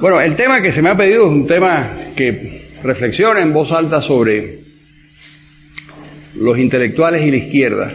Bueno, 0.00 0.20
el 0.20 0.36
tema 0.36 0.62
que 0.62 0.70
se 0.70 0.80
me 0.80 0.90
ha 0.90 0.96
pedido 0.96 1.24
es 1.24 1.30
un 1.32 1.44
tema 1.44 1.90
que 2.14 2.68
reflexiona 2.84 3.40
en 3.40 3.52
voz 3.52 3.72
alta 3.72 4.00
sobre 4.00 4.60
los 6.36 6.56
intelectuales 6.56 7.26
y 7.26 7.32
la 7.32 7.36
izquierda. 7.36 7.92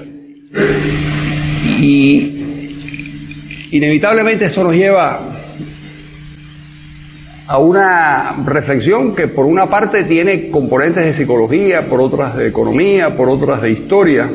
Y 1.79 3.69
inevitablemente 3.71 4.45
esto 4.45 4.65
nos 4.65 4.75
lleva 4.75 5.21
a 7.47 7.57
una 7.57 8.35
reflexión 8.45 9.15
que 9.15 9.29
por 9.29 9.45
una 9.45 9.69
parte 9.69 10.03
tiene 10.03 10.49
componentes 10.49 11.05
de 11.05 11.13
psicología, 11.13 11.87
por 11.87 12.01
otras 12.01 12.35
de 12.35 12.49
economía, 12.49 13.15
por 13.15 13.29
otras 13.29 13.61
de 13.61 13.71
historia, 13.71 14.29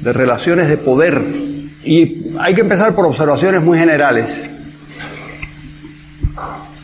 de 0.00 0.12
relaciones 0.14 0.70
de 0.70 0.78
poder. 0.78 1.22
Y 1.84 2.16
hay 2.38 2.54
que 2.54 2.62
empezar 2.62 2.94
por 2.94 3.04
observaciones 3.04 3.60
muy 3.60 3.78
generales. 3.78 4.40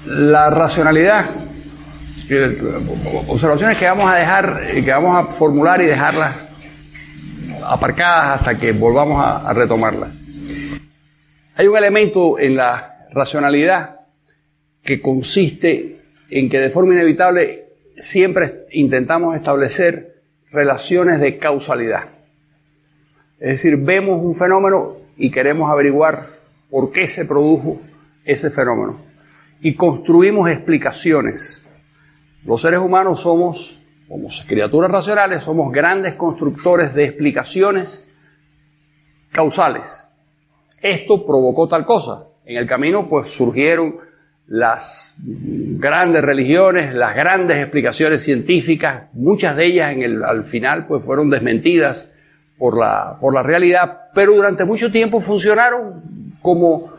La 0.07 0.51
racionalidad, 0.51 1.27
observaciones 3.27 3.77
que 3.77 3.87
vamos 3.87 4.09
a 4.09 4.15
dejar, 4.15 4.61
que 4.73 4.91
vamos 4.93 5.17
a 5.17 5.25
formular 5.25 5.83
y 5.83 5.87
dejarlas 5.87 6.37
aparcadas 7.65 8.39
hasta 8.39 8.57
que 8.57 8.71
volvamos 8.71 9.21
a, 9.21 9.49
a 9.49 9.53
retomarlas. 9.53 10.11
Hay 11.57 11.67
un 11.67 11.77
elemento 11.77 12.39
en 12.39 12.55
la 12.55 12.99
racionalidad 13.13 14.01
que 14.85 15.01
consiste 15.01 16.03
en 16.31 16.49
que 16.49 16.61
de 16.61 16.71
forma 16.71 16.95
inevitable 16.95 17.65
siempre 17.99 18.67
intentamos 18.71 19.35
establecer 19.35 20.23
relaciones 20.53 21.19
de 21.19 21.37
causalidad. 21.37 22.05
Es 23.41 23.63
decir, 23.63 23.77
vemos 23.79 24.21
un 24.23 24.37
fenómeno 24.37 24.99
y 25.17 25.33
queremos 25.33 25.69
averiguar 25.69 26.29
por 26.71 26.93
qué 26.93 27.09
se 27.09 27.25
produjo 27.25 27.81
ese 28.25 28.51
fenómeno 28.51 29.06
y 29.61 29.75
construimos 29.75 30.49
explicaciones. 30.51 31.63
Los 32.45 32.61
seres 32.61 32.81
humanos 32.81 33.21
somos, 33.21 33.79
como 34.09 34.29
criaturas 34.47 34.91
racionales, 34.91 35.43
somos 35.43 35.73
grandes 35.73 36.15
constructores 36.15 36.95
de 36.95 37.05
explicaciones 37.05 38.07
causales. 39.33 40.05
Esto 40.81 41.25
provocó 41.25 41.67
tal 41.67 41.85
cosa. 41.85 42.29
En 42.45 42.57
el 42.57 42.67
camino 42.67 43.09
pues 43.09 43.31
surgieron 43.31 43.97
las 44.47 45.17
grandes 45.19 46.23
religiones, 46.25 46.95
las 46.95 47.17
grandes 47.17 47.57
explicaciones 47.59 48.23
científicas, 48.23 49.09
muchas 49.13 49.57
de 49.57 49.67
ellas 49.67 49.93
en 49.93 50.03
el, 50.03 50.25
al 50.25 50.45
final 50.45 50.87
pues 50.87 51.05
fueron 51.05 51.31
desmentidas 51.31 52.13
por 52.57 52.79
la, 52.79 53.19
por 53.21 53.35
la 53.35 53.43
realidad, 53.43 54.03
pero 54.15 54.33
durante 54.35 54.65
mucho 54.65 54.93
tiempo 54.93 55.21
funcionaron 55.21 56.37
como 56.41 56.96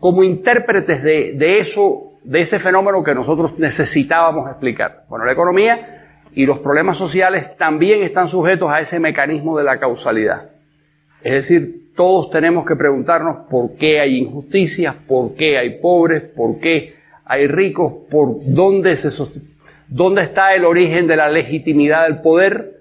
como 0.00 0.22
intérpretes 0.22 1.02
de, 1.02 1.32
de 1.32 1.58
eso, 1.58 2.12
de 2.22 2.40
ese 2.40 2.58
fenómeno 2.58 3.02
que 3.02 3.14
nosotros 3.14 3.58
necesitábamos 3.58 4.50
explicar. 4.50 5.04
Bueno, 5.08 5.24
la 5.24 5.32
economía 5.32 5.96
y 6.34 6.44
los 6.44 6.58
problemas 6.58 6.98
sociales 6.98 7.56
también 7.56 8.02
están 8.02 8.28
sujetos 8.28 8.70
a 8.70 8.80
ese 8.80 9.00
mecanismo 9.00 9.56
de 9.56 9.64
la 9.64 9.78
causalidad. 9.78 10.50
Es 11.22 11.32
decir, 11.32 11.94
todos 11.96 12.30
tenemos 12.30 12.66
que 12.66 12.76
preguntarnos 12.76 13.48
por 13.50 13.74
qué 13.76 14.00
hay 14.00 14.18
injusticias, 14.18 14.94
por 14.94 15.34
qué 15.34 15.58
hay 15.58 15.80
pobres, 15.80 16.22
por 16.22 16.58
qué 16.58 16.94
hay 17.24 17.46
ricos, 17.48 17.92
por 18.10 18.36
dónde 18.46 18.96
se 18.96 19.10
dónde 19.88 20.22
está 20.22 20.54
el 20.54 20.64
origen 20.64 21.06
de 21.06 21.16
la 21.16 21.28
legitimidad 21.28 22.04
del 22.04 22.20
poder, 22.20 22.75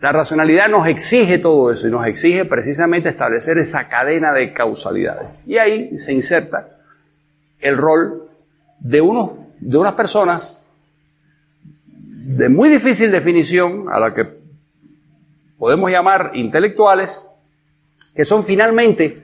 la 0.00 0.12
racionalidad 0.12 0.68
nos 0.68 0.86
exige 0.86 1.38
todo 1.38 1.72
eso 1.72 1.88
y 1.88 1.90
nos 1.90 2.06
exige 2.06 2.44
precisamente 2.44 3.08
establecer 3.08 3.58
esa 3.58 3.88
cadena 3.88 4.32
de 4.32 4.52
causalidades. 4.52 5.28
Y 5.46 5.56
ahí 5.56 5.96
se 5.96 6.12
inserta 6.12 6.68
el 7.58 7.76
rol 7.76 8.28
de, 8.80 9.00
unos, 9.00 9.32
de 9.60 9.78
unas 9.78 9.94
personas 9.94 10.60
de 11.96 12.48
muy 12.48 12.68
difícil 12.68 13.10
definición, 13.10 13.86
a 13.90 13.98
la 13.98 14.14
que 14.14 14.26
podemos 15.58 15.90
llamar 15.90 16.32
intelectuales, 16.34 17.20
que 18.14 18.24
son 18.24 18.44
finalmente 18.44 19.22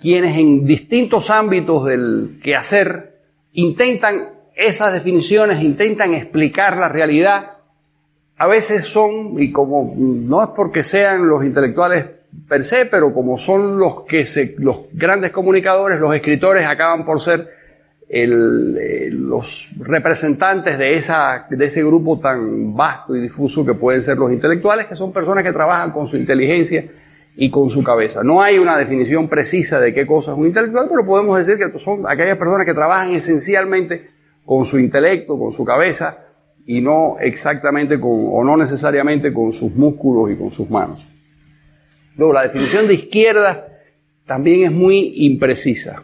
quienes 0.00 0.36
en 0.36 0.64
distintos 0.64 1.30
ámbitos 1.30 1.84
del 1.86 2.38
quehacer 2.42 3.18
intentan 3.52 4.30
esas 4.54 4.92
definiciones, 4.92 5.62
intentan 5.62 6.14
explicar 6.14 6.76
la 6.76 6.88
realidad 6.88 7.55
a 8.38 8.46
veces 8.46 8.84
son, 8.84 9.40
y 9.40 9.50
como 9.50 9.94
no 9.96 10.42
es 10.42 10.50
porque 10.54 10.82
sean 10.82 11.26
los 11.26 11.44
intelectuales 11.44 12.10
per 12.48 12.64
se, 12.64 12.86
pero 12.86 13.12
como 13.14 13.38
son 13.38 13.78
los 13.78 14.02
que 14.02 14.26
se, 14.26 14.54
los 14.58 14.80
grandes 14.92 15.30
comunicadores, 15.30 15.98
los 15.98 16.14
escritores 16.14 16.66
acaban 16.66 17.04
por 17.06 17.20
ser 17.20 17.48
el, 18.08 18.76
eh, 18.78 19.08
los 19.10 19.72
representantes 19.78 20.78
de 20.78 20.94
esa, 20.94 21.46
de 21.48 21.64
ese 21.64 21.82
grupo 21.82 22.20
tan 22.20 22.76
vasto 22.76 23.16
y 23.16 23.22
difuso 23.22 23.64
que 23.64 23.74
pueden 23.74 24.02
ser 24.02 24.18
los 24.18 24.30
intelectuales, 24.30 24.86
que 24.86 24.96
son 24.96 25.12
personas 25.12 25.42
que 25.42 25.52
trabajan 25.52 25.90
con 25.90 26.06
su 26.06 26.16
inteligencia 26.16 26.84
y 27.36 27.50
con 27.50 27.70
su 27.70 27.82
cabeza. 27.82 28.22
No 28.22 28.42
hay 28.42 28.58
una 28.58 28.76
definición 28.76 29.28
precisa 29.28 29.80
de 29.80 29.94
qué 29.94 30.06
cosa 30.06 30.32
es 30.32 30.38
un 30.38 30.46
intelectual, 30.46 30.88
pero 30.90 31.06
podemos 31.06 31.38
decir 31.38 31.58
que 31.58 31.78
son 31.78 32.04
aquellas 32.06 32.36
personas 32.36 32.66
que 32.66 32.74
trabajan 32.74 33.12
esencialmente 33.12 34.10
con 34.44 34.64
su 34.64 34.78
intelecto, 34.78 35.38
con 35.38 35.52
su 35.52 35.64
cabeza, 35.64 36.25
y 36.66 36.80
no 36.80 37.16
exactamente 37.20 38.00
con, 38.00 38.28
o 38.32 38.42
no 38.42 38.56
necesariamente 38.56 39.32
con 39.32 39.52
sus 39.52 39.72
músculos 39.74 40.32
y 40.32 40.36
con 40.36 40.50
sus 40.50 40.68
manos. 40.68 41.06
Luego, 42.16 42.32
la 42.32 42.42
definición 42.42 42.88
de 42.88 42.94
izquierda 42.94 43.68
también 44.26 44.64
es 44.64 44.72
muy 44.72 45.12
imprecisa. 45.26 46.02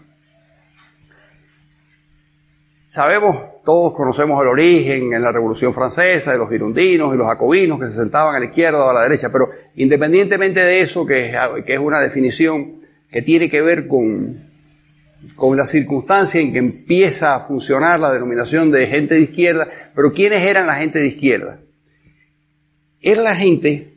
Sabemos, 2.86 3.36
todos 3.64 3.94
conocemos 3.94 4.40
el 4.42 4.48
origen 4.48 5.14
en 5.14 5.22
la 5.22 5.32
Revolución 5.32 5.72
Francesa 5.72 6.32
de 6.32 6.38
los 6.38 6.50
girundinos 6.50 7.14
y 7.14 7.16
los 7.16 7.26
jacobinos 7.26 7.80
que 7.80 7.88
se 7.88 7.94
sentaban 7.94 8.36
a 8.36 8.38
la 8.38 8.44
izquierda 8.44 8.84
o 8.84 8.90
a 8.90 8.94
la 8.94 9.02
derecha, 9.02 9.30
pero 9.32 9.48
independientemente 9.76 10.60
de 10.60 10.80
eso, 10.80 11.06
que 11.06 11.34
que 11.64 11.72
es 11.72 11.78
una 11.78 12.00
definición 12.00 12.80
que 13.10 13.22
tiene 13.22 13.48
que 13.48 13.62
ver 13.62 13.88
con, 13.88 14.51
con 15.36 15.56
la 15.56 15.66
circunstancia 15.66 16.40
en 16.40 16.52
que 16.52 16.58
empieza 16.58 17.34
a 17.34 17.40
funcionar 17.40 18.00
la 18.00 18.12
denominación 18.12 18.70
de 18.70 18.86
gente 18.86 19.14
de 19.14 19.22
izquierda, 19.22 19.68
pero 19.94 20.12
¿quiénes 20.12 20.42
eran 20.42 20.66
la 20.66 20.76
gente 20.76 20.98
de 20.98 21.08
izquierda? 21.08 21.60
Era 23.00 23.22
la 23.22 23.36
gente, 23.36 23.94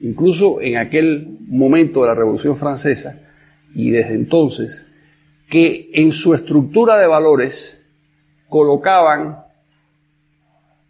incluso 0.00 0.60
en 0.60 0.76
aquel 0.76 1.38
momento 1.40 2.02
de 2.02 2.08
la 2.08 2.14
Revolución 2.14 2.56
Francesa 2.56 3.20
y 3.74 3.90
desde 3.90 4.14
entonces, 4.14 4.86
que 5.48 5.90
en 5.92 6.12
su 6.12 6.34
estructura 6.34 6.98
de 6.98 7.06
valores 7.06 7.82
colocaban 8.48 9.44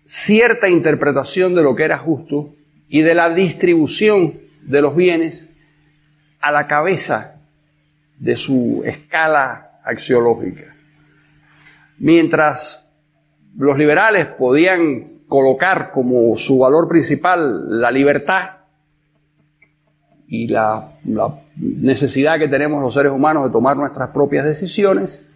cierta 0.05 0.69
interpretación 0.69 1.55
de 1.55 1.63
lo 1.63 1.75
que 1.75 1.85
era 1.85 1.99
justo 1.99 2.55
y 2.89 3.03
de 3.03 3.15
la 3.15 3.33
distribución 3.33 4.41
de 4.63 4.83
los 4.83 4.95
bienes 4.95 5.49
a 6.41 6.51
la 6.51 6.67
cabeza 6.67 7.41
de 8.19 8.37
su 8.37 8.83
escala 8.85 9.70
axiológica. 9.85 10.75
Mientras 11.99 12.91
los 13.57 13.77
liberales 13.77 14.27
podían 14.27 15.21
colocar 15.29 15.93
como 15.93 16.37
su 16.37 16.59
valor 16.59 16.89
principal 16.89 17.81
la 17.81 17.91
libertad 17.91 18.59
y 20.27 20.49
la, 20.49 20.97
necesidad 21.57 22.39
que 22.39 22.49
tenemos 22.49 22.83
los 22.83 22.95
seres 22.95 23.13
humanos 23.13 23.45
de 23.45 23.51
tomar 23.51 23.77
nuestras 23.77 24.11
propias 24.11 24.45
decisiones, 24.45 25.27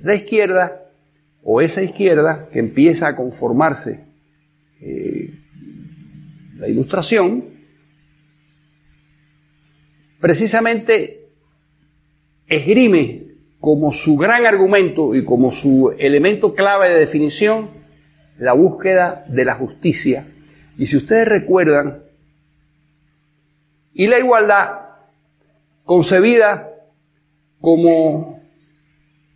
la 0.00 0.14
izquierda, 0.14 0.82
o 1.42 1.60
esa 1.60 1.82
izquierda 1.82 2.48
que 2.52 2.58
empieza 2.58 3.08
a 3.08 3.16
conformarse 3.16 4.04
eh, 4.80 5.32
la 6.56 6.68
ilustración, 6.68 7.44
precisamente 10.20 11.28
esgrime 12.46 13.29
como 13.60 13.92
su 13.92 14.16
gran 14.16 14.46
argumento 14.46 15.14
y 15.14 15.24
como 15.24 15.52
su 15.52 15.94
elemento 15.98 16.54
clave 16.54 16.88
de 16.88 16.98
definición 16.98 17.70
la 18.38 18.54
búsqueda 18.54 19.24
de 19.28 19.44
la 19.44 19.54
justicia. 19.54 20.26
Y 20.78 20.86
si 20.86 20.96
ustedes 20.96 21.28
recuerdan, 21.28 22.02
y 23.92 24.06
la 24.06 24.18
igualdad 24.18 24.80
concebida 25.84 26.70
como 27.60 28.40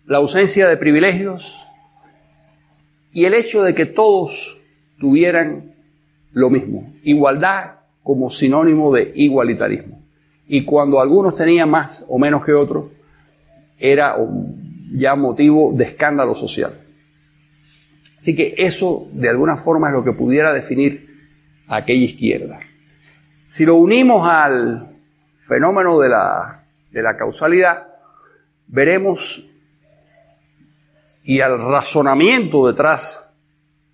la 0.07 0.19
ausencia 0.19 0.69
de 0.69 0.79
privilegios 0.79 1.67
y 3.13 3.27
el 3.27 3.35
hecho 3.35 3.63
de 3.63 3.75
que 3.75 3.85
todos 3.85 4.59
tuvieran 4.99 5.75
lo 6.33 6.49
mismo, 6.49 6.95
igualdad 7.03 7.81
como 8.03 8.31
sinónimo 8.31 8.91
de 8.93 9.13
igualitarismo. 9.15 10.03
Y 10.47 10.65
cuando 10.65 11.01
algunos 11.01 11.35
tenían 11.35 11.71
más 11.71 12.07
o 12.09 12.19
menos 12.19 12.45
que 12.45 12.55
otros, 12.55 12.87
era 13.79 14.17
ya 14.93 15.15
motivo 15.15 15.73
de 15.75 15.85
escándalo 15.85 16.35
social. 16.35 16.81
Así 18.19 18.35
que 18.35 18.55
eso 18.57 19.09
de 19.13 19.29
alguna 19.29 19.57
forma 19.57 19.89
es 19.89 19.95
lo 19.95 20.05
que 20.05 20.13
pudiera 20.13 20.53
definir 20.53 21.07
aquella 21.69 22.05
izquierda. 22.05 22.61
Si 23.47 23.67
lo 23.67 23.77
unimos 23.77 24.27
al 24.27 24.97
fenómeno 25.41 25.99
de 25.99 26.09
la, 26.09 26.65
de 26.91 27.03
la 27.03 27.17
causalidad, 27.17 27.87
veremos 28.67 29.47
y 31.23 31.41
al 31.41 31.59
razonamiento 31.59 32.67
detrás 32.67 33.31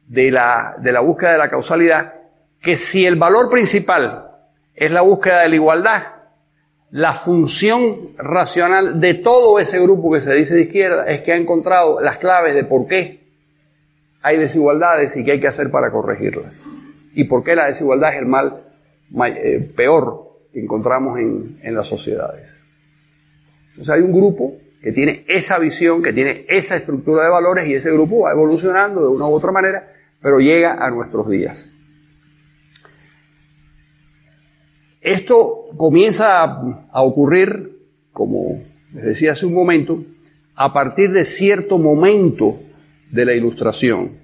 de 0.07 0.31
la, 0.31 0.77
de 0.79 0.93
la 0.93 1.01
búsqueda 1.01 1.33
de 1.33 1.39
la 1.39 1.51
causalidad, 1.51 2.15
que 2.61 2.77
si 2.77 3.07
el 3.07 3.17
valor 3.17 3.51
principal 3.51 4.29
es 4.75 4.91
la 4.91 5.01
búsqueda 5.01 5.43
de 5.43 5.49
la 5.49 5.55
igualdad, 5.55 6.03
la 6.93 7.13
función 7.13 8.17
racional 8.19 9.01
de 9.01 9.15
todo 9.15 9.59
ese 9.59 9.81
grupo 9.81 10.13
que 10.13 10.21
se 10.21 10.35
dice 10.35 10.55
de 10.55 10.63
izquierda 10.63 11.07
es 11.07 11.21
que 11.21 11.33
ha 11.33 11.37
encontrado 11.37 12.01
las 12.01 12.19
claves 12.19 12.55
de 12.55 12.65
por 12.65 12.87
qué 12.87 13.21
hay 14.23 14.37
desigualdades 14.37 15.17
y 15.17 15.25
qué 15.25 15.33
hay 15.33 15.41
que 15.41 15.49
hacer 15.49 15.71
para 15.71 15.91
corregirlas. 15.91 16.67
Y 17.15 17.25
por 17.25 17.45
qué 17.45 17.55
la 17.55 17.67
desigualdad 17.67 18.11
es 18.11 18.19
el 18.19 18.27
mal 18.27 18.65
eh, 19.37 19.73
peor 19.77 20.31
que 20.53 20.61
encontramos 20.61 21.19
en, 21.19 21.61
en 21.63 21.75
las 21.75 21.87
sociedades. 21.87 22.61
Entonces 23.69 23.95
hay 23.95 24.01
un 24.01 24.13
grupo 24.13 24.57
que 24.83 24.93
tiene 24.93 25.25
esa 25.29 25.59
visión, 25.59 26.03
que 26.03 26.13
tiene 26.13 26.45
esa 26.49 26.75
estructura 26.75 27.25
de 27.25 27.31
valores 27.31 27.69
y 27.69 27.75
ese 27.75 27.93
grupo 27.93 28.21
va 28.21 28.33
evolucionando 28.33 29.03
de 29.03 29.09
una 29.09 29.27
u 29.27 29.33
otra 29.33 29.53
manera, 29.53 29.93
pero 30.21 30.41
llega 30.41 30.85
a 30.85 30.91
nuestros 30.91 31.29
días. 31.29 31.71
Esto 35.01 35.69
comienza 35.77 36.45
a 36.45 37.03
ocurrir, 37.03 37.79
como 38.13 38.63
les 38.93 39.05
decía 39.05 39.33
hace 39.33 39.47
un 39.47 39.55
momento, 39.55 40.05
a 40.55 40.73
partir 40.73 41.11
de 41.13 41.25
cierto 41.25 41.79
momento 41.79 42.61
de 43.11 43.25
la 43.25 43.35
ilustración. 43.35 44.19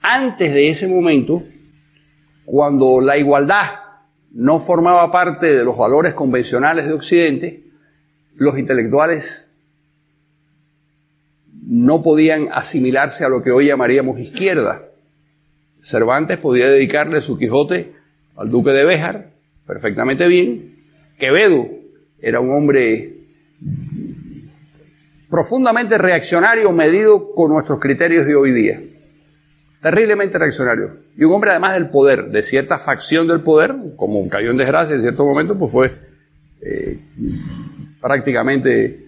Antes 0.00 0.52
de 0.52 0.68
ese 0.68 0.88
momento, 0.88 1.44
cuando 2.44 3.00
la 3.00 3.16
igualdad 3.16 3.66
no 4.32 4.58
formaba 4.58 5.12
parte 5.12 5.54
de 5.54 5.64
los 5.64 5.76
valores 5.76 6.14
convencionales 6.14 6.86
de 6.86 6.94
Occidente, 6.94 7.62
los 8.34 8.58
intelectuales 8.58 9.46
no 11.64 12.02
podían 12.02 12.48
asimilarse 12.50 13.24
a 13.24 13.28
lo 13.28 13.42
que 13.42 13.52
hoy 13.52 13.66
llamaríamos 13.66 14.18
izquierda. 14.18 14.82
Cervantes 15.80 16.38
podía 16.38 16.68
dedicarle 16.68 17.20
su 17.20 17.38
Quijote 17.38 17.92
al 18.36 18.50
duque 18.50 18.70
de 18.72 18.84
Béjar, 18.84 19.31
perfectamente 19.66 20.26
bien. 20.28 20.76
Quevedo 21.18 21.68
era 22.20 22.40
un 22.40 22.50
hombre 22.50 23.12
profundamente 25.28 25.96
reaccionario 25.96 26.70
medido 26.72 27.32
con 27.34 27.50
nuestros 27.50 27.80
criterios 27.80 28.26
de 28.26 28.34
hoy 28.34 28.52
día. 28.52 28.80
Terriblemente 29.80 30.38
reaccionario. 30.38 30.98
Y 31.16 31.24
un 31.24 31.32
hombre 31.32 31.50
además 31.50 31.74
del 31.74 31.88
poder, 31.90 32.26
de 32.26 32.42
cierta 32.42 32.78
facción 32.78 33.26
del 33.26 33.40
poder, 33.40 33.74
como 33.96 34.28
cayó 34.28 34.50
en 34.50 34.56
desgracia 34.56 34.94
en 34.94 35.00
cierto 35.00 35.24
momento, 35.24 35.58
pues 35.58 35.72
fue 35.72 35.92
eh, 36.60 37.00
prácticamente 38.00 39.06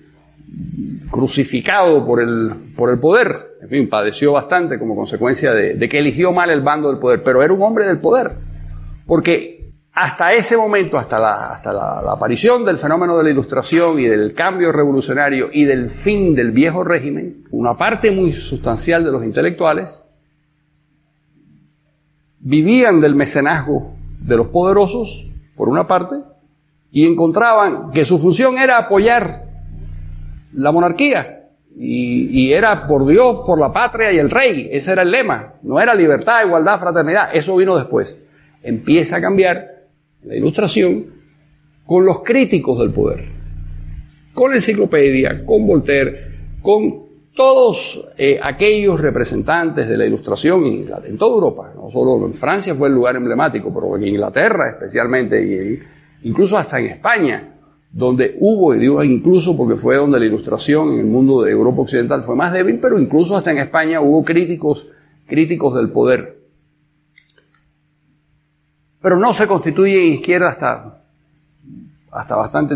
crucificado 1.11 2.05
por 2.05 2.21
el, 2.21 2.73
por 2.77 2.91
el 2.91 2.99
poder. 2.99 3.57
En 3.63 3.69
fin, 3.69 3.89
padeció 3.89 4.33
bastante 4.33 4.79
como 4.79 4.97
consecuencia 4.97 5.53
de, 5.53 5.75
de 5.75 5.89
que 5.89 5.99
eligió 5.99 6.33
mal 6.33 6.51
el 6.51 6.63
bando 6.63 6.91
del 6.91 6.99
poder, 6.99 7.23
pero 7.23 7.43
era 7.43 7.53
un 7.53 7.63
hombre 7.63 7.87
del 7.87 8.01
poder. 8.01 8.33
Porque 9.07 9.54
hasta 9.95 10.33
ese 10.33 10.57
momento, 10.57 10.99
hasta, 10.99 11.21
la, 11.21 12.13
aparición 12.13 12.65
del 12.65 12.79
fenómeno 12.79 13.17
de 13.17 13.23
la 13.23 13.31
ilustración 13.31 14.01
y 14.01 14.07
del 14.07 14.35
cambio 14.35 14.73
revolucionario 14.73 15.51
y 15.53 15.65
del 15.65 15.89
fin 15.89 16.35
del 16.35 16.51
viejo 16.51 16.83
régimen, 16.83 17.45
una 17.53 17.77
parte 17.79 18.11
muy 18.11 18.33
sustancial 18.33 19.05
de 19.05 19.13
los 19.13 19.25
intelectuales 19.25 20.03
vivían 22.41 22.99
del 22.99 23.15
mecenazgo 23.15 23.95
de 24.19 24.37
los 24.37 24.49
poderosos, 24.49 25.31
por 25.55 25.69
una 25.69 25.87
parte, 25.87 26.17
y 26.91 27.07
encontraban 27.07 27.93
que 27.93 28.05
su 28.05 28.19
función 28.19 28.59
era 28.59 28.79
apoyar 28.79 29.45
la 30.53 30.73
monarquía. 30.73 31.51
Y, 31.77 32.27
y, 32.31 32.53
era 32.53 32.87
por 32.87 33.07
Dios, 33.07 33.43
por 33.47 33.59
la 33.59 33.73
patria 33.73 34.13
y 34.13 34.19
el 34.19 34.31
rey. 34.31 34.69
Ese 34.71 34.93
era 34.93 35.03
el 35.03 35.11
lema. 35.11 35.55
No 35.63 35.81
era 35.81 35.93
libertad, 35.95 36.45
igualdad, 36.45 36.79
fraternidad. 36.79 37.31
Eso 37.33 37.57
vino 37.57 37.77
después. 37.77 38.17
Empieza 38.63 39.17
a 39.17 39.21
cambiar 39.21 39.74
la 40.25 40.37
ilustración 40.37 41.07
con 41.87 42.05
los 42.05 42.23
críticos 42.23 42.79
del 42.79 42.91
poder. 42.91 43.21
Con 44.33 44.51
la 44.51 44.57
enciclopedia, 44.57 45.45
con 45.45 45.67
Voltaire, 45.67 46.33
con 46.61 47.05
todos 47.35 48.09
eh, 48.17 48.39
aquellos 48.43 49.01
representantes 49.01 49.89
de 49.89 49.97
la 49.97 50.07
ilustración 50.07 50.65
en, 50.65 51.19
toda 51.19 51.35
Europa, 51.35 51.73
no 51.75 51.91
solo 51.91 52.27
en 52.27 52.35
Francia 52.35 52.75
fue 52.75 52.89
el 52.89 52.95
lugar 52.95 53.17
emblemático, 53.17 53.73
pero 53.75 53.97
en 53.97 54.07
Inglaterra 54.07 54.71
especialmente, 54.71 55.43
y 55.43 56.29
incluso 56.29 56.57
hasta 56.57 56.79
en 56.79 56.87
España, 56.87 57.55
donde 57.91 58.37
hubo, 58.41 58.75
y 58.75 58.79
digo 58.79 59.03
incluso 59.03 59.57
porque 59.57 59.77
fue 59.77 59.97
donde 59.97 60.19
la 60.19 60.27
ilustración 60.27 60.95
en 60.95 61.01
el 61.01 61.07
mundo 61.07 61.43
de 61.43 61.51
Europa 61.51 61.83
Occidental 61.83 62.23
fue 62.23 62.37
más 62.37 62.53
débil, 62.53 62.79
pero 62.81 62.99
incluso 62.99 63.37
hasta 63.37 63.51
en 63.51 63.59
España 63.59 64.01
hubo 64.01 64.25
críticos, 64.25 64.89
críticos 65.27 65.75
del 65.75 65.91
poder. 65.91 66.34
Pero 69.05 69.19
no 69.19 69.35
se 69.35 69.47
constituye 69.47 70.07
en 70.07 70.15
izquierda 70.15 70.49
hasta, 70.49 71.03
hasta 72.11 72.37
bastante 72.37 72.75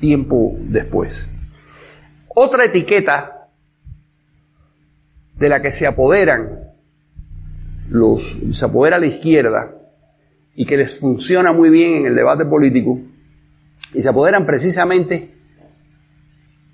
tiempo 0.00 0.56
después. 0.58 1.32
Otra 2.26 2.64
etiqueta 2.64 3.46
de 5.36 5.48
la 5.48 5.62
que 5.62 5.70
se 5.70 5.86
apoderan 5.86 6.72
los, 7.88 8.40
se 8.50 8.64
apodera 8.64 8.98
la 8.98 9.06
izquierda 9.06 9.72
y 10.56 10.66
que 10.66 10.76
les 10.76 10.98
funciona 10.98 11.52
muy 11.52 11.70
bien 11.70 11.98
en 11.98 12.06
el 12.06 12.16
debate 12.16 12.44
político, 12.44 12.98
y 13.94 14.02
se 14.02 14.08
apoderan 14.08 14.44
precisamente 14.44 15.32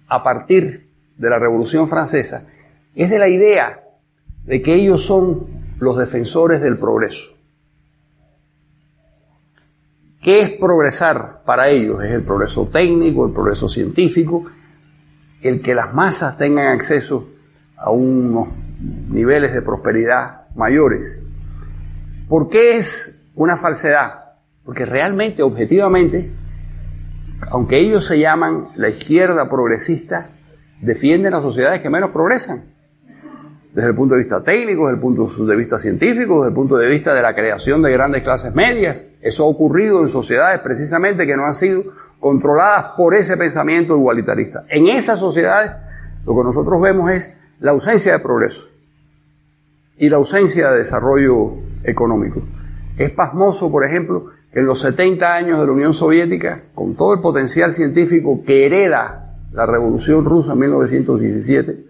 a 0.06 0.22
partir 0.22 0.88
de 1.14 1.28
la 1.28 1.38
Revolución 1.38 1.88
Francesa, 1.88 2.48
es 2.94 3.10
de 3.10 3.18
la 3.18 3.28
idea 3.28 3.82
de 4.44 4.62
que 4.62 4.72
ellos 4.72 5.04
son 5.04 5.74
los 5.78 5.98
defensores 5.98 6.62
del 6.62 6.78
progreso. 6.78 7.37
¿Qué 10.28 10.42
es 10.42 10.50
progresar 10.60 11.40
para 11.46 11.70
ellos? 11.70 12.04
Es 12.04 12.12
el 12.12 12.22
progreso 12.22 12.68
técnico, 12.68 13.24
el 13.24 13.32
progreso 13.32 13.66
científico, 13.66 14.44
el 15.40 15.62
que 15.62 15.74
las 15.74 15.94
masas 15.94 16.36
tengan 16.36 16.66
acceso 16.66 17.30
a 17.74 17.90
unos 17.90 18.48
niveles 19.08 19.54
de 19.54 19.62
prosperidad 19.62 20.48
mayores. 20.54 21.18
¿Por 22.28 22.50
qué 22.50 22.76
es 22.76 23.26
una 23.36 23.56
falsedad? 23.56 24.34
Porque 24.66 24.84
realmente, 24.84 25.42
objetivamente, 25.42 26.30
aunque 27.50 27.78
ellos 27.78 28.04
se 28.04 28.18
llaman 28.18 28.68
la 28.74 28.90
izquierda 28.90 29.48
progresista, 29.48 30.28
defienden 30.82 31.32
las 31.32 31.42
sociedades 31.42 31.80
que 31.80 31.88
menos 31.88 32.10
progresan. 32.10 32.74
Desde 33.72 33.90
el 33.90 33.94
punto 33.94 34.14
de 34.14 34.20
vista 34.20 34.42
técnico, 34.42 34.86
desde 34.86 34.96
el 34.96 35.00
punto 35.00 35.44
de 35.44 35.56
vista 35.56 35.78
científico, 35.78 36.38
desde 36.38 36.48
el 36.48 36.54
punto 36.54 36.76
de 36.76 36.88
vista 36.88 37.14
de 37.14 37.22
la 37.22 37.34
creación 37.34 37.82
de 37.82 37.92
grandes 37.92 38.22
clases 38.22 38.54
medias. 38.54 39.04
Eso 39.20 39.44
ha 39.44 39.46
ocurrido 39.46 40.00
en 40.02 40.08
sociedades 40.08 40.60
precisamente 40.60 41.26
que 41.26 41.36
no 41.36 41.44
han 41.44 41.54
sido 41.54 41.84
controladas 42.18 42.92
por 42.96 43.14
ese 43.14 43.36
pensamiento 43.36 43.94
igualitarista. 43.94 44.64
En 44.68 44.88
esas 44.88 45.18
sociedades 45.20 45.72
lo 46.24 46.36
que 46.36 46.44
nosotros 46.44 46.80
vemos 46.80 47.10
es 47.10 47.38
la 47.60 47.72
ausencia 47.72 48.12
de 48.12 48.18
progreso 48.18 48.68
y 49.96 50.08
la 50.08 50.16
ausencia 50.16 50.70
de 50.70 50.78
desarrollo 50.78 51.54
económico. 51.84 52.42
Es 52.96 53.10
pasmoso, 53.10 53.70
por 53.70 53.84
ejemplo, 53.84 54.30
que 54.52 54.60
en 54.60 54.66
los 54.66 54.80
70 54.80 55.34
años 55.34 55.58
de 55.58 55.66
la 55.66 55.72
Unión 55.72 55.94
Soviética, 55.94 56.62
con 56.74 56.96
todo 56.96 57.14
el 57.14 57.20
potencial 57.20 57.72
científico 57.72 58.42
que 58.46 58.66
hereda 58.66 59.36
la 59.52 59.66
Revolución 59.66 60.24
Rusa 60.24 60.52
en 60.52 60.58
1917, 60.60 61.87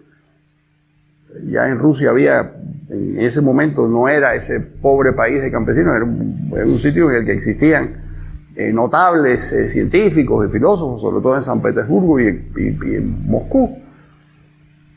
ya 1.47 1.67
en 1.67 1.79
Rusia 1.79 2.09
había, 2.09 2.53
en 2.89 3.19
ese 3.19 3.41
momento 3.41 3.87
no 3.87 4.07
era 4.07 4.35
ese 4.35 4.59
pobre 4.59 5.13
país 5.13 5.41
de 5.41 5.51
campesinos, 5.51 5.95
era 5.95 6.05
un, 6.05 6.77
sitio 6.77 7.09
en 7.09 7.17
el 7.17 7.25
que 7.25 7.33
existían 7.33 8.49
eh, 8.55 8.71
notables 8.73 9.51
eh, 9.51 9.69
científicos 9.69 10.47
y 10.47 10.51
filósofos, 10.51 11.01
sobre 11.01 11.21
todo 11.21 11.35
en 11.35 11.41
San 11.41 11.61
Petersburgo 11.61 12.19
y, 12.19 12.27
en 12.27 13.27
Moscú. 13.27 13.77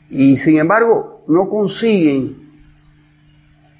Y 0.09 0.37
sin 0.37 0.59
embargo, 0.59 1.23
no 1.27 1.49
consiguen 1.49 2.43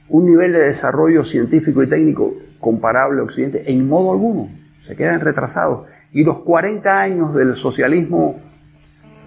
un 0.09 0.25
nivel 0.25 0.53
de 0.53 0.59
desarrollo 0.59 1.23
científico 1.23 1.83
y 1.83 1.87
técnico 1.87 2.33
comparable 2.59 3.21
a 3.21 3.23
Occidente 3.23 3.71
en 3.71 3.87
modo 3.87 4.11
alguno. 4.11 4.49
Se 4.81 4.95
quedan 4.95 5.19
retrasados. 5.19 5.87
Y 6.11 6.23
los 6.23 6.39
40 6.39 7.01
años 7.01 7.33
del 7.33 7.55
socialismo 7.55 8.39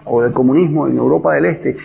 o 0.05 0.21
del 0.21 0.31
comunismo 0.31 0.87
en 0.87 0.97
Europa 0.97 1.33
del 1.35 1.45
Este 1.45 1.77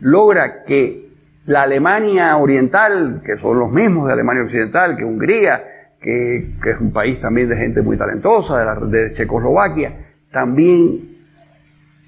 logra 0.00 0.64
que 0.64 1.08
la 1.46 1.62
Alemania 1.62 2.36
Oriental, 2.36 3.22
que 3.24 3.36
son 3.36 3.58
los 3.58 3.72
mismos 3.72 4.06
de 4.06 4.12
Alemania 4.12 4.42
Occidental, 4.42 4.96
que 4.96 5.04
Hungría, 5.04 5.62
que, 6.00 6.54
es 6.64 6.80
un 6.80 6.92
país 6.92 7.18
también 7.20 7.48
de 7.48 7.56
gente 7.56 7.82
muy 7.82 7.96
talentosa, 7.96 8.58
de, 8.58 8.64
la, 8.64 8.74
de 8.74 9.12
Checoslovaquia, 9.12 10.06
también 10.30 11.08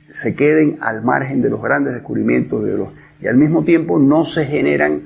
se 0.08 0.34
queden 0.34 0.78
al 0.80 1.02
margen 1.02 1.40
de 1.40 1.50
los 1.50 1.62
grandes 1.62 1.94
descubrimientos 1.94 2.64
de 2.64 2.76
los, 2.76 2.88
y 3.20 3.28
al 3.28 3.36
mismo 3.36 3.64
tiempo 3.64 3.98
no 3.98 4.24
se 4.24 4.44
generan 4.44 5.02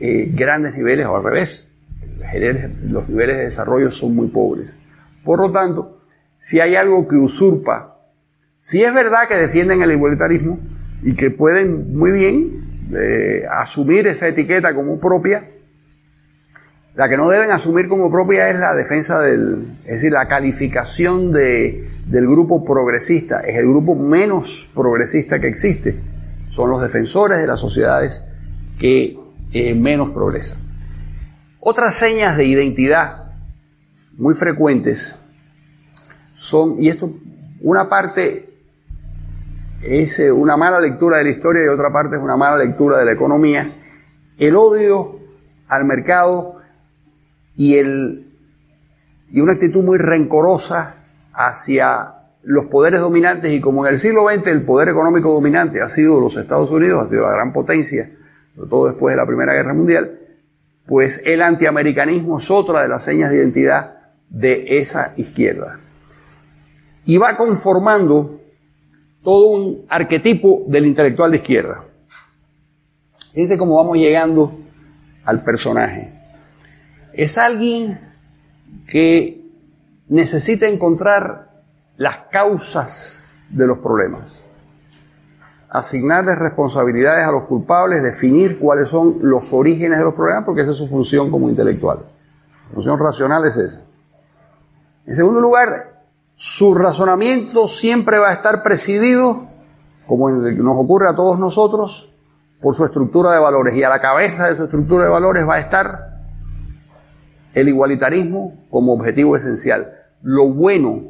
eh, 0.00 0.30
grandes 0.34 0.76
niveles, 0.76 1.06
o 1.06 1.16
al 1.16 1.24
revés, 1.24 1.70
los 2.82 3.08
niveles 3.08 3.36
de 3.36 3.44
desarrollo 3.44 3.90
son 3.90 4.14
muy 4.14 4.28
pobres. 4.28 4.76
Por 5.24 5.38
lo 5.40 5.52
tanto, 5.52 6.00
si 6.38 6.60
hay 6.60 6.74
algo 6.74 7.06
que 7.06 7.16
usurpa, 7.16 7.98
si 8.58 8.82
es 8.82 8.92
verdad 8.92 9.28
que 9.28 9.36
defienden 9.36 9.82
el 9.82 9.92
igualitarismo 9.92 10.58
y 11.02 11.14
que 11.14 11.30
pueden 11.30 11.96
muy 11.96 12.12
bien 12.12 12.88
eh, 12.94 13.44
asumir 13.50 14.06
esa 14.06 14.28
etiqueta 14.28 14.74
como 14.74 14.98
propia, 14.98 15.50
la 16.94 17.08
que 17.08 17.16
no 17.16 17.28
deben 17.28 17.50
asumir 17.50 17.88
como 17.88 18.10
propia 18.10 18.48
es 18.48 18.58
la 18.58 18.74
defensa 18.74 19.20
del, 19.20 19.78
es 19.84 19.94
decir, 19.94 20.12
la 20.12 20.26
calificación 20.28 21.30
de, 21.30 21.90
del 22.06 22.26
grupo 22.26 22.64
progresista, 22.64 23.40
es 23.40 23.56
el 23.56 23.66
grupo 23.66 23.94
menos 23.94 24.70
progresista 24.74 25.38
que 25.38 25.48
existe. 25.48 26.00
Son 26.48 26.70
los 26.70 26.80
defensores 26.80 27.38
de 27.38 27.46
las 27.46 27.60
sociedades 27.60 28.24
que 28.78 29.18
eh, 29.52 29.74
menos 29.74 30.10
progresan. 30.10 30.58
Otras 31.60 31.96
señas 31.96 32.36
de 32.36 32.46
identidad 32.46 33.16
muy 34.16 34.34
frecuentes 34.34 35.18
son, 36.34 36.82
y 36.82 36.88
esto, 36.88 37.10
una 37.60 37.88
parte 37.88 38.45
es 39.88 40.18
eh, 40.18 40.32
una 40.32 40.56
mala 40.56 40.80
lectura 40.80 41.18
de 41.18 41.24
la 41.24 41.30
historia 41.30 41.64
y 41.64 41.68
otra 41.68 41.92
parte 41.92 42.16
es 42.16 42.22
una 42.22 42.36
mala 42.36 42.56
lectura 42.64 42.98
de 42.98 43.04
la 43.04 43.12
economía, 43.12 43.70
el 44.38 44.56
odio 44.56 45.18
al 45.68 45.84
mercado 45.84 46.56
y, 47.54 47.76
el, 47.76 48.26
y 49.30 49.40
una 49.40 49.52
actitud 49.52 49.82
muy 49.82 49.98
rencorosa 49.98 50.96
hacia 51.32 52.14
los 52.42 52.66
poderes 52.66 53.00
dominantes 53.00 53.52
y 53.52 53.60
como 53.60 53.86
en 53.86 53.94
el 53.94 53.98
siglo 53.98 54.28
XX 54.28 54.46
el 54.48 54.62
poder 54.62 54.88
económico 54.88 55.32
dominante 55.32 55.80
ha 55.80 55.88
sido 55.88 56.20
los 56.20 56.36
Estados 56.36 56.70
Unidos, 56.70 57.02
ha 57.02 57.06
sido 57.06 57.24
la 57.24 57.32
gran 57.32 57.52
potencia, 57.52 58.10
sobre 58.54 58.70
todo 58.70 58.86
después 58.86 59.12
de 59.14 59.20
la 59.20 59.26
Primera 59.26 59.52
Guerra 59.52 59.74
Mundial, 59.74 60.18
pues 60.86 61.20
el 61.24 61.42
antiamericanismo 61.42 62.38
es 62.38 62.50
otra 62.50 62.82
de 62.82 62.88
las 62.88 63.02
señas 63.02 63.30
de 63.30 63.38
identidad 63.38 63.96
de 64.28 64.78
esa 64.78 65.14
izquierda. 65.16 65.80
Y 67.04 67.18
va 67.18 67.36
conformando 67.36 68.40
todo 69.26 69.48
un 69.48 69.84
arquetipo 69.88 70.62
del 70.68 70.86
intelectual 70.86 71.32
de 71.32 71.38
izquierda. 71.38 71.82
Fíjense 73.32 73.58
cómo 73.58 73.74
vamos 73.74 73.98
llegando 73.98 74.56
al 75.24 75.42
personaje. 75.42 76.12
Es 77.12 77.36
alguien 77.36 77.98
que 78.86 79.44
necesita 80.06 80.68
encontrar 80.68 81.50
las 81.96 82.18
causas 82.30 83.26
de 83.50 83.66
los 83.66 83.78
problemas, 83.78 84.44
asignarles 85.70 86.38
responsabilidades 86.38 87.26
a 87.26 87.32
los 87.32 87.46
culpables, 87.48 88.04
definir 88.04 88.60
cuáles 88.60 88.86
son 88.86 89.18
los 89.22 89.52
orígenes 89.52 89.98
de 89.98 90.04
los 90.04 90.14
problemas, 90.14 90.44
porque 90.44 90.60
esa 90.60 90.70
es 90.70 90.76
su 90.76 90.86
función 90.86 91.32
como 91.32 91.48
intelectual. 91.48 91.98
La 92.68 92.74
función 92.74 92.96
racional 92.96 93.44
es 93.44 93.56
esa. 93.56 93.86
En 95.04 95.16
segundo 95.16 95.40
lugar, 95.40 95.95
su 96.36 96.74
razonamiento 96.74 97.66
siempre 97.66 98.18
va 98.18 98.28
a 98.28 98.34
estar 98.34 98.62
presidido, 98.62 99.48
como 100.06 100.30
nos 100.30 100.76
ocurre 100.76 101.08
a 101.08 101.16
todos 101.16 101.38
nosotros, 101.38 102.12
por 102.60 102.74
su 102.74 102.84
estructura 102.84 103.32
de 103.32 103.38
valores. 103.38 103.74
Y 103.74 103.82
a 103.82 103.88
la 103.88 104.00
cabeza 104.00 104.48
de 104.48 104.56
su 104.56 104.64
estructura 104.64 105.04
de 105.04 105.10
valores 105.10 105.48
va 105.48 105.54
a 105.54 105.60
estar 105.60 106.16
el 107.54 107.68
igualitarismo 107.68 108.66
como 108.70 108.92
objetivo 108.92 109.34
esencial. 109.34 109.94
Lo 110.22 110.52
bueno, 110.52 111.04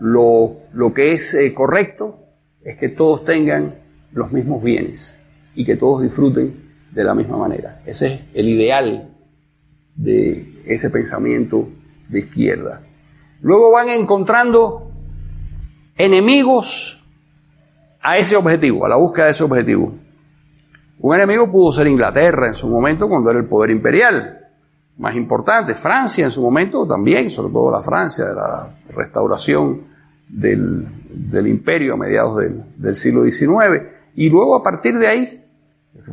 lo, 0.00 0.56
lo 0.72 0.94
que 0.94 1.12
es 1.12 1.34
eh, 1.34 1.52
correcto, 1.52 2.18
es 2.64 2.78
que 2.78 2.88
todos 2.88 3.24
tengan 3.24 3.74
los 4.12 4.32
mismos 4.32 4.62
bienes 4.62 5.18
y 5.54 5.64
que 5.66 5.76
todos 5.76 6.02
disfruten 6.02 6.68
de 6.90 7.04
la 7.04 7.14
misma 7.14 7.36
manera. 7.36 7.82
Ese 7.84 8.06
es 8.06 8.24
el 8.32 8.48
ideal 8.48 9.10
de 9.94 10.62
ese 10.66 10.88
pensamiento 10.88 11.68
de 12.08 12.20
izquierda. 12.20 12.82
Luego 13.40 13.70
van 13.72 13.88
encontrando 13.88 14.90
enemigos 15.96 17.02
a 18.00 18.18
ese 18.18 18.36
objetivo, 18.36 18.84
a 18.84 18.88
la 18.88 18.96
búsqueda 18.96 19.26
de 19.26 19.30
ese 19.32 19.44
objetivo. 19.44 19.92
Un 21.00 21.14
enemigo 21.14 21.50
pudo 21.50 21.72
ser 21.72 21.86
Inglaterra 21.86 22.48
en 22.48 22.54
su 22.54 22.68
momento 22.68 23.08
cuando 23.08 23.30
era 23.30 23.38
el 23.38 23.46
poder 23.46 23.70
imperial 23.70 24.38
más 24.98 25.14
importante, 25.14 25.74
Francia 25.74 26.24
en 26.24 26.30
su 26.30 26.42
momento 26.42 26.84
también, 26.84 27.30
sobre 27.30 27.52
todo 27.52 27.70
la 27.70 27.82
Francia 27.82 28.26
de 28.26 28.34
la 28.34 28.68
restauración 28.90 29.82
del, 30.28 30.86
del 31.08 31.46
imperio 31.46 31.94
a 31.94 31.96
mediados 31.96 32.36
del, 32.38 32.62
del, 32.76 32.94
siglo 32.94 33.22
XIX, 33.22 33.82
y 34.16 34.28
luego 34.28 34.56
a 34.56 34.62
partir 34.62 34.98
de 34.98 35.06
ahí, 35.06 35.44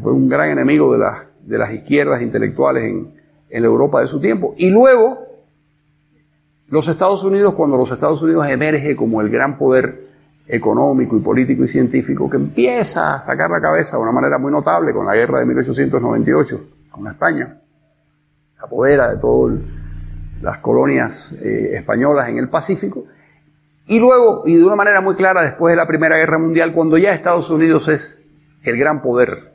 fue 0.02 0.14
un 0.14 0.30
gran 0.30 0.52
enemigo 0.52 0.94
de, 0.94 1.00
la, 1.00 1.26
de 1.42 1.58
las 1.58 1.74
izquierdas 1.74 2.22
intelectuales 2.22 2.84
en, 2.84 3.12
en 3.50 3.62
la 3.62 3.68
Europa 3.68 4.02
de 4.02 4.08
su 4.08 4.22
tiempo, 4.22 4.54
y 4.56 4.70
luego 4.70 5.25
los 6.68 6.88
Estados 6.88 7.24
Unidos, 7.24 7.54
cuando 7.54 7.78
los 7.78 7.92
Estados 7.92 8.22
Unidos 8.22 8.48
emerge 8.48 8.96
como 8.96 9.22
el 9.22 9.30
gran 9.30 9.58
poder 9.58 10.06
económico 10.48 11.18
y 11.18 11.22
político 11.22 11.64
y 11.64 11.68
científico 11.68 12.30
que 12.30 12.38
empieza 12.38 13.16
a 13.16 13.22
sacar 13.22 13.50
la 13.50 13.62
cabeza 13.62 13.98
de 13.98 14.04
una 14.04 14.12
manera 14.12 14.38
muy 14.38 14.52
notable 14.52 14.94
con 14.94 15.06
la 15.06 15.16
guerra 15.16 15.40
de 15.40 15.46
1898 15.46 16.66
con 16.92 17.08
España, 17.08 17.58
apodera 18.60 19.12
de 19.12 19.18
todas 19.18 19.60
las 20.42 20.60
colonias 20.60 21.34
eh, 21.34 21.72
españolas 21.76 22.30
en 22.30 22.38
el 22.38 22.50
Pacífico. 22.50 23.06
Y 23.88 24.00
luego, 24.00 24.44
y 24.46 24.56
de 24.56 24.66
una 24.66 24.76
manera 24.76 25.02
muy 25.02 25.16
clara, 25.16 25.42
después 25.42 25.74
de 25.74 25.78
la 25.78 25.86
Primera 25.86 26.18
Guerra 26.18 26.40
Mundial, 26.40 26.74
cuando 26.74 26.98
ya 26.98 27.12
Estados 27.12 27.50
Unidos 27.50 27.88
es 27.88 28.22
el 28.64 28.78
gran 28.78 29.02
poder 29.02 29.54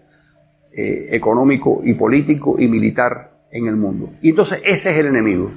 eh, 0.72 1.08
económico 1.10 1.80
y 1.82 1.94
político 1.94 2.56
y 2.58 2.68
militar 2.68 3.40
en 3.50 3.66
el 3.66 3.76
mundo. 3.76 4.10
Y 4.20 4.30
entonces 4.30 4.60
ese 4.64 4.90
es 4.90 4.98
el 4.98 5.06
enemigo. 5.06 5.50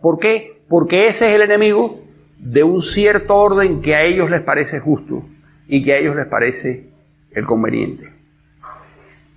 ¿Por 0.00 0.18
qué? 0.18 0.61
Porque 0.72 1.06
ese 1.06 1.28
es 1.28 1.34
el 1.34 1.42
enemigo 1.42 2.00
de 2.38 2.64
un 2.64 2.80
cierto 2.80 3.36
orden 3.36 3.82
que 3.82 3.94
a 3.94 4.04
ellos 4.04 4.30
les 4.30 4.40
parece 4.40 4.80
justo 4.80 5.22
y 5.68 5.82
que 5.82 5.92
a 5.92 5.98
ellos 5.98 6.16
les 6.16 6.24
parece 6.28 6.88
el 7.30 7.44
conveniente. 7.44 8.10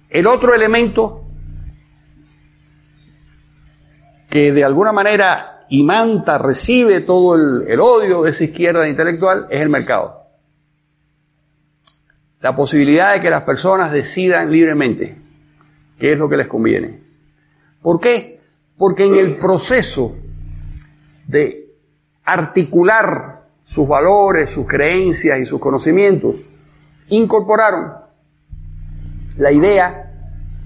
El 0.09 0.27
otro 0.27 0.55
elemento 0.55 1.25
que 4.29 4.53
de 4.53 4.63
alguna 4.63 4.93
manera 4.93 5.65
imanta, 5.71 6.37
recibe 6.37 7.01
todo 7.01 7.35
el, 7.35 7.81
odio 7.81 8.21
de 8.21 8.29
esa 8.29 8.45
izquierda 8.45 8.87
intelectual 8.87 9.47
es 9.49 9.59
el 9.59 9.67
mercado. 9.67 10.21
La 12.39 12.55
posibilidad 12.55 13.13
de 13.13 13.19
que 13.19 13.29
las 13.29 13.43
personas 13.43 13.91
decidan 13.91 14.49
libremente 14.49 15.17
qué 15.99 16.13
es 16.13 16.17
lo 16.17 16.29
que 16.29 16.37
les 16.37 16.47
conviene. 16.47 17.01
¿Por 17.81 17.99
qué? 17.99 18.39
Porque 18.77 19.03
en 19.03 19.15
el 19.15 19.35
proceso 19.35 20.19
de 21.27 21.73
articular 22.23 23.43
sus 23.63 23.87
valores, 23.87 24.49
sus 24.49 24.67
creencias 24.67 25.39
y 25.39 25.45
sus 25.45 25.59
conocimientos, 25.59 26.45
incorporaron 27.09 27.93
la 29.37 29.51
idea 29.51 30.11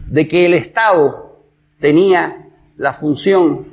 de 0.07 0.27
que 0.27 0.45
el 0.45 0.53
Estado 0.53 1.43
tenía 1.79 2.49
la 2.77 2.93
función 2.93 3.67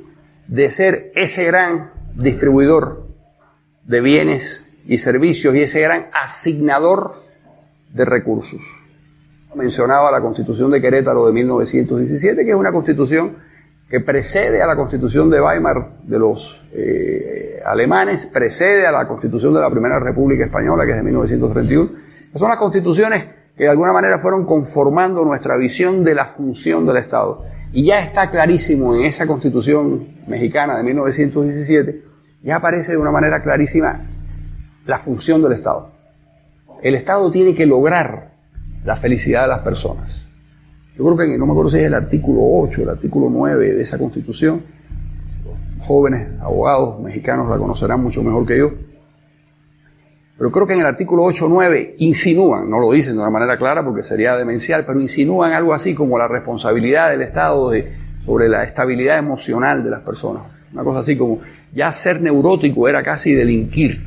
de 0.47 0.71
ser 0.71 1.11
ese 1.15 1.45
gran 1.45 1.91
distribuidor 2.15 3.07
de 3.83 4.01
bienes 4.01 4.71
y 4.85 4.97
servicios 4.97 5.55
y 5.55 5.61
ese 5.61 5.81
gran 5.81 6.07
asignador 6.13 7.23
de 7.93 8.05
recursos. 8.05 8.61
Mencionaba 9.55 10.11
la 10.11 10.21
Constitución 10.21 10.71
de 10.71 10.81
Querétaro 10.81 11.25
de 11.25 11.33
1917, 11.33 12.45
que 12.45 12.51
es 12.51 12.55
una 12.55 12.71
constitución 12.71 13.37
que 13.89 14.01
precede 14.01 14.61
a 14.61 14.67
la 14.67 14.75
Constitución 14.75 15.29
de 15.29 15.41
Weimar 15.41 16.01
de 16.03 16.19
los 16.19 16.65
eh, 16.73 17.61
alemanes, 17.65 18.25
precede 18.25 18.85
a 18.85 18.91
la 18.91 19.07
Constitución 19.07 19.53
de 19.53 19.61
la 19.61 19.69
Primera 19.69 19.99
República 19.99 20.45
Española, 20.45 20.85
que 20.85 20.91
es 20.91 20.97
de 20.97 21.03
1931. 21.03 21.91
Son 22.35 22.49
las 22.49 22.57
constituciones 22.57 23.25
que 23.55 23.63
de 23.63 23.69
alguna 23.69 23.93
manera 23.93 24.19
fueron 24.19 24.45
conformando 24.45 25.23
nuestra 25.23 25.57
visión 25.57 26.03
de 26.03 26.15
la 26.15 26.25
función 26.25 26.85
del 26.85 26.97
Estado. 26.97 27.45
Y 27.71 27.85
ya 27.85 27.99
está 27.99 28.29
clarísimo 28.29 28.95
en 28.95 29.05
esa 29.05 29.25
constitución 29.25 30.17
mexicana 30.27 30.77
de 30.77 30.83
1917, 30.83 32.03
ya 32.43 32.57
aparece 32.57 32.91
de 32.91 32.97
una 32.97 33.11
manera 33.11 33.41
clarísima 33.41 34.05
la 34.85 34.97
función 34.97 35.41
del 35.41 35.53
Estado. 35.53 35.91
El 36.81 36.95
Estado 36.95 37.31
tiene 37.31 37.55
que 37.55 37.65
lograr 37.65 38.31
la 38.83 38.95
felicidad 38.95 39.43
de 39.43 39.47
las 39.49 39.59
personas. 39.59 40.27
Yo 40.97 41.05
creo 41.05 41.15
que 41.15 41.37
no 41.37 41.45
me 41.45 41.51
acuerdo 41.51 41.69
si 41.69 41.77
es 41.77 41.83
el 41.83 41.93
artículo 41.93 42.39
8, 42.41 42.81
el 42.81 42.89
artículo 42.89 43.29
9 43.29 43.73
de 43.73 43.81
esa 43.81 43.99
constitución. 43.99 44.63
Los 45.45 45.85
jóvenes 45.85 46.27
abogados 46.41 46.99
mexicanos 46.99 47.47
la 47.49 47.57
conocerán 47.57 48.01
mucho 48.01 48.23
mejor 48.23 48.47
que 48.47 48.57
yo. 48.57 48.71
pero 50.37 50.51
creo 50.51 50.65
que 50.65 50.73
en 50.73 50.79
el 50.79 50.87
artículo 50.87 51.23
8 51.23 51.45
o 51.45 51.49
9 51.49 51.95
insinúan, 51.99 52.67
no 52.67 52.79
lo 52.79 52.91
dicen 52.91 53.13
de 53.13 53.21
una 53.21 53.29
manera 53.29 53.57
clara 53.57 53.85
porque 53.85 54.01
sería 54.01 54.35
demencial, 54.35 54.85
pero 54.85 54.99
insinúan 54.99 55.53
algo 55.53 55.73
así 55.75 55.93
como 55.93 56.17
la 56.17 56.27
responsabilidad 56.27 57.11
del 57.11 57.21
Estado 57.21 57.69
de, 57.69 57.93
sobre 58.19 58.49
la 58.49 58.63
estabilidad 58.63 59.19
emocional 59.19 59.83
de 59.83 59.91
las 59.91 60.01
personas. 60.01 60.43
Una 60.73 60.83
cosa 60.83 60.99
así 60.99 61.15
como 61.15 61.41
ya 61.73 61.93
ser 61.93 62.21
neurótico 62.21 62.87
era 62.87 63.03
casi 63.03 63.33
delinquir, 63.33 64.03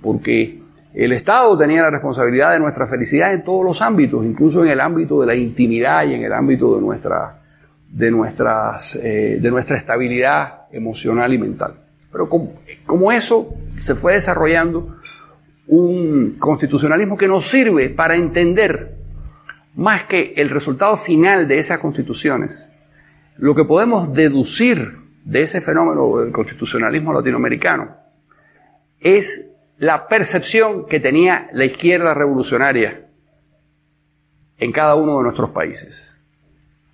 porque 0.00 0.57
el 0.94 1.12
Estado 1.12 1.56
tenía 1.56 1.82
la 1.82 1.90
responsabilidad 1.90 2.52
de 2.52 2.60
nuestra 2.60 2.86
felicidad 2.86 3.32
en 3.34 3.44
todos 3.44 3.64
los 3.64 3.82
ámbitos, 3.82 4.24
incluso 4.24 4.64
en 4.64 4.70
el 4.70 4.80
ámbito 4.80 5.20
de 5.20 5.26
la 5.26 5.34
intimidad 5.34 6.06
y 6.06 6.14
en 6.14 6.24
el 6.24 6.32
ámbito 6.32 6.76
de 6.76 6.80
nuestra, 6.80 7.40
de 7.88 8.08
eh, 9.02 9.38
de 9.40 9.50
nuestra 9.50 9.76
estabilidad 9.76 10.62
emocional 10.72 11.32
y 11.32 11.38
mental. 11.38 11.74
Pero 12.10 12.28
como, 12.28 12.54
como 12.86 13.12
eso 13.12 13.54
se 13.76 13.94
fue 13.94 14.14
desarrollando 14.14 14.96
un 15.66 16.36
constitucionalismo 16.38 17.16
que 17.16 17.28
nos 17.28 17.46
sirve 17.46 17.90
para 17.90 18.16
entender 18.16 18.96
más 19.76 20.04
que 20.04 20.32
el 20.36 20.48
resultado 20.48 20.96
final 20.96 21.46
de 21.46 21.58
esas 21.58 21.78
constituciones, 21.78 22.66
lo 23.36 23.54
que 23.54 23.64
podemos 23.64 24.12
deducir 24.12 24.78
de 25.24 25.42
ese 25.42 25.60
fenómeno 25.60 26.18
del 26.18 26.32
constitucionalismo 26.32 27.12
latinoamericano 27.12 27.94
es 28.98 29.47
la 29.78 30.08
percepción 30.08 30.86
que 30.86 31.00
tenía 31.00 31.48
la 31.52 31.64
izquierda 31.64 32.12
revolucionaria 32.12 33.06
en 34.58 34.72
cada 34.72 34.96
uno 34.96 35.18
de 35.18 35.22
nuestros 35.22 35.50
países. 35.50 36.16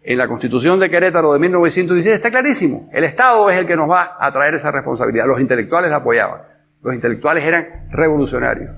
En 0.03 0.19
la 0.19 0.29
Constitución 0.29 0.79
de 0.79 0.91
Querétaro 0.91 1.33
de 1.33 1.39
1916 1.39 2.17
está 2.17 2.31
clarísimo, 2.31 2.91
el 2.93 3.05
Estado 3.05 3.49
es 3.49 3.59
el 3.59 3.67
que 3.67 3.75
nos 3.77 3.91
va 3.91 4.19
a 4.21 4.31
traer 4.33 4.55
esa 4.55 4.71
responsabilidad. 4.71 5.27
Los 5.27 5.41
intelectuales 5.41 5.91
la 5.91 5.97
apoyaban, 5.97 6.43
los 6.83 6.95
intelectuales 6.95 7.43
eran 7.43 7.89
revolucionarios. 7.91 8.77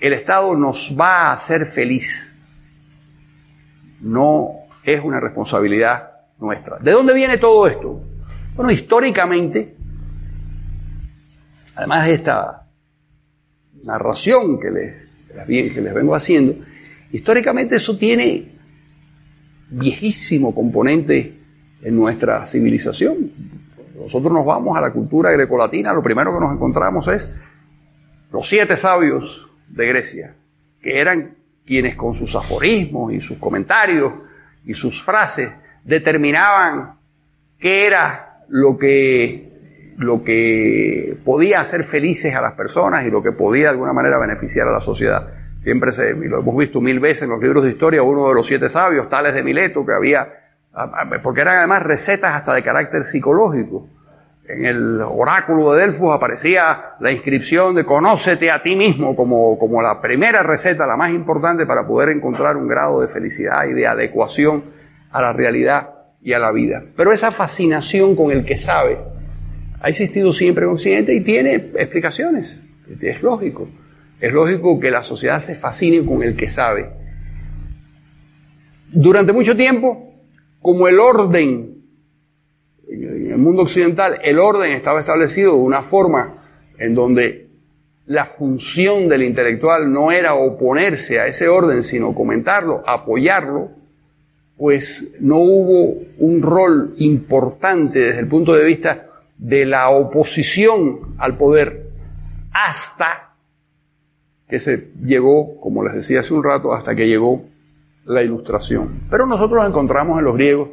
El 0.00 0.12
Estado 0.12 0.56
nos 0.56 0.96
va 1.00 1.28
a 1.28 1.32
hacer 1.32 1.66
feliz. 1.66 2.36
No 4.00 4.50
es 4.82 5.00
una 5.02 5.20
responsabilidad 5.20 6.10
nuestra. 6.38 6.78
¿De 6.80 6.90
dónde 6.90 7.14
viene 7.14 7.38
todo 7.38 7.66
esto? 7.66 8.02
Bueno, 8.56 8.72
históricamente, 8.72 9.76
además 11.76 12.06
de 12.06 12.12
esta 12.12 12.65
narración 13.84 14.58
que 14.60 14.70
les, 14.70 15.74
que 15.74 15.80
les 15.80 15.94
vengo 15.94 16.14
haciendo, 16.14 16.56
históricamente 17.12 17.76
eso 17.76 17.96
tiene 17.96 18.52
viejísimo 19.70 20.54
componente 20.54 21.34
en 21.82 21.96
nuestra 21.96 22.44
civilización. 22.46 23.30
Nosotros 23.98 24.32
nos 24.32 24.44
vamos 24.44 24.76
a 24.76 24.80
la 24.80 24.92
cultura 24.92 25.30
grecolatina, 25.32 25.92
lo 25.92 26.02
primero 26.02 26.32
que 26.32 26.40
nos 26.40 26.52
encontramos 26.52 27.08
es 27.08 27.32
los 28.32 28.48
siete 28.48 28.76
sabios 28.76 29.48
de 29.68 29.86
Grecia, 29.86 30.34
que 30.80 31.00
eran 31.00 31.36
quienes 31.64 31.96
con 31.96 32.14
sus 32.14 32.34
aforismos 32.34 33.12
y 33.12 33.20
sus 33.20 33.38
comentarios 33.38 34.12
y 34.64 34.74
sus 34.74 35.02
frases 35.02 35.50
determinaban 35.84 36.94
qué 37.58 37.86
era 37.86 38.44
lo 38.48 38.76
que, 38.76 39.45
lo 39.98 40.22
que 40.22 41.16
podía 41.24 41.60
hacer 41.60 41.84
felices 41.84 42.34
a 42.34 42.40
las 42.40 42.52
personas 42.52 43.06
y 43.06 43.10
lo 43.10 43.22
que 43.22 43.32
podía 43.32 43.64
de 43.64 43.70
alguna 43.70 43.92
manera 43.92 44.18
beneficiar 44.18 44.68
a 44.68 44.72
la 44.72 44.80
sociedad. 44.80 45.28
Siempre 45.62 45.92
se, 45.92 46.12
lo 46.12 46.40
hemos 46.40 46.56
visto 46.56 46.80
mil 46.80 47.00
veces 47.00 47.22
en 47.22 47.30
los 47.30 47.40
libros 47.40 47.64
de 47.64 47.70
historia, 47.70 48.02
uno 48.02 48.28
de 48.28 48.34
los 48.34 48.46
siete 48.46 48.68
sabios, 48.68 49.08
tales 49.08 49.34
de 49.34 49.42
Mileto, 49.42 49.84
que 49.84 49.92
había, 49.92 50.28
porque 51.22 51.40
eran 51.40 51.56
además 51.56 51.82
recetas 51.82 52.36
hasta 52.36 52.54
de 52.54 52.62
carácter 52.62 53.04
psicológico. 53.04 53.88
En 54.48 54.64
el 54.64 55.00
oráculo 55.00 55.72
de 55.72 55.80
Delfos 55.80 56.14
aparecía 56.14 56.94
la 57.00 57.10
inscripción 57.10 57.74
de 57.74 57.84
conócete 57.84 58.48
a 58.48 58.62
ti 58.62 58.76
mismo 58.76 59.16
como, 59.16 59.58
como 59.58 59.82
la 59.82 60.00
primera 60.00 60.44
receta, 60.44 60.86
la 60.86 60.96
más 60.96 61.10
importante 61.10 61.66
para 61.66 61.84
poder 61.84 62.10
encontrar 62.10 62.56
un 62.56 62.68
grado 62.68 63.00
de 63.00 63.08
felicidad 63.08 63.64
y 63.66 63.72
de 63.72 63.88
adecuación 63.88 64.62
a 65.10 65.20
la 65.20 65.32
realidad 65.32 65.88
y 66.22 66.32
a 66.32 66.38
la 66.38 66.52
vida. 66.52 66.80
Pero 66.96 67.10
esa 67.10 67.32
fascinación 67.32 68.14
con 68.14 68.30
el 68.30 68.44
que 68.44 68.56
sabe 68.56 68.98
ha 69.80 69.88
existido 69.88 70.32
siempre 70.32 70.64
en 70.64 70.70
Occidente 70.70 71.14
y 71.14 71.20
tiene 71.20 71.54
explicaciones. 71.54 72.58
Es 73.00 73.22
lógico. 73.22 73.68
Es 74.20 74.32
lógico 74.32 74.80
que 74.80 74.90
la 74.90 75.02
sociedad 75.02 75.40
se 75.40 75.56
fascine 75.56 76.04
con 76.04 76.22
el 76.22 76.36
que 76.36 76.48
sabe. 76.48 76.90
Durante 78.90 79.32
mucho 79.32 79.56
tiempo, 79.56 80.14
como 80.60 80.88
el 80.88 80.98
orden, 80.98 81.82
en 82.88 83.26
el 83.32 83.38
mundo 83.38 83.62
occidental, 83.62 84.18
el 84.22 84.38
orden 84.38 84.72
estaba 84.72 85.00
establecido 85.00 85.52
de 85.52 85.60
una 85.60 85.82
forma 85.82 86.38
en 86.78 86.94
donde 86.94 87.46
la 88.06 88.24
función 88.24 89.08
del 89.08 89.24
intelectual 89.24 89.92
no 89.92 90.12
era 90.12 90.34
oponerse 90.34 91.18
a 91.18 91.26
ese 91.26 91.48
orden, 91.48 91.82
sino 91.82 92.14
comentarlo, 92.14 92.82
apoyarlo, 92.86 93.70
pues 94.56 95.16
no 95.20 95.38
hubo 95.38 96.02
un 96.18 96.40
rol 96.40 96.94
importante 96.98 97.98
desde 97.98 98.20
el 98.20 98.28
punto 98.28 98.54
de 98.54 98.64
vista 98.64 99.05
de 99.38 99.66
la 99.66 99.90
oposición 99.90 101.16
al 101.18 101.36
poder 101.36 101.90
hasta 102.52 103.34
que 104.48 104.58
se 104.58 104.92
llegó, 105.02 105.60
como 105.60 105.84
les 105.84 105.94
decía 105.94 106.20
hace 106.20 106.32
un 106.32 106.44
rato, 106.44 106.72
hasta 106.72 106.94
que 106.94 107.06
llegó 107.06 107.44
la 108.04 108.22
ilustración. 108.22 109.02
Pero 109.10 109.26
nosotros 109.26 109.66
encontramos 109.66 110.18
en 110.18 110.24
los 110.24 110.34
griegos, 110.34 110.68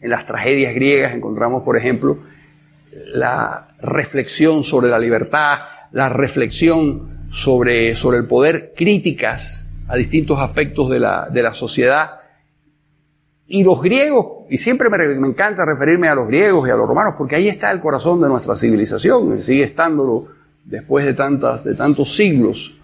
en 0.00 0.10
las 0.10 0.26
tragedias 0.26 0.74
griegas, 0.74 1.14
encontramos, 1.14 1.62
por 1.62 1.76
ejemplo, 1.76 2.18
la 2.90 3.68
reflexión 3.80 4.64
sobre 4.64 4.88
la 4.88 4.98
libertad, 4.98 5.58
la 5.92 6.08
reflexión 6.08 7.26
sobre, 7.30 7.94
sobre 7.94 8.18
el 8.18 8.26
poder, 8.26 8.72
críticas 8.76 9.68
a 9.88 9.96
distintos 9.96 10.38
aspectos 10.38 10.90
de 10.90 11.00
la, 11.00 11.28
de 11.30 11.42
la 11.42 11.52
sociedad. 11.52 12.20
Y 13.46 13.62
los 13.62 13.82
griegos, 13.82 14.46
y 14.48 14.56
siempre 14.56 14.88
me, 14.88 14.98
me, 14.98 15.28
encanta 15.28 15.64
referirme 15.66 16.08
a 16.08 16.14
los 16.14 16.26
griegos 16.26 16.66
y 16.66 16.70
a 16.70 16.76
los 16.76 16.88
romanos, 16.88 17.14
porque 17.18 17.36
ahí 17.36 17.48
está 17.48 17.70
el 17.70 17.80
corazón 17.80 18.20
de 18.20 18.28
nuestra 18.28 18.56
civilización, 18.56 19.40
sigue 19.40 19.64
estándolo 19.64 20.28
después 20.64 21.04
de, 21.04 21.12
tantas, 21.12 21.62
de 21.62 21.74
tantos 21.74 22.14
siglos. 22.16 22.78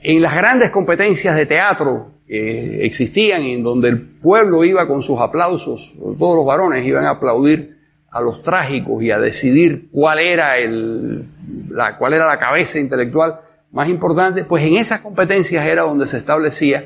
En 0.00 0.22
las 0.22 0.34
grandes 0.34 0.70
competencias 0.70 1.34
de 1.36 1.46
teatro 1.46 2.12
que 2.26 2.84
existían, 2.84 3.42
en 3.42 3.62
donde 3.62 3.88
el 3.88 4.00
pueblo 4.00 4.64
iba 4.64 4.86
con 4.86 5.02
sus 5.02 5.20
aplausos, 5.20 5.94
todos 6.18 6.36
los 6.36 6.46
varones 6.46 6.86
iban 6.86 7.04
a 7.04 7.10
aplaudir 7.10 7.78
a 8.10 8.20
los 8.20 8.42
trágicos 8.42 9.02
y 9.02 9.10
a 9.10 9.18
decidir 9.18 9.88
cuál 9.90 10.18
era, 10.18 10.58
el, 10.58 11.24
la, 11.70 11.96
cuál 11.96 12.14
era 12.14 12.26
la 12.26 12.38
cabeza 12.38 12.78
intelectual 12.78 13.40
más 13.72 13.88
importante, 13.88 14.44
pues 14.44 14.64
en 14.64 14.74
esas 14.74 15.00
competencias 15.00 15.66
era 15.66 15.82
donde 15.82 16.06
se 16.06 16.18
establecía 16.18 16.84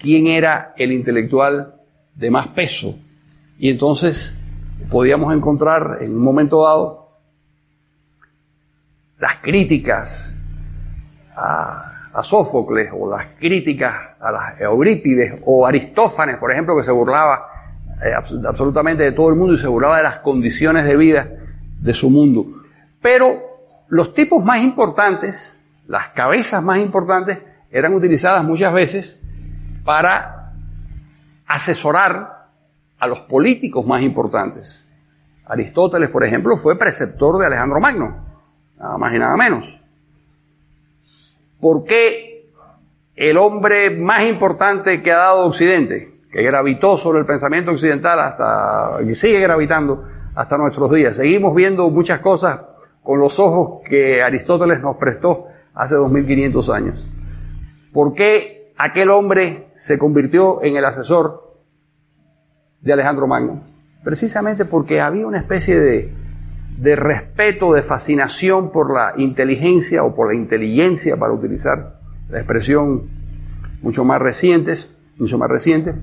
quién 0.00 0.26
era 0.26 0.74
el 0.76 0.92
intelectual 0.92 1.74
de 2.18 2.30
más 2.30 2.48
peso. 2.48 2.98
Y 3.58 3.70
entonces 3.70 4.38
podíamos 4.90 5.34
encontrar 5.34 5.98
en 6.00 6.14
un 6.14 6.22
momento 6.22 6.64
dado 6.64 7.08
las 9.18 9.36
críticas 9.36 10.34
a, 11.36 11.84
Sófocles 12.20 12.90
o 12.92 13.08
las 13.08 13.26
críticas 13.38 13.94
a 14.18 14.32
las 14.32 14.60
Eurípides 14.60 15.40
o 15.44 15.64
Aristófanes, 15.64 16.38
por 16.38 16.50
ejemplo, 16.50 16.76
que 16.76 16.82
se 16.82 16.90
burlaba 16.90 17.46
eh, 18.04 18.12
absolutamente 18.44 19.04
de 19.04 19.12
todo 19.12 19.28
el 19.28 19.36
mundo 19.36 19.54
y 19.54 19.58
se 19.58 19.68
burlaba 19.68 19.98
de 19.98 20.02
las 20.02 20.18
condiciones 20.18 20.84
de 20.84 20.96
vida 20.96 21.28
de 21.80 21.94
su 21.94 22.10
mundo. 22.10 22.44
Pero 23.00 23.38
los 23.86 24.14
tipos 24.14 24.44
más 24.44 24.62
importantes, 24.62 25.60
las 25.86 26.08
cabezas 26.08 26.60
más 26.60 26.80
importantes, 26.80 27.38
eran 27.70 27.94
utilizadas 27.94 28.42
muchas 28.42 28.72
veces 28.72 29.22
para 29.84 30.37
asesorar 31.48 32.46
a 32.98 33.06
los 33.06 33.20
políticos 33.22 33.84
más 33.84 34.02
importantes. 34.02 34.86
Aristóteles, 35.46 36.10
por 36.10 36.24
ejemplo, 36.24 36.56
fue 36.56 36.78
preceptor 36.78 37.38
de 37.38 37.46
Alejandro 37.46 37.80
Magno 37.80 38.28
nada 38.78 38.98
más 38.98 39.14
y 39.14 39.18
nada 39.18 39.36
menos. 39.36 39.80
¿Por 41.60 41.84
qué 41.84 42.50
el 43.16 43.36
hombre 43.36 43.90
más 43.90 44.24
importante 44.24 45.02
que 45.02 45.10
ha 45.10 45.16
dado 45.16 45.46
Occidente, 45.46 46.20
que 46.30 46.42
gravitó 46.42 46.96
sobre 46.96 47.18
el 47.20 47.26
pensamiento 47.26 47.72
occidental 47.72 48.20
hasta, 48.20 48.98
y 49.04 49.14
sigue 49.14 49.40
gravitando 49.40 50.04
hasta 50.34 50.56
nuestros 50.56 50.92
días, 50.92 51.16
seguimos 51.16 51.54
viendo 51.54 51.88
muchas 51.90 52.20
cosas 52.20 52.60
con 53.02 53.18
los 53.18 53.38
ojos 53.40 53.80
que 53.88 54.22
Aristóteles 54.22 54.80
nos 54.80 54.96
prestó 54.96 55.46
hace 55.74 55.96
2500 55.96 56.70
años? 56.70 57.06
¿Por 57.92 58.14
qué 58.14 58.57
aquel 58.78 59.10
hombre 59.10 59.68
se 59.76 59.98
convirtió 59.98 60.62
en 60.62 60.76
el 60.76 60.84
asesor 60.84 61.58
de 62.80 62.92
Alejandro 62.92 63.26
Magno? 63.26 63.64
Precisamente 64.02 64.64
porque 64.64 65.00
había 65.00 65.26
una 65.26 65.38
especie 65.38 65.78
de 65.78 66.14
de 66.78 66.94
respeto, 66.94 67.72
de 67.72 67.82
fascinación 67.82 68.70
por 68.70 68.94
la 68.94 69.14
inteligencia 69.16 70.04
o 70.04 70.14
por 70.14 70.32
la 70.32 70.38
inteligencia, 70.38 71.16
para 71.16 71.32
utilizar 71.32 71.98
la 72.28 72.38
expresión 72.38 73.08
mucho 73.82 74.04
más 74.04 74.22
recientes, 74.22 74.96
mucho 75.16 75.38
más 75.38 75.50
reciente. 75.50 75.94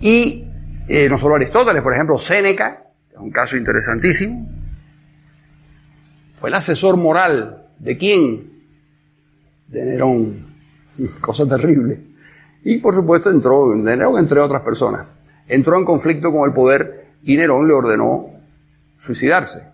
Y 0.00 0.48
eh, 0.88 1.08
no 1.08 1.16
solo 1.16 1.36
Aristóteles, 1.36 1.80
por 1.80 1.94
ejemplo, 1.94 2.18
Séneca, 2.18 2.82
es 3.08 3.18
un 3.18 3.30
caso 3.30 3.56
interesantísimo, 3.56 4.48
fue 6.34 6.48
el 6.48 6.54
asesor 6.56 6.96
moral 6.96 7.58
¿De 7.78 7.98
quién? 7.98 8.62
De 9.66 9.84
Nerón. 9.84 10.51
Cosa 11.20 11.46
terrible. 11.48 12.00
Y 12.64 12.78
por 12.78 12.94
supuesto 12.94 13.30
entró, 13.30 13.74
Nerón 13.74 14.18
entre 14.18 14.40
otras 14.40 14.62
personas, 14.62 15.06
entró 15.48 15.76
en 15.76 15.84
conflicto 15.84 16.30
con 16.30 16.48
el 16.48 16.54
poder 16.54 17.06
y 17.22 17.36
Nerón 17.36 17.66
le 17.66 17.74
ordenó 17.74 18.30
suicidarse. 18.98 19.72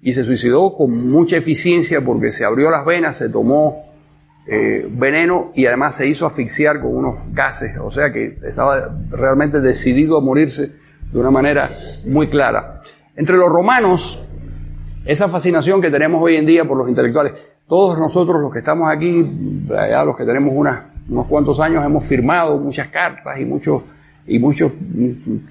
Y 0.00 0.12
se 0.12 0.24
suicidó 0.24 0.76
con 0.76 1.08
mucha 1.08 1.36
eficiencia 1.36 2.00
porque 2.00 2.32
se 2.32 2.44
abrió 2.44 2.70
las 2.70 2.84
venas, 2.84 3.16
se 3.16 3.28
tomó 3.28 3.92
eh, 4.44 4.88
veneno 4.90 5.52
y 5.54 5.66
además 5.66 5.94
se 5.94 6.08
hizo 6.08 6.26
asfixiar 6.26 6.80
con 6.80 6.96
unos 6.96 7.18
gases, 7.32 7.76
o 7.78 7.92
sea 7.92 8.12
que 8.12 8.38
estaba 8.42 8.92
realmente 9.10 9.60
decidido 9.60 10.18
a 10.18 10.20
morirse 10.20 10.72
de 11.12 11.18
una 11.18 11.30
manera 11.30 11.70
muy 12.04 12.28
clara. 12.28 12.80
Entre 13.14 13.36
los 13.36 13.48
romanos, 13.48 14.20
esa 15.04 15.28
fascinación 15.28 15.80
que 15.80 15.90
tenemos 15.90 16.20
hoy 16.20 16.34
en 16.34 16.46
día 16.46 16.64
por 16.64 16.76
los 16.76 16.88
intelectuales, 16.88 17.34
todos 17.72 17.98
nosotros 17.98 18.38
los 18.38 18.52
que 18.52 18.58
estamos 18.58 18.90
aquí, 18.94 19.24
allá 19.74 20.04
los 20.04 20.14
que 20.14 20.26
tenemos 20.26 20.52
unos 20.54 21.26
cuantos 21.26 21.58
años, 21.58 21.82
hemos 21.82 22.04
firmado 22.04 22.58
muchas 22.58 22.88
cartas 22.88 23.40
y 23.40 23.46
muchos 23.46 23.80
y 24.26 24.38
muchos 24.38 24.72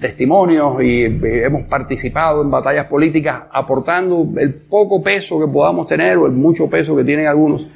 testimonios 0.00 0.80
y 0.80 1.02
eh, 1.02 1.44
hemos 1.44 1.62
participado 1.62 2.42
en 2.42 2.48
batallas 2.48 2.86
políticas 2.86 3.42
aportando 3.50 4.24
el 4.36 4.54
poco 4.54 5.02
peso 5.02 5.40
que 5.40 5.48
podamos 5.48 5.88
tener 5.88 6.16
o 6.16 6.26
el 6.26 6.32
mucho 6.32 6.70
peso 6.70 6.94
que 6.94 7.02
tienen 7.02 7.26
algunos 7.26 7.66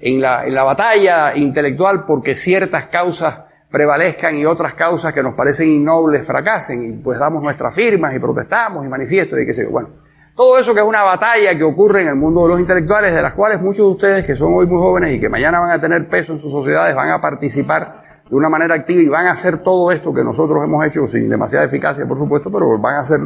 en 0.00 0.20
la, 0.20 0.46
en 0.46 0.54
la 0.54 0.62
batalla 0.62 1.36
intelectual 1.36 2.04
porque 2.06 2.36
ciertas 2.36 2.84
causas 2.84 3.40
prevalezcan 3.68 4.38
y 4.38 4.46
otras 4.46 4.74
causas 4.74 5.12
que 5.12 5.24
nos 5.24 5.34
parecen 5.34 5.72
innobles 5.72 6.24
fracasen 6.24 6.84
y 6.84 6.92
pues 6.98 7.18
damos 7.18 7.42
nuestras 7.42 7.74
firmas 7.74 8.14
y 8.14 8.20
protestamos 8.20 8.86
y 8.86 8.88
manifiestos 8.88 9.40
y 9.40 9.44
qué 9.44 9.52
sé 9.52 9.64
yo. 9.64 9.70
Bueno, 9.70 9.88
todo 10.38 10.56
eso 10.56 10.72
que 10.72 10.78
es 10.78 10.86
una 10.86 11.02
batalla 11.02 11.58
que 11.58 11.64
ocurre 11.64 12.02
en 12.02 12.06
el 12.06 12.14
mundo 12.14 12.44
de 12.44 12.50
los 12.50 12.60
intelectuales, 12.60 13.12
de 13.12 13.20
las 13.22 13.32
cuales 13.32 13.60
muchos 13.60 13.78
de 13.78 13.90
ustedes 13.90 14.24
que 14.24 14.36
son 14.36 14.54
hoy 14.54 14.68
muy 14.68 14.78
jóvenes 14.78 15.12
y 15.12 15.18
que 15.18 15.28
mañana 15.28 15.58
van 15.58 15.72
a 15.72 15.80
tener 15.80 16.08
peso 16.08 16.34
en 16.34 16.38
sus 16.38 16.52
sociedades 16.52 16.94
van 16.94 17.10
a 17.10 17.20
participar 17.20 18.22
de 18.30 18.36
una 18.36 18.48
manera 18.48 18.76
activa 18.76 19.02
y 19.02 19.08
van 19.08 19.26
a 19.26 19.32
hacer 19.32 19.64
todo 19.64 19.90
esto 19.90 20.14
que 20.14 20.22
nosotros 20.22 20.62
hemos 20.62 20.86
hecho 20.86 21.08
sin 21.08 21.28
demasiada 21.28 21.64
eficacia, 21.64 22.06
por 22.06 22.16
supuesto, 22.16 22.52
pero 22.52 22.78
van 22.78 22.94
a 22.94 22.98
hacer 22.98 23.18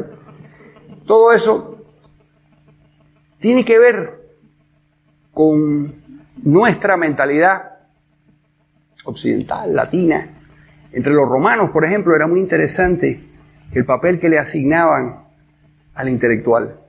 todo 1.06 1.32
eso 1.32 1.84
tiene 3.40 3.62
que 3.62 3.78
ver 3.78 3.94
con 5.34 5.94
nuestra 6.44 6.96
mentalidad 6.96 7.72
occidental, 9.04 9.74
latina. 9.74 10.30
Entre 10.90 11.12
los 11.12 11.28
romanos, 11.28 11.68
por 11.72 11.84
ejemplo, 11.84 12.16
era 12.16 12.26
muy 12.26 12.40
interesante 12.40 13.22
el 13.70 13.84
papel 13.84 14.18
que 14.18 14.30
le 14.30 14.38
asignaban 14.38 15.26
al 15.92 16.08
intelectual. 16.08 16.81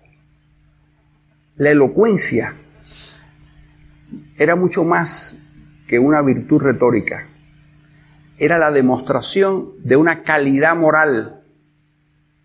La 1.56 1.72
elocuencia 1.72 2.56
era 4.38 4.56
mucho 4.56 4.84
más 4.84 5.40
que 5.88 6.00
una 6.00 6.22
virtud 6.22 6.62
retórica 6.62 7.28
era 8.38 8.58
la 8.58 8.72
demostración 8.72 9.72
de 9.84 9.96
una 9.96 10.24
calidad 10.24 10.76
moral. 10.76 11.42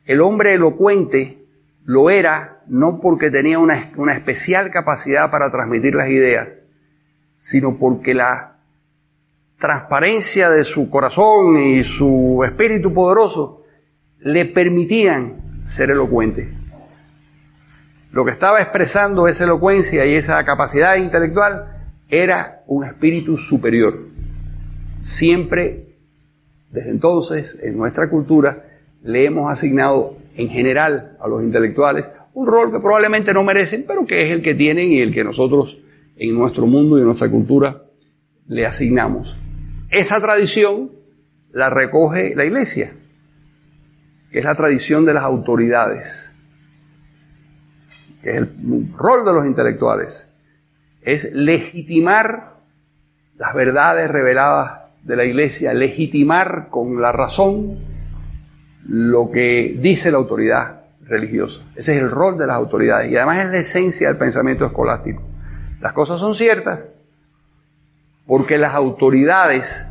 El 0.05 0.21
hombre 0.21 0.55
elocuente 0.55 1.47
lo 1.85 2.11
era 2.11 2.63
no 2.67 3.01
porque 3.01 3.31
tenía 3.31 3.59
una, 3.59 3.93
una 3.97 4.13
especial 4.13 4.71
capacidad 4.71 5.31
para 5.31 5.51
transmitir 5.51 5.95
las 5.95 6.11
ideas, 6.11 6.59
sino 7.39 7.79
porque 7.79 8.15
la 8.15 8.59
transparencia 9.59 10.51
de 10.51 10.65
su 10.65 10.91
corazón 10.91 11.57
y 11.57 11.83
su 11.83 12.43
espíritu 12.45 12.93
poderoso 12.93 13.65
le 14.21 14.45
permitían 14.45 15.63
ser 15.65 15.91
elocuente. 15.91 16.58
Lo 18.11 18.25
que 18.25 18.31
estaba 18.31 18.61
expresando 18.61 19.29
esa 19.29 19.45
elocuencia 19.45 20.07
y 20.07 20.15
esa 20.15 20.43
capacidad 20.45 20.97
intelectual 20.97 21.93
era 22.09 22.63
un 22.67 22.85
espíritu 22.85 23.37
superior. 23.37 24.09
Siempre, 25.03 25.97
desde 26.71 26.91
entonces, 26.91 27.59
en 27.63 27.77
nuestra 27.77 28.09
cultura, 28.09 28.65
le 29.03 29.25
hemos 29.25 29.53
asignado 29.53 30.17
en 30.37 30.49
general 30.49 31.17
a 31.21 31.29
los 31.29 31.43
intelectuales 31.43 32.09
un 32.35 32.47
rol 32.47 32.71
que 32.71 32.79
probablemente 32.79 33.35
no 33.35 33.43
merecen, 33.43 33.85
pero 33.87 34.07
que 34.07 34.23
es 34.23 34.31
el 34.31 34.43
que 34.43 34.55
tienen 34.55 34.93
y 34.93 35.01
el 35.01 35.13
que 35.13 35.25
nosotros 35.25 35.79
en 36.17 36.35
nuestro 36.35 36.67
mundo 36.67 36.97
y 36.97 37.01
en 37.01 37.07
nuestra 37.07 37.29
cultura 37.29 37.83
le 38.47 38.65
asignamos. 38.65 39.37
Esa 39.91 40.21
tradición 40.21 40.93
la 41.53 41.71
recoge 41.71 42.35
la 42.35 42.45
iglesia, 42.45 42.93
que 44.31 44.39
es 44.39 44.45
la 44.45 44.55
tradición 44.55 45.05
de 45.05 45.15
las 45.15 45.25
autoridades, 45.25 46.33
que 48.23 48.31
es 48.31 48.37
el 48.37 48.93
rol 48.97 49.25
de 49.25 49.33
los 49.33 49.47
intelectuales, 49.47 50.29
es 51.03 51.33
legitimar 51.33 52.55
las 53.37 53.55
verdades 53.55 54.11
reveladas 54.11 54.81
de 55.03 55.17
la 55.17 55.25
iglesia, 55.25 55.73
legitimar 55.73 56.69
con 56.71 57.01
la 57.01 57.13
razón 57.13 57.79
lo 58.87 59.31
que 59.31 59.77
dice 59.79 60.11
la 60.11 60.19
autoridad 60.19 60.81
religiosa. 61.03 61.63
Ese 61.77 61.95
es 61.95 62.03
el 62.03 62.11
rol 62.11 62.37
de 62.39 62.47
las 62.47 62.57
autoridades 62.57 63.11
y 63.11 63.17
además 63.17 63.39
es 63.39 63.51
la 63.51 63.59
esencia 63.59 64.09
del 64.09 64.17
pensamiento 64.17 64.67
escolástico. 64.67 65.23
Las 65.81 65.93
cosas 65.93 66.21
son 66.21 66.35
ciertas 66.35 66.93
porque 68.27 68.59
las 68.59 68.75
autoridades 68.75 69.87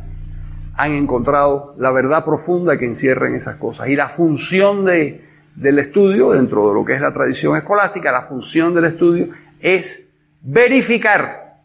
han 0.76 0.92
encontrado 0.92 1.74
la 1.78 1.90
verdad 1.90 2.24
profunda 2.24 2.78
que 2.78 2.84
encierra 2.84 3.28
en 3.28 3.34
esas 3.34 3.56
cosas. 3.56 3.88
Y 3.88 3.96
la 3.96 4.08
función 4.08 4.84
de, 4.84 5.27
del 5.60 5.80
estudio, 5.80 6.30
dentro 6.30 6.68
de 6.68 6.74
lo 6.74 6.84
que 6.84 6.94
es 6.94 7.00
la 7.00 7.12
tradición 7.12 7.56
escolástica, 7.56 8.12
la 8.12 8.22
función 8.22 8.74
del 8.74 8.84
estudio 8.84 9.28
es 9.60 10.08
verificar 10.40 11.56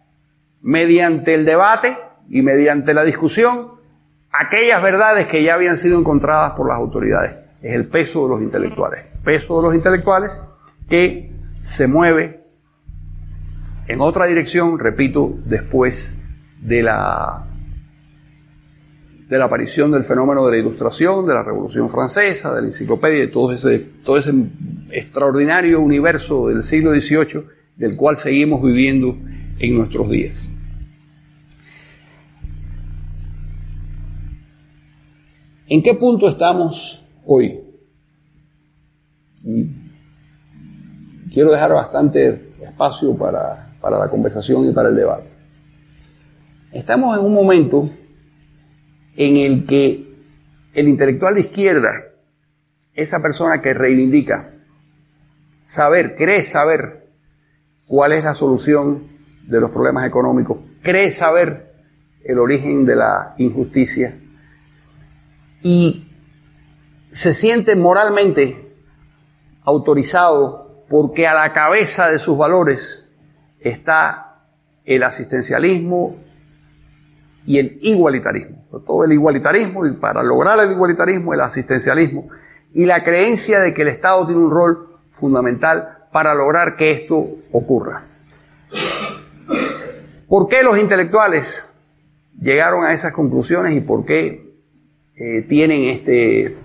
mediante 0.64 1.36
el 1.36 1.46
debate 1.46 1.96
y 2.28 2.42
mediante 2.42 2.94
la 2.94 3.04
discusión 3.04 3.74
aquellas 4.32 4.82
verdades 4.82 5.28
que 5.28 5.44
ya 5.44 5.54
habían 5.54 5.78
sido 5.78 6.00
encontradas 6.00 6.54
por 6.54 6.68
las 6.68 6.78
autoridades. 6.78 7.36
Es 7.62 7.76
el 7.76 7.86
peso 7.86 8.24
de 8.24 8.30
los 8.30 8.42
intelectuales. 8.42 9.06
Peso 9.24 9.62
de 9.62 9.68
los 9.68 9.76
intelectuales 9.76 10.40
que 10.90 11.32
se 11.62 11.88
mueve 11.88 12.42
en 13.88 14.02
otra 14.02 14.26
dirección, 14.26 14.80
repito, 14.80 15.36
después 15.46 16.18
de 16.62 16.82
la, 16.82 17.46
de 19.34 19.40
la 19.40 19.46
aparición 19.46 19.92
del 19.92 20.04
fenómeno 20.04 20.46
de 20.46 20.52
la 20.52 20.58
ilustración, 20.60 21.26
de 21.26 21.34
la 21.34 21.42
Revolución 21.42 21.90
Francesa, 21.90 22.54
de 22.54 22.62
la 22.62 22.68
enciclopedia, 22.68 23.22
de 23.22 23.30
todo 23.30 23.52
ese, 23.52 23.80
todo 23.80 24.16
ese 24.16 24.32
extraordinario 24.92 25.82
universo 25.82 26.50
del 26.50 26.62
siglo 26.62 26.92
XVIII 26.92 27.44
del 27.76 27.96
cual 27.98 28.16
seguimos 28.16 28.62
viviendo 28.62 29.18
en 29.58 29.76
nuestros 29.76 30.08
días. 30.12 30.48
¿En 35.68 35.82
qué 35.82 35.96
punto 35.96 36.30
estamos 36.30 37.04
hoy? 37.26 37.60
quiero 41.34 41.52
dejar 41.52 41.74
bastante 41.74 42.54
espacio 42.62 43.18
para, 43.18 43.74
para 43.82 43.98
la 43.98 44.10
conversación 44.12 44.70
y 44.70 44.74
para 44.74 44.90
el 44.90 44.96
debate. 44.96 45.32
Estamos 46.72 47.18
en 47.18 47.26
un 47.26 47.34
momento 47.34 47.90
en 49.16 49.38
el 49.38 49.66
que 49.66 50.14
el 50.74 50.88
intelectual 50.88 51.36
de 51.36 51.42
izquierda, 51.42 51.92
esa 52.94 53.22
persona 53.22 53.62
que 53.62 53.74
reivindica 53.74 54.54
saber, 55.62 56.16
cree 56.16 56.44
saber 56.44 57.08
cuál 57.88 58.14
es 58.14 58.24
la 58.24 58.34
solución 58.34 59.08
de 59.48 59.60
los 59.60 59.72
problemas 59.72 60.06
económicos, 60.06 60.60
cree 60.82 61.12
saber 61.12 61.74
el 62.24 62.40
origen 62.40 62.86
de 62.86 62.96
la 62.96 63.36
injusticia 63.38 64.18
y 65.62 66.10
se 67.12 67.34
siente 67.34 67.76
moralmente 67.76 68.76
autorizado 69.64 70.86
porque 70.90 71.28
a 71.28 71.34
la 71.34 71.54
cabeza 71.54 72.10
de 72.10 72.20
sus 72.20 72.38
valores 72.38 73.08
está 73.60 74.46
el 74.86 75.04
asistencialismo 75.04 76.18
y 77.46 77.60
el 77.60 77.80
igualitarismo. 77.82 78.66
Todo 78.86 79.04
el 79.04 79.14
igualitarismo 79.14 79.86
y 79.86 79.94
para 79.94 80.24
lograr 80.24 80.60
el 80.60 80.72
igualitarismo 80.72 81.34
el 81.34 81.42
asistencialismo 81.42 82.30
y 82.74 82.86
la 82.86 83.04
creencia 83.04 83.60
de 83.60 83.74
que 83.74 83.84
el 83.84 83.90
Estado 83.90 84.26
tiene 84.26 84.42
un 84.42 84.52
rol 84.52 84.98
fundamental 85.12 86.08
para 86.12 86.34
lograr 86.34 86.76
que 86.76 86.92
esto 86.92 87.26
ocurra. 87.52 88.06
¿Por 90.28 90.48
qué 90.48 90.64
los 90.64 90.80
intelectuales 90.80 91.64
llegaron 92.40 92.84
a 92.86 92.94
esas 92.94 93.14
conclusiones 93.14 93.76
y 93.76 93.82
por 93.82 94.06
qué 94.06 94.44
eh, 95.16 95.44
tienen 95.44 95.84
este, 95.84 96.58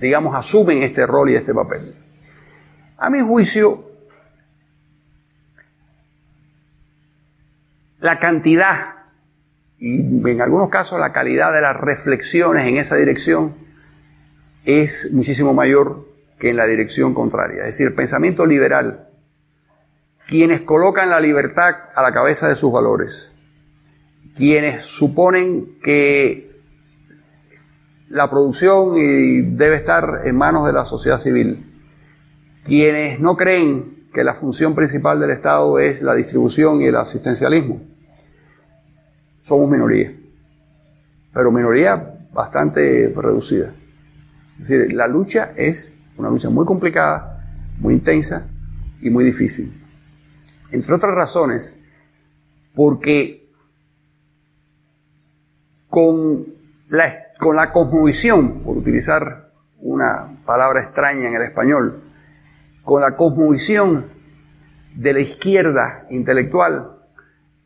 digamos, 0.00 0.34
asumen 0.34 0.82
este 0.82 1.06
rol 1.06 1.30
y 1.30 1.34
este 1.34 1.54
papel. 1.54 1.94
A 2.96 3.10
mi 3.10 3.20
juicio, 3.20 3.89
la 8.00 8.18
cantidad 8.18 8.94
y 9.78 9.98
en 9.98 10.40
algunos 10.40 10.68
casos 10.68 11.00
la 11.00 11.12
calidad 11.12 11.52
de 11.52 11.62
las 11.62 11.76
reflexiones 11.76 12.66
en 12.66 12.76
esa 12.76 12.96
dirección 12.96 13.54
es 14.64 15.10
muchísimo 15.12 15.54
mayor 15.54 16.06
que 16.38 16.50
en 16.50 16.56
la 16.56 16.66
dirección 16.66 17.14
contraria. 17.14 17.60
Es 17.60 17.68
decir, 17.68 17.86
el 17.86 17.94
pensamiento 17.94 18.44
liberal 18.44 19.10
quienes 20.30 20.60
colocan 20.60 21.10
la 21.10 21.18
libertad 21.18 21.74
a 21.92 22.02
la 22.02 22.12
cabeza 22.12 22.48
de 22.48 22.54
sus 22.54 22.70
valores, 22.70 23.32
quienes 24.36 24.84
suponen 24.84 25.80
que 25.82 26.52
la 28.10 28.30
producción 28.30 28.94
debe 29.56 29.74
estar 29.74 30.22
en 30.24 30.36
manos 30.36 30.66
de 30.66 30.72
la 30.72 30.84
sociedad 30.84 31.18
civil, 31.18 31.66
quienes 32.64 33.18
no 33.18 33.36
creen 33.36 34.06
que 34.14 34.22
la 34.22 34.34
función 34.34 34.76
principal 34.76 35.18
del 35.18 35.30
Estado 35.30 35.80
es 35.80 36.00
la 36.00 36.14
distribución 36.14 36.80
y 36.80 36.86
el 36.86 36.96
asistencialismo, 36.96 37.82
somos 39.40 39.70
minoría, 39.70 40.12
pero 41.32 41.50
minoría 41.50 42.26
bastante 42.32 43.12
reducida. 43.14 43.74
Es 44.60 44.68
decir, 44.68 44.92
la 44.92 45.06
lucha 45.08 45.52
es 45.56 45.94
una 46.16 46.28
lucha 46.28 46.50
muy 46.50 46.64
complicada, 46.66 47.64
muy 47.78 47.94
intensa 47.94 48.46
y 49.00 49.10
muy 49.10 49.24
difícil. 49.24 49.72
Entre 50.70 50.94
otras 50.94 51.14
razones, 51.14 51.76
porque 52.74 53.48
con 55.88 56.46
la, 56.88 57.10
con 57.38 57.56
la 57.56 57.72
cosmovisión, 57.72 58.60
por 58.60 58.76
utilizar 58.76 59.50
una 59.78 60.42
palabra 60.44 60.82
extraña 60.82 61.28
en 61.28 61.34
el 61.34 61.42
español, 61.42 62.02
con 62.82 63.00
la 63.00 63.16
cosmovisión 63.16 64.06
de 64.94 65.12
la 65.12 65.20
izquierda 65.20 66.06
intelectual, 66.10 66.98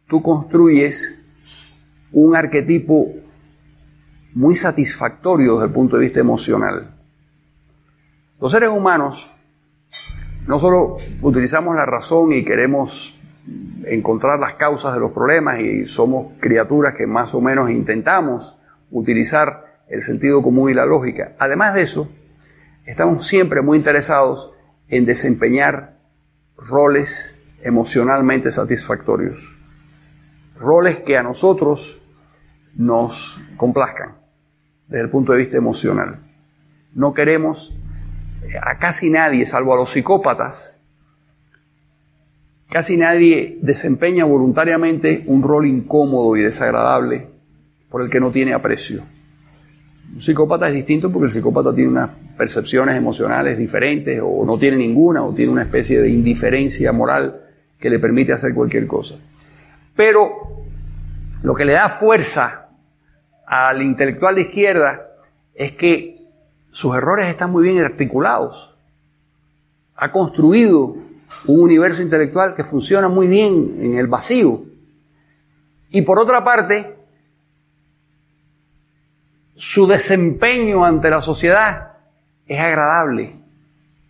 tú 0.08 0.22
construyes 0.22 1.23
un 2.14 2.37
arquetipo 2.37 3.12
muy 4.35 4.57
satisfactorio 4.57 5.55
desde 5.55 5.66
el 5.66 5.72
punto 5.72 5.96
de 5.96 6.03
vista 6.03 6.20
emocional. 6.20 6.94
Los 8.40 8.53
seres 8.53 8.68
humanos 8.70 9.31
no 10.46 10.59
solo 10.59 10.98
utilizamos 11.22 11.74
la 11.74 11.87
razón 11.87 12.33
y 12.33 12.44
queremos 12.44 13.18
encontrar 13.87 14.38
las 14.38 14.55
causas 14.55 14.94
de 14.94 15.00
los 15.00 15.12
problemas 15.12 15.61
y 15.61 15.85
somos 15.85 16.35
criaturas 16.40 16.94
que 16.94 17.07
más 17.07 17.35
o 17.35 17.40
menos 17.40 17.70
intentamos 17.70 18.59
utilizar 18.90 19.83
el 19.88 20.03
sentido 20.03 20.42
común 20.42 20.70
y 20.70 20.74
la 20.74 20.87
lógica. 20.87 21.33
Además 21.38 21.74
de 21.74 21.83
eso, 21.83 22.09
estamos 22.87 23.27
siempre 23.27 23.61
muy 23.61 23.77
interesados 23.77 24.53
en 24.88 25.05
desempeñar 25.05 25.96
roles 26.57 27.42
emocionalmente 27.62 28.50
satisfactorios, 28.50 29.57
roles 30.59 31.00
que 31.00 31.16
a 31.16 31.22
nosotros 31.22 32.00
nos 32.76 33.40
complazcan 33.56 34.16
desde 34.88 35.04
el 35.04 35.10
punto 35.10 35.32
de 35.32 35.38
vista 35.38 35.56
emocional. 35.56 36.18
No 36.94 37.14
queremos 37.14 37.76
a 38.62 38.78
casi 38.78 39.10
nadie, 39.10 39.46
salvo 39.46 39.74
a 39.74 39.76
los 39.76 39.90
psicópatas, 39.90 40.76
casi 42.70 42.96
nadie 42.96 43.58
desempeña 43.60 44.24
voluntariamente 44.24 45.24
un 45.26 45.42
rol 45.42 45.66
incómodo 45.66 46.37
y 46.37 46.42
desagradable 46.42 47.28
por 47.88 48.02
el 48.02 48.10
que 48.10 48.20
no 48.20 48.30
tiene 48.30 48.54
aprecio. 48.54 49.02
Un 50.14 50.20
psicópata 50.20 50.68
es 50.68 50.74
distinto 50.74 51.10
porque 51.10 51.26
el 51.26 51.32
psicópata 51.32 51.74
tiene 51.74 51.90
unas 51.90 52.10
percepciones 52.37 52.96
emocionales 52.96 53.56
diferentes 53.56 54.20
o 54.22 54.44
no 54.44 54.58
tiene 54.58 54.76
ninguna 54.76 55.22
o 55.24 55.32
tiene 55.32 55.52
una 55.52 55.62
especie 55.62 56.00
de 56.00 56.08
indiferencia 56.08 56.92
moral 56.92 57.40
que 57.78 57.90
le 57.90 57.98
permite 57.98 58.32
hacer 58.32 58.54
cualquier 58.54 58.87
cosa. 58.87 59.16
Pero 59.96 60.64
lo 61.42 61.54
que 61.54 61.64
le 61.64 61.72
da 61.72 61.88
fuerza 61.88 62.63
al 63.46 63.83
intelectual 63.83 64.35
de 64.35 64.42
izquierda 64.42 65.07
es 65.54 65.72
que 65.72 66.16
sus 66.70 66.96
errores 66.96 67.26
están 67.26 67.52
muy 67.52 67.64
bien 67.64 67.85
articulados. 67.85 68.74
Ha 69.96 70.11
construido 70.11 70.96
un 71.46 71.61
universo 71.61 72.02
intelectual 72.02 72.54
que 72.54 72.64
funciona 72.64 73.09
muy 73.09 73.26
bien 73.26 73.76
en 73.80 73.94
el 73.94 74.07
vacío. 74.07 74.62
Y 75.90 76.02
por 76.02 76.18
otra 76.18 76.42
parte, 76.42 76.96
su 79.54 79.87
desempeño 79.87 80.85
ante 80.85 81.11
la 81.11 81.20
sociedad 81.20 81.92
es 82.46 82.59
agradable. 82.59 83.37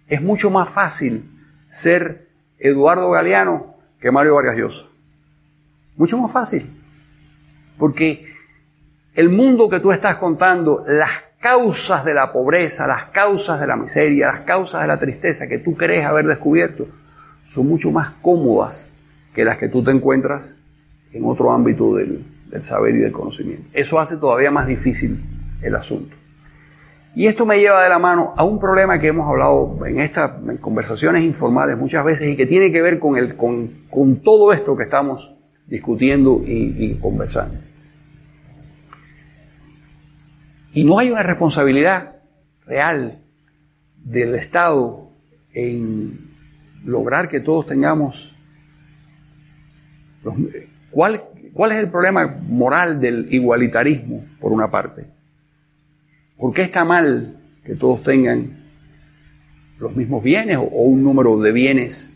Es 0.09 0.23
mucho 0.23 0.51
más 0.51 0.69
fácil 0.71 1.31
ser 1.69 2.29
Eduardo 2.59 3.11
Galeano 3.11 3.75
que 4.01 4.11
Mario 4.11 4.37
Vargas 4.37 4.57
Llosa. 4.57 4.85
Mucho 5.97 6.19
más 6.19 6.33
fácil. 6.33 6.83
Porque 7.79 8.34
el 9.15 9.29
mundo 9.29 9.69
que 9.69 9.81
tú 9.81 9.93
estás 9.93 10.17
contando, 10.17 10.85
las 10.87 11.11
causas 11.41 12.05
de 12.05 12.15
la 12.15 12.33
pobreza, 12.33 12.87
las 12.87 13.05
causas 13.11 13.61
de 13.61 13.67
la 13.67 13.77
miseria, 13.77 14.27
las 14.27 14.41
causas 14.41 14.83
de 14.83 14.89
la 14.89 14.99
tristeza 14.99 15.47
que 15.47 15.59
tú 15.59 15.77
crees 15.77 16.05
haber 16.05 16.27
descubierto, 16.27 16.87
son 17.47 17.69
mucho 17.69 17.91
más 17.91 18.15
cómodas 18.23 18.91
que 19.35 19.45
las 19.45 19.59
que 19.59 19.69
tú 19.69 19.85
te 19.85 19.91
encuentras 19.91 20.55
en 21.13 21.25
otro 21.25 21.53
ámbito 21.53 21.95
del, 21.95 22.25
saber 22.61 22.95
y 22.97 22.99
del 22.99 23.13
conocimiento. 23.13 23.69
Eso 23.73 24.01
hace 24.01 24.17
todavía 24.17 24.51
más 24.51 24.67
difícil 24.67 25.23
el 25.63 25.75
asunto. 25.77 26.17
Y 27.15 27.27
esto 27.27 27.47
me 27.47 27.61
lleva 27.61 27.83
de 27.85 27.89
la 27.89 28.01
mano 28.01 28.33
a 28.37 28.45
un 28.45 28.59
problema 28.59 28.99
que 28.99 29.09
hemos 29.09 29.29
hablado 29.29 29.87
en 29.87 30.01
estas 30.01 30.33
conversaciones 30.61 31.23
informales 31.23 31.79
muchas 31.79 32.05
veces 32.05 32.29
y 32.29 32.37
que 32.37 32.47
tiene 32.47 32.73
que 32.73 32.83
ver 32.83 32.99
con, 32.99 33.17
el, 33.17 33.37
con, 33.37 34.17
todo 34.25 34.53
esto 34.53 34.77
que 34.77 34.83
estamos 34.83 35.33
discutiendo 35.69 36.43
y 36.45 36.99
conversando. 37.01 37.59
Y 40.75 40.85
no 40.85 40.99
hay 40.99 41.11
una 41.11 41.23
responsabilidad 41.23 42.17
real 42.67 43.21
del 44.05 44.35
Estado 44.35 45.09
en 45.53 46.35
lograr 46.85 47.29
que 47.29 47.41
todos 47.41 47.67
tengamos... 47.67 48.35
¿cuál, 50.91 51.23
¿Cuál 51.55 51.73
es 51.73 51.79
el 51.79 51.91
problema 51.91 52.27
moral 52.49 53.01
del 53.01 53.33
igualitarismo, 53.33 54.25
por 54.41 54.53
una 54.53 54.71
parte? 54.71 55.07
¿Por 56.37 56.53
qué 56.53 56.63
está 56.63 56.85
mal 56.85 57.37
que 57.65 57.77
todos 57.77 58.03
tengan 58.03 58.65
los 59.79 59.95
mismos 59.95 60.23
bienes 60.25 60.57
o, 60.57 60.63
un 60.63 61.05
número 61.05 61.39
de 61.41 61.53
bienes 61.53 62.13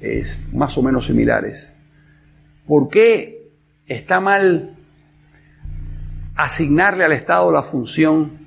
es 0.00 0.40
más 0.52 0.78
o 0.78 0.82
menos 0.82 1.06
similares? 1.06 1.74
¿Por 2.66 2.88
qué 2.88 3.50
está 3.86 4.20
mal 4.20 4.76
asignarle 6.42 7.04
al 7.04 7.12
Estado 7.12 7.50
la 7.52 7.62
función 7.62 8.38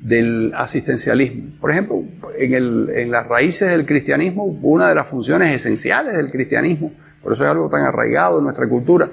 del 0.00 0.52
asistencialismo. 0.54 1.58
Por 1.60 1.70
ejemplo, 1.70 2.02
en, 2.38 3.10
las 3.10 3.26
raíces 3.26 3.70
del 3.70 3.86
cristianismo, 3.86 4.44
una 4.44 4.88
de 4.88 4.94
las 4.94 5.08
funciones 5.08 5.54
esenciales 5.54 6.14
del 6.14 6.30
cristianismo, 6.30 6.92
por 7.22 7.32
eso 7.32 7.44
es 7.44 7.50
algo 7.50 7.68
tan 7.68 7.82
arraigado 7.82 8.38
en 8.38 8.44
nuestra 8.44 8.68
cultura, 8.68 9.10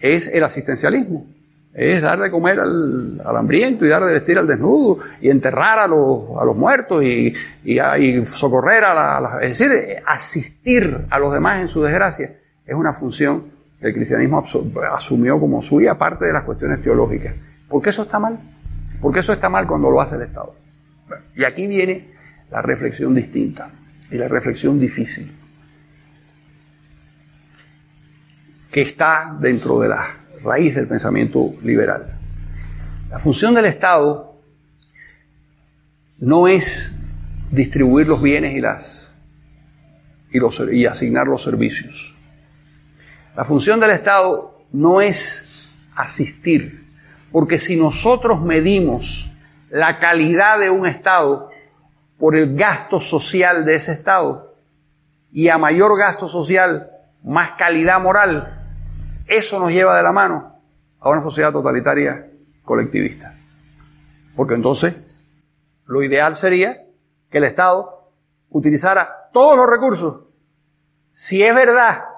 es 0.00 0.26
el 0.26 0.42
asistencialismo. 0.42 1.26
Es 1.72 2.00
dar 2.00 2.18
de 2.18 2.30
comer 2.30 2.58
al, 2.58 3.20
hambriento 3.24 3.84
y 3.84 3.88
dar 3.88 4.02
de 4.04 4.14
vestir 4.14 4.38
al 4.38 4.46
desnudo 4.46 4.98
y 5.20 5.28
enterrar 5.28 5.78
a 5.78 5.86
los, 5.86 6.56
muertos 6.56 7.04
y, 7.04 7.34
socorrer 8.24 8.84
a 8.84 9.20
la, 9.20 9.38
Es 9.42 9.58
decir, 9.58 9.70
asistir 10.06 11.06
a 11.10 11.18
los 11.18 11.32
demás 11.32 11.60
en 11.60 11.68
su 11.68 11.82
desgracia 11.82 12.32
es 12.66 12.74
una 12.74 12.94
función 12.94 13.55
el 13.86 13.94
cristianismo 13.94 14.44
asumió 14.92 15.38
como 15.38 15.62
suya 15.62 15.96
parte 15.96 16.26
de 16.26 16.32
las 16.32 16.44
cuestiones 16.44 16.82
teológicas. 16.82 17.34
¿Por 17.68 17.82
qué 17.82 17.90
eso 17.90 18.02
está 18.02 18.18
mal? 18.18 18.38
¿Por 19.00 19.12
qué 19.12 19.20
eso 19.20 19.32
está 19.32 19.48
mal 19.48 19.66
cuando 19.66 19.90
lo 19.90 20.00
hace 20.00 20.16
el 20.16 20.22
Estado? 20.22 20.54
y 21.36 21.44
aquí 21.44 21.66
viene 21.66 22.08
la 22.50 22.62
reflexión 22.62 23.14
distinta 23.14 23.70
y 24.10 24.16
la 24.16 24.28
reflexión 24.28 24.78
difícil, 24.78 25.32
que 28.70 28.82
está 28.82 29.36
dentro 29.38 29.80
de 29.80 29.88
la 29.88 30.16
raíz 30.42 30.74
del 30.74 30.86
pensamiento 30.86 31.54
liberal. 31.62 32.18
La 33.10 33.18
función 33.18 33.54
del 33.54 33.66
Estado 33.66 34.40
no 36.18 36.48
es 36.48 36.96
distribuir 37.50 38.08
los 38.08 38.22
bienes 38.22 38.54
y 38.54 38.60
las 38.60 39.14
y, 40.30 40.38
los, 40.38 40.60
y 40.72 40.86
asignar 40.86 41.26
los 41.28 41.42
servicios. 41.42 42.15
La 43.36 43.44
función 43.44 43.78
del 43.80 43.90
Estado 43.90 44.54
no 44.72 45.02
es 45.02 45.46
asistir, 45.94 46.88
porque 47.30 47.58
si 47.58 47.76
nosotros 47.76 48.40
medimos 48.40 49.30
la 49.68 49.98
calidad 49.98 50.58
de 50.58 50.70
un 50.70 50.86
Estado 50.86 51.50
por 52.18 52.34
el 52.34 52.56
gasto 52.56 52.98
social 52.98 53.62
de 53.66 53.74
ese 53.74 53.92
Estado, 53.92 54.54
y 55.32 55.50
a 55.50 55.58
mayor 55.58 55.98
gasto 55.98 56.28
social, 56.28 56.90
más 57.24 57.52
calidad 57.58 58.00
moral, 58.00 58.58
eso 59.26 59.60
nos 59.60 59.70
lleva 59.70 59.94
de 59.94 60.02
la 60.02 60.12
mano 60.12 60.54
a 60.98 61.10
una 61.10 61.20
sociedad 61.20 61.52
totalitaria 61.52 62.30
colectivista. 62.64 63.34
Porque 64.34 64.54
entonces 64.54 64.96
lo 65.84 66.02
ideal 66.02 66.34
sería 66.36 66.86
que 67.30 67.36
el 67.36 67.44
Estado 67.44 68.12
utilizara 68.48 69.28
todos 69.30 69.58
los 69.58 69.68
recursos. 69.68 70.22
Si 71.12 71.42
es 71.42 71.54
verdad 71.54 72.15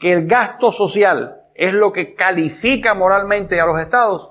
que 0.00 0.12
el 0.12 0.26
gasto 0.26 0.72
social 0.72 1.36
es 1.54 1.74
lo 1.74 1.92
que 1.92 2.14
califica 2.14 2.94
moralmente 2.94 3.60
a 3.60 3.66
los 3.66 3.78
estados, 3.78 4.30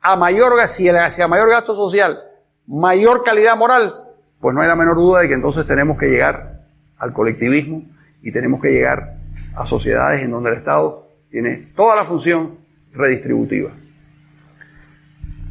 a 0.00 0.16
mayor, 0.16 0.66
si 0.66 0.90
mayor 0.90 1.50
gasto 1.50 1.74
social, 1.74 2.18
mayor 2.66 3.22
calidad 3.22 3.54
moral, 3.54 3.92
pues 4.40 4.54
no 4.54 4.62
hay 4.62 4.68
la 4.68 4.76
menor 4.76 4.96
duda 4.96 5.20
de 5.20 5.28
que 5.28 5.34
entonces 5.34 5.66
tenemos 5.66 5.98
que 5.98 6.06
llegar 6.06 6.62
al 6.98 7.12
colectivismo 7.12 7.82
y 8.22 8.32
tenemos 8.32 8.62
que 8.62 8.70
llegar 8.70 9.16
a 9.54 9.66
sociedades 9.66 10.22
en 10.22 10.30
donde 10.30 10.50
el 10.50 10.56
Estado 10.56 11.06
tiene 11.30 11.68
toda 11.76 11.96
la 11.96 12.04
función 12.04 12.56
redistributiva. 12.92 13.72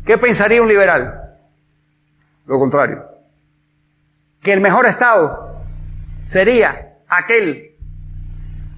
¿Qué 0.04 0.18
pensaría 0.18 0.64
un 0.64 0.68
liberal? 0.68 1.36
Lo 2.48 2.58
contrario. 2.58 3.04
Que 4.42 4.54
el 4.54 4.62
mejor 4.62 4.88
Estado 4.88 5.62
sería 6.24 6.96
aquel 7.08 7.69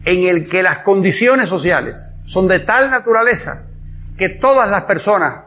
en 0.05 0.23
el 0.23 0.49
que 0.49 0.63
las 0.63 0.79
condiciones 0.79 1.49
sociales 1.49 2.03
son 2.25 2.47
de 2.47 2.59
tal 2.59 2.89
naturaleza 2.89 3.67
que 4.17 4.29
todas 4.29 4.69
las 4.69 4.83
personas 4.83 5.45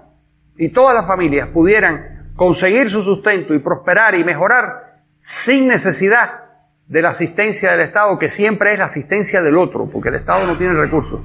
y 0.57 0.69
todas 0.69 0.95
las 0.95 1.07
familias 1.07 1.49
pudieran 1.49 2.31
conseguir 2.37 2.89
su 2.89 3.03
sustento 3.03 3.55
y 3.55 3.61
prosperar 3.61 4.15
y 4.15 4.25
mejorar 4.25 5.03
sin 5.19 5.69
necesidad 5.69 6.45
de 6.87 7.03
la 7.03 7.11
asistencia 7.11 7.71
del 7.71 7.81
Estado, 7.81 8.19
que 8.19 8.29
siempre 8.29 8.73
es 8.73 8.79
la 8.79 8.87
asistencia 8.87 9.43
del 9.43 9.57
otro, 9.57 9.89
porque 9.91 10.11
el 10.11 10.17
Estado 10.17 10.47
no 10.47 10.59
tiene 10.59 10.75
recursos. 10.75 11.21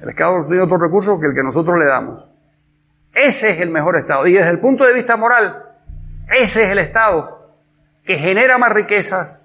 El 0.00 0.10
Estado 0.10 0.40
no 0.40 0.46
tiene 0.46 0.62
otro 0.62 0.78
recurso 0.78 1.18
que 1.18 1.26
el 1.26 1.34
que 1.34 1.42
nosotros 1.42 1.78
le 1.78 1.86
damos. 1.86 2.24
Ese 3.14 3.50
es 3.50 3.60
el 3.60 3.70
mejor 3.70 3.96
Estado. 3.96 4.26
Y 4.26 4.32
desde 4.32 4.50
el 4.50 4.58
punto 4.58 4.84
de 4.84 4.92
vista 4.92 5.16
moral, 5.16 5.62
ese 6.28 6.64
es 6.64 6.70
el 6.70 6.78
Estado 6.78 7.54
que 8.04 8.16
genera 8.16 8.58
más 8.58 8.72
riquezas, 8.72 9.42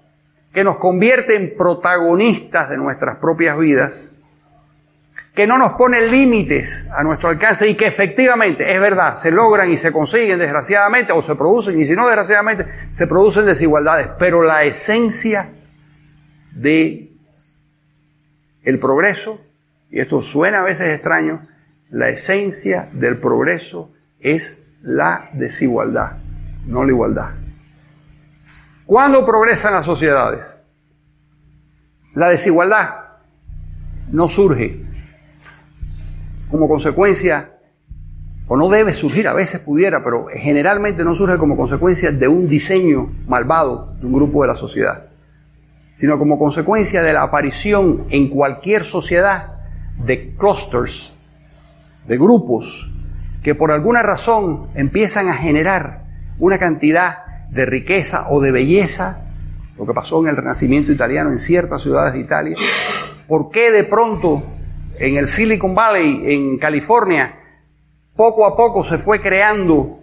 que 0.52 0.64
nos 0.64 0.78
convierte 0.78 1.36
en 1.36 1.56
protagonistas 1.56 2.68
de 2.70 2.76
nuestras 2.76 3.18
propias 3.18 3.58
vidas, 3.58 4.12
que 5.34 5.46
no 5.46 5.56
nos 5.58 5.72
pone 5.72 6.00
límites 6.08 6.88
a 6.94 7.04
nuestro 7.04 7.28
alcance 7.28 7.68
y 7.68 7.76
que 7.76 7.86
efectivamente, 7.86 8.74
es 8.74 8.80
verdad, 8.80 9.14
se 9.14 9.30
logran 9.30 9.70
y 9.70 9.76
se 9.76 9.92
consiguen 9.92 10.38
desgraciadamente, 10.38 11.12
o 11.12 11.22
se 11.22 11.36
producen, 11.36 11.80
y 11.80 11.84
si 11.84 11.94
no 11.94 12.06
desgraciadamente, 12.06 12.66
se 12.90 13.06
producen 13.06 13.46
desigualdades, 13.46 14.08
pero 14.18 14.42
la 14.42 14.64
esencia 14.64 15.50
de 16.52 17.10
el 18.64 18.78
progreso, 18.78 19.40
y 19.90 20.00
esto 20.00 20.20
suena 20.20 20.60
a 20.60 20.64
veces 20.64 20.88
extraño, 20.88 21.42
la 21.90 22.08
esencia 22.08 22.88
del 22.92 23.18
progreso 23.18 23.92
es 24.18 24.62
la 24.82 25.30
desigualdad, 25.32 26.18
no 26.66 26.84
la 26.84 26.90
igualdad. 26.90 27.30
¿Cuándo 28.90 29.24
progresan 29.24 29.72
las 29.72 29.84
sociedades? 29.84 30.44
La 32.12 32.28
desigualdad 32.28 32.88
no 34.10 34.28
surge 34.28 34.84
como 36.50 36.68
consecuencia, 36.68 37.52
o 38.48 38.56
no 38.56 38.68
debe 38.68 38.92
surgir, 38.92 39.28
a 39.28 39.32
veces 39.32 39.60
pudiera, 39.60 40.02
pero 40.02 40.26
generalmente 40.34 41.04
no 41.04 41.14
surge 41.14 41.38
como 41.38 41.56
consecuencia 41.56 42.10
de 42.10 42.26
un 42.26 42.48
diseño 42.48 43.12
malvado 43.28 43.94
de 44.00 44.06
un 44.06 44.12
grupo 44.12 44.42
de 44.42 44.48
la 44.48 44.56
sociedad, 44.56 45.04
sino 45.94 46.18
como 46.18 46.36
consecuencia 46.36 47.00
de 47.00 47.12
la 47.12 47.22
aparición 47.22 48.06
en 48.10 48.28
cualquier 48.28 48.82
sociedad 48.82 49.60
de 50.04 50.34
clusters, 50.34 51.14
de 52.08 52.18
grupos, 52.18 52.92
que 53.44 53.54
por 53.54 53.70
alguna 53.70 54.02
razón 54.02 54.66
empiezan 54.74 55.28
a 55.28 55.34
generar 55.34 56.06
una 56.40 56.58
cantidad 56.58 57.29
de 57.50 57.66
riqueza 57.66 58.30
o 58.30 58.40
de 58.40 58.52
belleza, 58.52 59.26
lo 59.76 59.86
que 59.86 59.94
pasó 59.94 60.20
en 60.22 60.28
el 60.28 60.36
Renacimiento 60.36 60.92
italiano 60.92 61.30
en 61.30 61.38
ciertas 61.38 61.82
ciudades 61.82 62.14
de 62.14 62.20
Italia, 62.20 62.56
¿por 63.26 63.50
qué 63.50 63.70
de 63.70 63.84
pronto 63.84 64.42
en 64.98 65.16
el 65.16 65.26
Silicon 65.26 65.74
Valley, 65.74 66.34
en 66.34 66.58
California, 66.58 67.34
poco 68.14 68.46
a 68.46 68.54
poco 68.54 68.84
se 68.84 68.98
fue 68.98 69.20
creando 69.22 69.98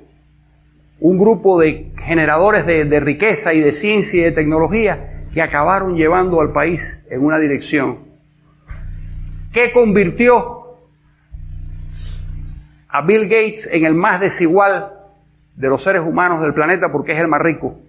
un 0.99 1.19
grupo 1.19 1.59
de 1.59 1.91
generadores 2.03 2.65
de, 2.65 2.99
riqueza 2.99 3.53
y 3.53 3.59
de 3.59 3.71
ciencia 3.71 4.21
y 4.21 4.23
de 4.23 4.31
tecnología 4.31 5.25
que 5.31 5.41
acabaron 5.41 5.95
llevando 5.95 6.41
al 6.41 6.51
país 6.51 7.03
en 7.11 7.23
una 7.23 7.37
dirección 7.37 7.99
que 9.53 9.71
convirtió 9.71 10.77
a 12.89 13.05
Bill 13.05 13.23
Gates 13.23 13.69
en 13.71 13.85
el 13.85 13.93
más 13.93 14.19
desigual 14.19 14.93
de 15.57 15.67
los 15.67 15.81
seres 15.81 16.01
humanos 16.01 16.41
del 16.41 16.53
planeta 16.53 16.91
porque 16.91 17.11
es 17.11 17.19
el 17.19 17.27
más 17.27 17.41
rico 17.41 17.79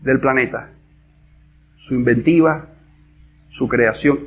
del 0.00 0.18
planeta. 0.18 0.70
Su 1.76 1.94
inventiva, 1.94 2.66
su 3.48 3.68
creación, 3.68 4.18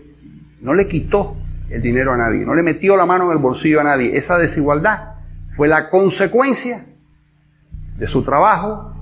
no 0.61 0.73
le 0.73 0.87
quitó 0.87 1.35
el 1.69 1.81
dinero 1.81 2.13
a 2.13 2.17
nadie, 2.17 2.45
no 2.45 2.53
le 2.53 2.61
metió 2.61 2.95
la 2.95 3.05
mano 3.05 3.25
en 3.25 3.31
el 3.31 3.37
bolsillo 3.39 3.81
a 3.81 3.83
nadie. 3.83 4.15
Esa 4.15 4.37
desigualdad 4.37 5.15
fue 5.55 5.67
la 5.67 5.89
consecuencia 5.89 6.85
de 7.97 8.07
su 8.07 8.23
trabajo, 8.23 8.93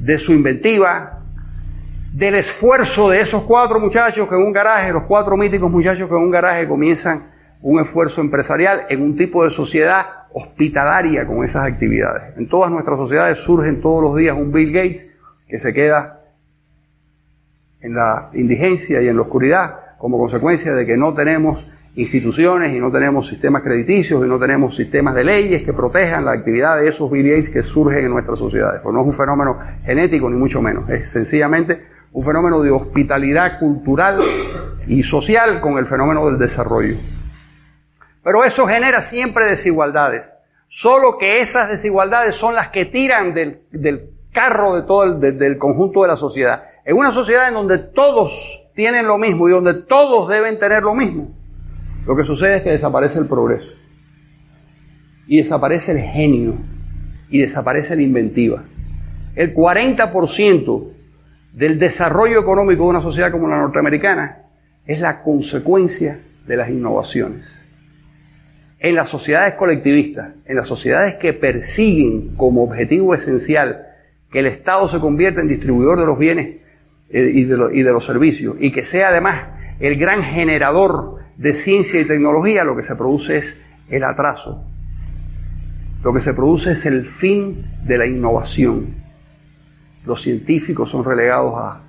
de 0.00 0.18
su 0.18 0.32
inventiva, 0.32 1.20
del 2.12 2.34
esfuerzo 2.34 3.10
de 3.10 3.20
esos 3.20 3.44
cuatro 3.44 3.78
muchachos 3.78 4.28
que 4.28 4.34
en 4.34 4.42
un 4.42 4.52
garaje, 4.52 4.92
los 4.92 5.04
cuatro 5.04 5.36
míticos 5.36 5.70
muchachos 5.70 6.08
que 6.08 6.14
en 6.14 6.22
un 6.22 6.30
garaje 6.30 6.66
comienzan 6.66 7.33
un 7.64 7.80
esfuerzo 7.80 8.20
empresarial 8.20 8.82
en 8.90 9.00
un 9.00 9.16
tipo 9.16 9.42
de 9.42 9.50
sociedad 9.50 10.04
hospitalaria 10.34 11.26
con 11.26 11.42
esas 11.44 11.64
actividades. 11.64 12.36
En 12.36 12.46
todas 12.46 12.70
nuestras 12.70 12.98
sociedades 12.98 13.38
surgen 13.38 13.80
todos 13.80 14.02
los 14.02 14.16
días 14.16 14.36
un 14.36 14.52
Bill 14.52 14.70
Gates 14.70 15.16
que 15.48 15.58
se 15.58 15.72
queda 15.72 16.20
en 17.80 17.94
la 17.94 18.28
indigencia 18.34 19.00
y 19.00 19.08
en 19.08 19.16
la 19.16 19.22
oscuridad 19.22 19.96
como 19.96 20.18
consecuencia 20.18 20.74
de 20.74 20.84
que 20.84 20.98
no 20.98 21.14
tenemos 21.14 21.66
instituciones 21.96 22.74
y 22.74 22.78
no 22.78 22.92
tenemos 22.92 23.28
sistemas 23.28 23.62
crediticios 23.62 24.22
y 24.22 24.28
no 24.28 24.38
tenemos 24.38 24.76
sistemas 24.76 25.14
de 25.14 25.24
leyes 25.24 25.62
que 25.62 25.72
protejan 25.72 26.26
la 26.26 26.32
actividad 26.32 26.76
de 26.76 26.88
esos 26.88 27.10
Bill 27.10 27.30
Gates 27.30 27.48
que 27.48 27.62
surgen 27.62 28.04
en 28.04 28.10
nuestras 28.10 28.38
sociedades. 28.38 28.82
Pues 28.82 28.94
no 28.94 29.00
es 29.00 29.06
un 29.06 29.14
fenómeno 29.14 29.58
genético 29.82 30.28
ni 30.28 30.36
mucho 30.36 30.60
menos, 30.60 30.90
es 30.90 31.10
sencillamente 31.10 31.82
un 32.12 32.22
fenómeno 32.22 32.60
de 32.60 32.70
hospitalidad 32.70 33.58
cultural 33.58 34.20
y 34.86 35.02
social 35.02 35.62
con 35.62 35.78
el 35.78 35.86
fenómeno 35.86 36.26
del 36.26 36.38
desarrollo. 36.38 36.96
Pero 38.24 38.42
eso 38.42 38.66
genera 38.66 39.02
siempre 39.02 39.44
desigualdades. 39.44 40.34
Solo 40.66 41.18
que 41.18 41.40
esas 41.40 41.68
desigualdades 41.68 42.34
son 42.34 42.54
las 42.54 42.70
que 42.70 42.86
tiran 42.86 43.34
del, 43.34 43.60
carro 44.32 44.74
de 44.74 44.82
todo 44.82 45.04
el, 45.04 45.38
del 45.38 45.58
conjunto 45.58 46.02
de 46.02 46.08
la 46.08 46.16
sociedad. 46.16 46.64
En 46.84 46.96
una 46.96 47.12
sociedad 47.12 47.48
en 47.48 47.54
donde 47.54 47.78
todos 47.78 48.70
tienen 48.74 49.06
lo 49.06 49.18
mismo 49.18 49.48
y 49.48 49.52
donde 49.52 49.82
todos 49.82 50.28
deben 50.28 50.58
tener 50.58 50.82
lo 50.82 50.94
mismo, 50.94 51.32
lo 52.06 52.16
que 52.16 52.24
sucede 52.24 52.56
es 52.56 52.62
que 52.62 52.70
desaparece 52.70 53.18
el 53.18 53.26
progreso. 53.26 53.70
Y 55.26 55.36
desaparece 55.36 55.92
el 55.92 56.00
genio. 56.00 56.54
Y 57.28 57.40
desaparece 57.40 57.94
la 57.94 58.02
inventiva. 58.02 58.64
El 59.36 59.54
40% 59.54 60.92
del 61.52 61.78
desarrollo 61.78 62.40
económico 62.40 62.84
de 62.84 62.88
una 62.90 63.02
sociedad 63.02 63.30
como 63.30 63.48
la 63.48 63.58
norteamericana 63.58 64.42
es 64.86 65.00
la 65.00 65.22
consecuencia 65.22 66.20
de 66.46 66.56
las 66.56 66.68
innovaciones. 66.68 67.63
En 68.84 68.96
las 68.96 69.08
sociedades 69.08 69.54
colectivistas, 69.54 70.34
en 70.44 70.56
las 70.56 70.68
sociedades 70.68 71.14
que 71.14 71.32
persiguen 71.32 72.36
como 72.36 72.64
objetivo 72.64 73.14
esencial 73.14 73.86
que 74.30 74.40
el 74.40 74.46
Estado 74.46 74.86
se 74.88 75.00
convierta 75.00 75.40
en 75.40 75.48
distribuidor 75.48 75.98
de 75.98 76.04
los 76.04 76.18
bienes 76.18 76.56
eh, 77.08 77.30
y 77.32 77.44
de, 77.44 77.56
y 77.72 77.82
de 77.82 77.92
los 77.92 78.04
servicios 78.04 78.56
y 78.60 78.70
que 78.72 78.84
sea 78.84 79.08
además 79.08 79.46
el 79.80 79.96
gran 79.96 80.22
generador 80.22 81.20
de 81.38 81.54
ciencia 81.54 81.98
y 81.98 82.04
tecnología, 82.04 82.62
lo 82.62 82.76
que 82.76 82.82
se 82.82 82.94
produce 82.94 83.38
es 83.38 83.64
el 83.88 84.04
atraso. 84.04 84.62
Lo 86.02 86.12
que 86.12 86.20
se 86.20 86.34
produce 86.34 86.72
es 86.72 86.84
el 86.84 87.06
fin 87.06 87.64
de 87.86 87.96
la 87.96 88.04
innovación. 88.04 88.96
Los 90.04 90.20
científicos 90.20 90.90
son 90.90 91.06
relegados 91.06 91.54
a... 91.56 91.80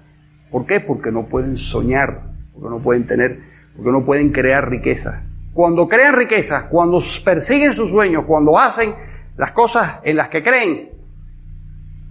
¿Por 0.50 0.66
qué? 0.66 0.80
Porque 0.80 1.12
no 1.12 1.26
pueden 1.26 1.58
soñar, 1.58 2.22
porque 2.54 2.70
no 2.70 2.80
pueden 2.80 3.06
tener, 3.06 3.40
porque 3.76 3.92
no 3.92 4.06
pueden 4.06 4.32
crear 4.32 4.70
riqueza. 4.70 5.26
Cuando 5.56 5.88
crean 5.88 6.14
riqueza, 6.16 6.68
cuando 6.68 7.00
persiguen 7.24 7.74
sus 7.74 7.90
sueños, 7.90 8.26
cuando 8.28 8.60
hacen 8.60 8.94
las 9.38 9.54
cosas 9.54 10.02
en 10.04 10.18
las 10.18 10.28
que 10.28 10.44
creen, 10.44 10.90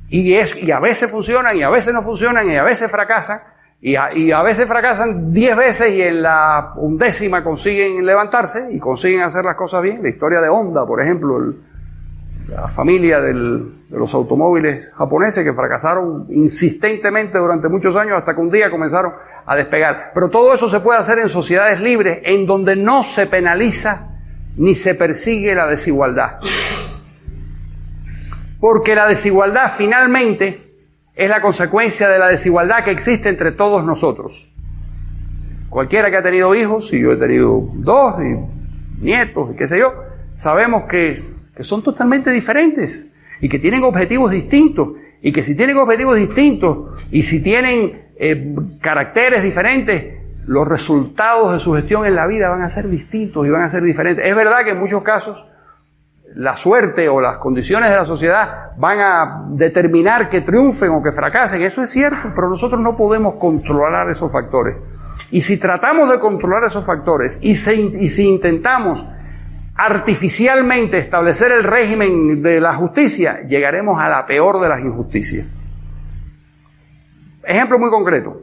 y, 0.09 0.33
es, 0.33 0.57
y 0.63 0.71
a 0.71 0.81
veces 0.81 1.11
funcionan 1.11 1.55
y 1.55 1.63
a 1.63 1.69
veces 1.69 1.93
no 1.93 2.01
funcionan 2.01 2.51
y 2.51 2.57
a 2.57 2.63
veces 2.63 2.91
fracasan, 2.91 3.40
y 3.83 3.97
a, 4.33 4.42
veces 4.42 4.67
fracasan 4.67 5.31
diez 5.31 5.55
veces 5.55 5.95
y 5.95 6.01
en 6.01 6.23
la 6.23 6.73
undécima 6.77 7.45
consiguen 7.45 8.07
levantarse 8.07 8.73
y 8.73 8.79
consiguen 8.79 9.21
hacer 9.21 9.45
las 9.45 9.57
cosas 9.57 9.83
bien. 9.83 10.03
La 10.03 10.09
historia 10.09 10.40
de 10.40 10.49
Honda, 10.49 10.87
por 10.87 11.03
ejemplo, 11.03 11.38
la 12.49 12.69
familia 12.69 13.21
de 13.21 13.35
los 13.90 14.15
automóviles 14.15 14.90
japoneses 14.95 15.45
que 15.45 15.53
fracasaron 15.53 16.25
insistentemente 16.31 17.37
durante 17.37 17.69
muchos 17.69 17.95
años 17.95 18.17
hasta 18.17 18.35
que 18.35 18.40
un 18.40 18.51
día 18.51 18.71
comenzaron 18.71 19.13
a 19.47 19.57
despegar. 19.57 20.13
Pero 20.15 20.29
todo 20.31 20.55
eso 20.55 20.69
se 20.69 20.81
puede 20.81 20.99
hacer 20.99 21.19
en 21.19 21.29
sociedades 21.29 21.81
libres, 21.81 22.21
en 22.25 22.47
donde 22.47 22.77
no 22.77 23.03
se 23.03 23.27
penaliza 23.27 24.11
ni 24.57 24.75
se 24.75 24.95
persigue 24.95 25.55
la 25.55 25.67
desigualdad. 25.67 26.38
Porque 28.61 28.95
la 28.95 29.07
desigualdad 29.07 29.73
finalmente 29.77 30.65
es 31.15 31.29
la 31.29 31.40
consecuencia 31.40 32.09
de 32.09 32.19
la 32.19 32.29
desigualdad 32.29 32.85
que 32.85 32.90
existe 32.90 33.29
entre 33.29 33.53
todos 33.53 33.85
nosotros. 33.85 34.51
Cualquiera 35.69 36.11
que 36.11 36.17
ha 36.17 36.23
tenido 36.23 36.55
hijos, 36.55 36.92
y 36.92 37.01
yo 37.01 37.13
he 37.13 37.17
tenido 37.17 37.69
dos, 37.75 38.15
y 38.21 39.03
nietos, 39.05 39.51
y 39.53 39.57
qué 39.57 39.67
sé 39.67 39.79
yo, 39.79 39.92
sabemos 40.35 40.85
que, 40.85 41.35
son 41.61 41.83
totalmente 41.83 42.31
diferentes 42.31 43.13
y 43.40 43.49
que 43.49 43.59
tienen 43.59 43.85
objetivos 43.85 44.31
distintos. 44.31 44.90
Y 45.23 45.33
que 45.33 45.42
si 45.42 45.57
tienen 45.57 45.77
objetivos 45.77 46.17
distintos 46.17 47.01
y 47.11 47.23
si 47.23 47.42
tienen 47.42 48.04
eh, 48.17 48.54
caracteres 48.81 49.42
diferentes, 49.42 50.23
los 50.46 50.69
resultados 50.69 51.52
de 51.52 51.60
su 51.60 51.73
gestión 51.75 52.06
en 52.06 52.15
la 52.15 52.27
vida 52.27 52.48
van 52.48 52.62
a 52.62 52.69
ser 52.69 52.88
distintos 52.88 53.46
y 53.46 53.50
van 53.50 53.62
a 53.62 53.71
ser 53.71 53.83
diferentes. 53.83 54.27
Es 54.27 54.37
verdad 54.37 54.65
que 54.65 54.71
en 54.71 54.79
muchos 54.79 55.02
casos 55.02 55.46
la 56.35 56.54
suerte 56.56 57.08
o 57.08 57.21
las 57.21 57.38
condiciones 57.38 57.90
de 57.90 57.96
la 57.96 58.04
sociedad 58.04 58.73
van 58.77 58.98
a 59.00 59.44
determinar 59.50 60.29
que 60.29 60.40
triunfen 60.40 60.90
o 60.90 61.02
que 61.02 61.12
fracasen. 61.12 61.62
Eso 61.62 61.83
es 61.83 61.90
cierto, 61.90 62.33
pero 62.35 62.48
nosotros 62.48 62.81
no 62.81 62.96
podemos 62.96 63.35
controlar 63.35 64.10
esos 64.10 64.31
factores. 64.31 64.77
Y 65.31 65.40
si 65.42 65.58
tratamos 65.58 66.10
de 66.10 66.19
controlar 66.19 66.65
esos 66.65 66.85
factores 66.85 67.38
y, 67.40 67.52
y 67.52 68.10
si 68.10 68.29
intentamos 68.29 69.06
artificialmente 69.77 70.98
establecer 70.98 71.52
el 71.52 71.65
régimen 71.65 72.42
de 72.42 72.60
la 72.60 72.75
justicia, 72.75 73.42
llegaremos 73.46 74.00
a 74.00 74.08
la 74.08 74.27
peor 74.27 74.60
de 74.60 74.69
las 74.69 74.81
injusticias. 74.81 75.46
Ejemplo 77.47 77.79
muy 77.79 77.90
concreto. 77.90 78.40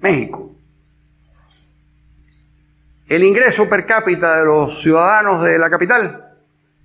México. 0.00 0.52
El 3.06 3.22
ingreso 3.22 3.68
per 3.68 3.86
cápita 3.86 4.38
de 4.38 4.44
los 4.44 4.80
ciudadanos 4.80 5.42
de 5.42 5.58
la 5.58 5.68
capital 5.68 6.36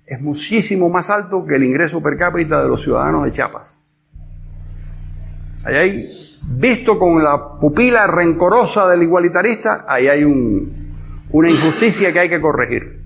es 0.06 0.20
muchísimo 0.20 0.88
más 0.90 1.08
alto 1.08 1.44
que 1.46 1.56
el 1.56 1.64
ingreso 1.64 2.02
per 2.02 2.18
cápita 2.18 2.62
de 2.62 2.68
los 2.68 2.82
ciudadanos 2.82 3.24
de 3.24 3.32
Chiapas. 3.32 3.80
Ahí 5.64 5.74
hay, 5.74 6.38
visto 6.42 6.98
con 6.98 7.22
la 7.22 7.58
pupila 7.58 8.06
rencorosa 8.06 8.88
del 8.88 9.02
igualitarista, 9.02 9.84
ahí 9.86 10.08
hay 10.08 10.24
una 10.24 11.50
injusticia 11.50 12.12
que 12.12 12.20
hay 12.20 12.28
que 12.28 12.40
corregir. 12.40 13.02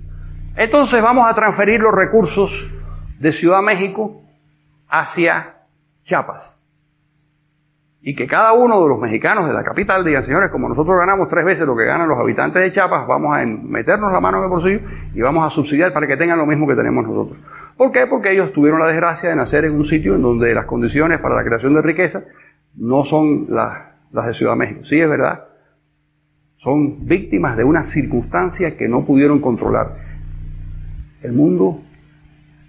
Entonces 0.56 1.02
vamos 1.02 1.28
a 1.28 1.34
transferir 1.34 1.80
los 1.80 1.94
recursos 1.94 2.70
de 3.18 3.32
Ciudad 3.32 3.62
México 3.62 4.22
hacia 4.88 5.56
Chiapas 6.04 6.54
y 8.06 8.14
que 8.14 8.26
cada 8.26 8.52
uno 8.52 8.82
de 8.82 8.88
los 8.90 8.98
mexicanos 9.00 9.48
de 9.48 9.54
la 9.54 9.64
capital 9.64 10.04
digan, 10.04 10.22
señores, 10.22 10.50
como 10.50 10.68
nosotros 10.68 10.98
ganamos 10.98 11.26
tres 11.26 11.42
veces 11.42 11.66
lo 11.66 11.74
que 11.74 11.86
ganan 11.86 12.06
los 12.06 12.18
habitantes 12.18 12.60
de 12.60 12.70
Chiapas, 12.70 13.06
vamos 13.06 13.34
a 13.34 13.46
meternos 13.46 14.12
la 14.12 14.20
mano 14.20 14.36
en 14.36 14.44
el 14.44 14.50
bolsillo 14.50 14.80
y 15.14 15.22
vamos 15.22 15.42
a 15.42 15.48
subsidiar 15.48 15.94
para 15.94 16.06
que 16.06 16.18
tengan 16.18 16.36
lo 16.36 16.44
mismo 16.44 16.68
que 16.68 16.74
tenemos 16.74 17.06
nosotros. 17.06 17.38
¿Por 17.78 17.92
qué? 17.92 18.06
Porque 18.06 18.30
ellos 18.30 18.52
tuvieron 18.52 18.78
la 18.78 18.88
desgracia 18.88 19.30
de 19.30 19.36
nacer 19.36 19.64
en 19.64 19.74
un 19.74 19.84
sitio 19.84 20.16
en 20.16 20.20
donde 20.20 20.54
las 20.54 20.66
condiciones 20.66 21.18
para 21.20 21.34
la 21.34 21.44
creación 21.44 21.72
de 21.72 21.80
riqueza 21.80 22.24
no 22.74 23.04
son 23.04 23.46
las, 23.48 23.72
las 24.12 24.26
de 24.26 24.34
Ciudad 24.34 24.54
México. 24.54 24.84
Sí, 24.84 25.00
es 25.00 25.08
verdad. 25.08 25.44
Son 26.58 27.06
víctimas 27.06 27.56
de 27.56 27.64
una 27.64 27.84
circunstancia 27.84 28.76
que 28.76 28.86
no 28.86 29.06
pudieron 29.06 29.40
controlar. 29.40 29.96
El 31.22 31.32
mundo 31.32 31.80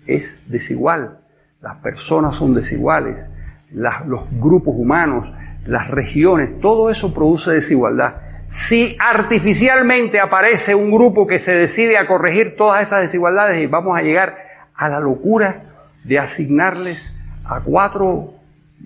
es 0.07 0.41
desigual. 0.47 1.19
Las 1.59 1.75
personas 1.79 2.37
son 2.37 2.53
desiguales 2.53 3.29
los 3.71 4.25
grupos 4.31 4.75
humanos, 4.77 5.31
las 5.65 5.89
regiones, 5.89 6.59
todo 6.59 6.89
eso 6.89 7.13
produce 7.13 7.51
desigualdad. 7.51 8.15
Si 8.47 8.95
artificialmente 8.99 10.19
aparece 10.19 10.75
un 10.75 10.91
grupo 10.91 11.25
que 11.25 11.39
se 11.39 11.53
decide 11.53 11.97
a 11.97 12.07
corregir 12.07 12.55
todas 12.55 12.83
esas 12.83 13.01
desigualdades, 13.01 13.69
vamos 13.69 13.97
a 13.97 14.01
llegar 14.01 14.37
a 14.75 14.87
la 14.87 14.99
locura 14.99 15.63
de 16.03 16.19
asignarles 16.19 17.13
a 17.43 17.61
cuatro 17.61 18.33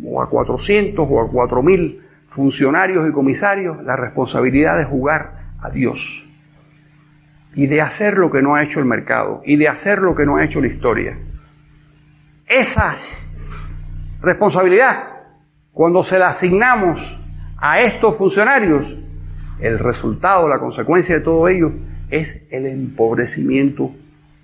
o 0.03 0.21
a 0.21 0.29
cuatrocientos 0.29 1.07
o 1.09 1.21
a 1.21 1.29
cuatro 1.29 1.61
mil 1.61 2.01
funcionarios 2.29 3.09
y 3.09 3.11
comisarios 3.11 3.83
la 3.83 3.95
responsabilidad 3.95 4.77
de 4.77 4.85
jugar 4.85 5.33
a 5.61 5.69
Dios 5.69 6.27
y 7.53 7.67
de 7.67 7.81
hacer 7.81 8.17
lo 8.17 8.31
que 8.31 8.41
no 8.41 8.55
ha 8.55 8.63
hecho 8.63 8.79
el 8.79 8.85
mercado 8.85 9.41
y 9.45 9.57
de 9.57 9.67
hacer 9.67 9.99
lo 9.99 10.15
que 10.15 10.25
no 10.25 10.37
ha 10.37 10.45
hecho 10.45 10.61
la 10.61 10.67
historia. 10.67 11.17
Esa 12.47 12.95
responsabilidad, 14.21 15.19
cuando 15.71 16.03
se 16.03 16.19
la 16.19 16.27
asignamos 16.27 17.19
a 17.57 17.79
estos 17.79 18.17
funcionarios, 18.17 18.97
el 19.59 19.79
resultado, 19.79 20.47
la 20.47 20.59
consecuencia 20.59 21.15
de 21.15 21.21
todo 21.21 21.47
ello 21.47 21.71
es 22.09 22.47
el 22.51 22.65
empobrecimiento 22.65 23.91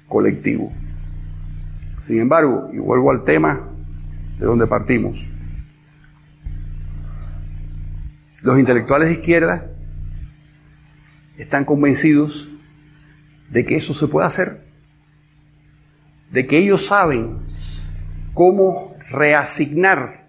colectivo. 0.07 0.71
Sin 2.01 2.19
embargo, 2.19 2.69
y 2.73 2.77
vuelvo 2.77 3.11
al 3.11 3.23
tema 3.23 3.69
de 4.37 4.45
donde 4.45 4.67
partimos, 4.67 5.27
los 8.43 8.59
intelectuales 8.59 9.09
de 9.09 9.15
izquierda 9.15 9.71
están 11.37 11.65
convencidos 11.65 12.49
de 13.49 13.65
que 13.65 13.75
eso 13.75 13.93
se 13.93 14.07
puede 14.07 14.27
hacer, 14.27 14.61
de 16.31 16.45
que 16.45 16.59
ellos 16.59 16.85
saben 16.85 17.39
cómo 18.33 18.94
reasignar 19.09 20.25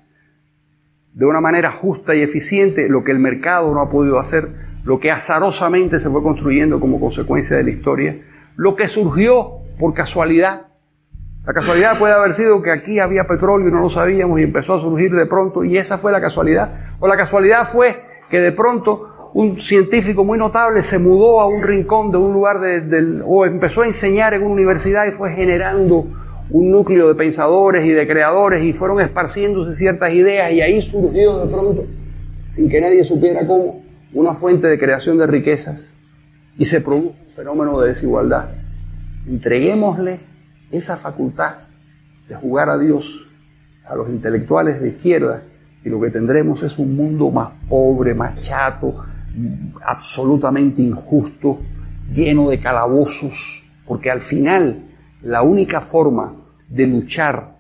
de 1.13 1.25
una 1.25 1.41
manera 1.41 1.71
justa 1.71 2.15
y 2.15 2.21
eficiente 2.21 2.89
lo 2.89 3.03
que 3.03 3.13
el 3.13 3.19
mercado 3.19 3.73
no 3.73 3.81
ha 3.81 3.89
podido 3.89 4.19
hacer, 4.19 4.49
lo 4.85 5.01
que 5.01 5.11
azarosamente 5.11 5.99
se 5.99 6.11
fue 6.11 6.23
construyendo 6.23 6.79
como 6.79 7.01
consecuencia 7.01 7.57
de 7.57 7.65
la 7.65 7.71
historia, 7.71 8.17
lo 8.57 8.77
que 8.77 8.87
surgió 8.87 9.61
por 9.79 9.95
casualidad. 9.95 10.67
La 11.47 11.55
casualidad 11.55 11.99
puede 11.99 12.13
haber 12.13 12.33
sido 12.33 12.61
que 12.61 12.71
aquí 12.71 12.99
había 12.99 13.25
petróleo 13.25 13.69
y 13.69 13.73
no 13.73 13.81
lo 13.81 13.89
sabíamos 13.89 14.41
y 14.41 14.43
empezó 14.43 14.75
a 14.75 14.81
surgir 14.81 15.15
de 15.15 15.27
pronto 15.27 15.65
y 15.65 15.79
esa 15.79 15.97
fue 15.99 16.13
la 16.13 16.21
casualidad. 16.21 16.97
O 16.99 17.09
la 17.09 17.17
casualidad 17.17 17.67
fue 17.67 17.97
que 18.31 18.41
de 18.41 18.53
pronto 18.53 19.31
un 19.33 19.59
científico 19.59 20.25
muy 20.25 20.39
notable 20.39 20.83
se 20.83 20.99
mudó 20.99 21.41
a 21.41 21.47
un 21.47 21.63
rincón 21.63 22.11
de 22.11 22.19
un 22.19 22.33
lugar 22.33 22.59
de, 22.61 23.23
o 23.25 23.45
empezó 23.47 23.83
a 23.83 23.87
enseñar 23.87 24.35
en 24.35 24.43
una 24.43 24.53
universidad 24.53 25.07
y 25.07 25.13
fue 25.13 25.33
generando 25.33 26.07
un 26.51 26.71
núcleo 26.71 27.09
de 27.09 27.15
pensadores 27.15 27.85
y 27.85 27.91
de 27.91 28.07
creadores 28.07 28.63
y 28.63 28.73
fueron 28.73 29.01
esparciéndose 29.01 29.75
ciertas 29.75 30.13
ideas 30.13 30.53
y 30.53 30.61
ahí 30.61 30.81
surgió 30.81 31.45
de 31.45 31.51
pronto, 31.53 31.85
sin 32.47 32.69
que 32.69 32.81
nadie 32.81 33.03
supiera 33.03 33.47
cómo, 33.47 33.83
una 34.13 34.35
fuente 34.35 34.69
de 34.69 34.79
creación 34.79 35.19
de 35.19 35.27
riquezas 35.27 35.91
y 36.57 36.65
se 36.65 36.81
produjo 36.81 37.15
un 37.27 37.33
fenómeno 37.35 37.81
de 37.81 37.89
desigualdad. 37.89 38.51
Entreguémosle 39.27 40.21
esa 40.71 40.97
facultad 40.97 41.57
de 42.29 42.35
jugar 42.37 42.71
a 42.71 42.79
Dios 42.79 43.29
a 43.85 43.95
los 43.95 44.09
intelectuales 44.09 44.81
de 44.81 44.89
izquierda 44.89 45.43
y 45.85 45.89
lo 45.89 46.01
que 46.01 46.11
tendremos 46.11 46.63
es 46.63 46.79
un 46.79 46.97
mundo 46.97 47.31
más 47.31 47.51
pobre, 47.69 48.15
más 48.15 48.41
chato, 48.43 49.05
absolutamente 49.85 50.83
injusto, 50.83 51.61
lleno 52.11 52.49
de 52.49 52.59
calabozos, 52.59 53.65
porque 53.87 54.11
al 54.11 54.21
final 54.21 54.86
la 55.27 55.43
única 55.43 55.81
forma 55.81 56.35
de 56.69 56.87
luchar 56.87 57.59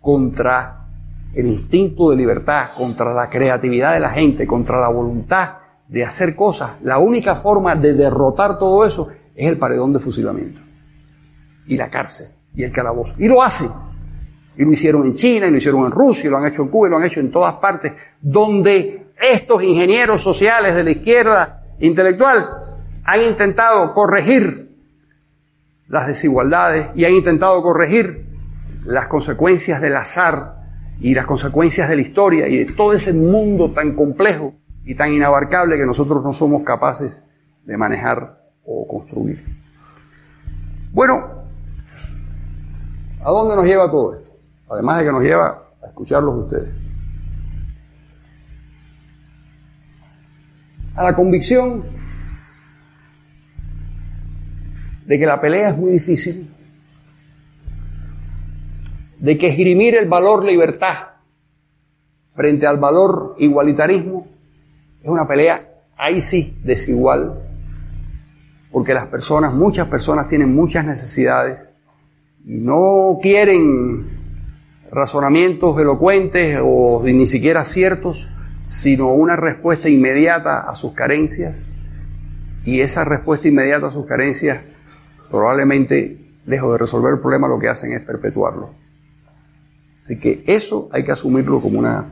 contra 0.00 0.86
el 1.34 1.46
instinto 1.46 2.10
de 2.10 2.16
libertad, 2.16 2.70
contra 2.76 3.12
la 3.12 3.28
creatividad 3.28 3.94
de 3.94 4.00
la 4.00 4.10
gente, 4.10 4.46
contra 4.46 4.80
la 4.80 4.88
voluntad 4.88 5.58
de 5.88 6.04
hacer 6.04 6.36
cosas, 6.36 6.80
la 6.82 6.98
única 6.98 7.34
forma 7.34 7.74
de 7.74 7.94
derrotar 7.94 8.58
todo 8.58 8.84
eso 8.86 9.08
es 9.34 9.48
el 9.48 9.58
paredón 9.58 9.92
de 9.92 9.98
fusilamiento 9.98 10.60
y 11.66 11.76
la 11.76 11.90
cárcel 11.90 12.28
y 12.54 12.62
el 12.62 12.72
calabozo. 12.72 13.16
Y 13.18 13.26
lo 13.26 13.42
hacen. 13.42 13.68
Y 14.56 14.64
lo 14.64 14.72
hicieron 14.72 15.06
en 15.06 15.14
China, 15.14 15.46
y 15.46 15.50
lo 15.50 15.56
hicieron 15.56 15.84
en 15.86 15.90
Rusia, 15.90 16.28
y 16.28 16.30
lo 16.30 16.36
han 16.36 16.46
hecho 16.46 16.62
en 16.62 16.68
Cuba, 16.68 16.88
y 16.88 16.90
lo 16.90 16.96
han 16.98 17.04
hecho 17.04 17.20
en 17.20 17.30
todas 17.30 17.54
partes, 17.54 17.92
donde 18.20 19.06
estos 19.20 19.62
ingenieros 19.62 20.20
sociales 20.20 20.74
de 20.74 20.84
la 20.84 20.90
izquierda 20.90 21.62
intelectual 21.78 22.46
han 23.04 23.22
intentado 23.22 23.94
corregir 23.94 24.69
las 25.90 26.06
desigualdades 26.06 26.88
y 26.94 27.04
han 27.04 27.12
intentado 27.12 27.60
corregir 27.62 28.26
las 28.84 29.08
consecuencias 29.08 29.80
del 29.80 29.96
azar 29.96 30.60
y 31.00 31.14
las 31.14 31.26
consecuencias 31.26 31.88
de 31.88 31.96
la 31.96 32.02
historia 32.02 32.48
y 32.48 32.64
de 32.64 32.72
todo 32.72 32.92
ese 32.92 33.12
mundo 33.12 33.72
tan 33.72 33.94
complejo 33.94 34.54
y 34.84 34.94
tan 34.94 35.12
inabarcable 35.12 35.76
que 35.76 35.84
nosotros 35.84 36.22
no 36.22 36.32
somos 36.32 36.62
capaces 36.62 37.22
de 37.64 37.76
manejar 37.76 38.40
o 38.64 38.86
construir. 38.86 39.44
Bueno, 40.92 41.44
¿a 43.24 43.30
dónde 43.30 43.56
nos 43.56 43.64
lleva 43.64 43.90
todo 43.90 44.14
esto? 44.14 44.30
Además 44.70 44.98
de 44.98 45.04
que 45.04 45.12
nos 45.12 45.22
lleva 45.22 45.62
a 45.82 45.86
escucharlos 45.86 46.44
ustedes. 46.44 46.70
A 50.94 51.02
la 51.02 51.16
convicción 51.16 51.99
de 55.10 55.18
que 55.18 55.26
la 55.26 55.40
pelea 55.40 55.70
es 55.70 55.76
muy 55.76 55.90
difícil, 55.90 56.48
de 59.18 59.36
que 59.36 59.48
esgrimir 59.48 59.96
el 59.96 60.08
valor 60.08 60.44
libertad 60.44 60.98
frente 62.28 62.64
al 62.64 62.78
valor 62.78 63.34
igualitarismo 63.40 64.28
es 65.02 65.08
una 65.08 65.26
pelea, 65.26 65.68
ahí 65.96 66.20
sí, 66.20 66.56
desigual, 66.62 67.42
porque 68.70 68.94
las 68.94 69.06
personas, 69.08 69.52
muchas 69.52 69.88
personas 69.88 70.28
tienen 70.28 70.54
muchas 70.54 70.86
necesidades 70.86 71.68
y 72.46 72.58
no 72.58 73.18
quieren 73.20 74.16
razonamientos 74.92 75.76
elocuentes 75.80 76.56
o 76.62 77.02
ni 77.02 77.26
siquiera 77.26 77.64
ciertos, 77.64 78.30
sino 78.62 79.12
una 79.12 79.34
respuesta 79.34 79.88
inmediata 79.88 80.60
a 80.70 80.76
sus 80.76 80.92
carencias 80.92 81.68
y 82.64 82.80
esa 82.80 83.04
respuesta 83.04 83.48
inmediata 83.48 83.88
a 83.88 83.90
sus 83.90 84.06
carencias 84.06 84.60
probablemente, 85.30 86.34
lejos 86.46 86.72
de 86.72 86.78
resolver 86.78 87.14
el 87.14 87.20
problema, 87.20 87.48
lo 87.48 87.58
que 87.58 87.68
hacen 87.68 87.92
es 87.92 88.02
perpetuarlo. 88.02 88.74
Así 90.02 90.18
que 90.18 90.42
eso 90.46 90.88
hay 90.92 91.04
que 91.04 91.12
asumirlo 91.12 91.60
como 91.60 91.78
una 91.78 92.04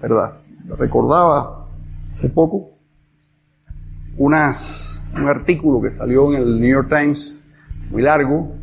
verdad. 0.00 0.38
Recordaba 0.78 1.68
hace 2.10 2.30
poco 2.30 2.70
unas, 4.16 5.04
un 5.14 5.28
artículo 5.28 5.82
que 5.82 5.90
salió 5.90 6.32
en 6.32 6.42
el 6.42 6.60
New 6.60 6.70
York 6.70 6.88
Times, 6.88 7.40
muy 7.90 8.02
largo. 8.02 8.54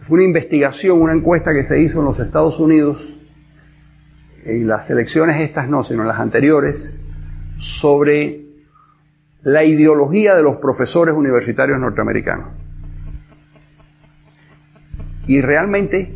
Fue 0.00 0.16
una 0.16 0.24
investigación, 0.24 1.00
una 1.00 1.12
encuesta 1.12 1.52
que 1.52 1.64
se 1.64 1.80
hizo 1.80 2.00
en 2.00 2.04
los 2.04 2.18
Estados 2.20 2.60
Unidos, 2.60 3.18
en 4.44 4.66
las 4.66 4.90
elecciones 4.90 5.40
estas 5.40 5.68
no, 5.68 5.82
sino 5.82 6.02
en 6.02 6.08
las 6.08 6.18
anteriores, 6.20 6.96
sobre 7.56 8.41
la 9.42 9.64
ideología 9.64 10.34
de 10.34 10.42
los 10.42 10.56
profesores 10.56 11.14
universitarios 11.14 11.78
norteamericanos. 11.78 12.48
Y 15.26 15.40
realmente 15.40 16.14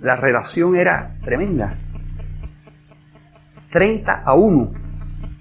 la 0.00 0.16
relación 0.16 0.76
era 0.76 1.16
tremenda. 1.24 1.76
30 3.70 4.22
a 4.22 4.34
1 4.34 4.72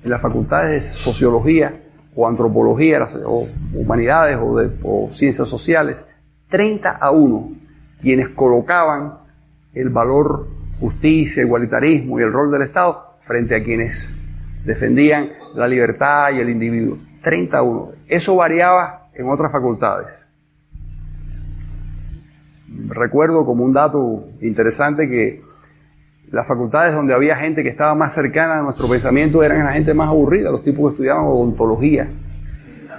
en 0.03 0.09
las 0.09 0.21
facultades 0.21 0.71
de 0.71 0.81
sociología 0.81 1.83
o 2.15 2.27
antropología 2.27 2.99
o 3.25 3.47
humanidades 3.73 4.37
o, 4.41 4.57
de, 4.57 4.71
o 4.83 5.09
ciencias 5.11 5.47
sociales, 5.47 6.03
30 6.49 6.89
a 6.89 7.11
1 7.11 7.51
quienes 8.01 8.29
colocaban 8.29 9.19
el 9.73 9.89
valor 9.89 10.47
justicia, 10.79 11.43
igualitarismo 11.43 12.19
y 12.19 12.23
el 12.23 12.31
rol 12.31 12.51
del 12.51 12.63
Estado 12.63 13.17
frente 13.21 13.55
a 13.55 13.63
quienes 13.63 14.16
defendían 14.67 15.29
la 15.55 15.67
libertad 15.67 16.33
y 16.33 16.39
el 16.39 16.49
individuo. 16.49 16.97
30 17.23 17.57
a 17.57 17.63
1. 17.63 17.91
Eso 18.07 18.35
variaba 18.35 19.09
en 19.15 19.29
otras 19.29 19.51
facultades. 19.51 20.27
Recuerdo 22.89 23.45
como 23.45 23.63
un 23.63 23.73
dato 23.73 24.25
interesante 24.41 25.07
que 25.07 25.41
las 26.29 26.45
facultades 26.45 26.93
donde 26.93 27.13
había 27.13 27.37
gente 27.37 27.63
que 27.63 27.69
estaba 27.69 27.95
más 27.95 28.13
cercana 28.13 28.59
a 28.59 28.61
nuestro 28.61 28.89
pensamiento 28.89 29.41
eran 29.41 29.65
la 29.65 29.71
gente 29.71 29.93
más 29.93 30.09
aburrida, 30.09 30.51
los 30.51 30.63
tipos 30.63 30.89
que 30.89 30.95
estudiaban 30.95 31.25
odontología, 31.25 32.09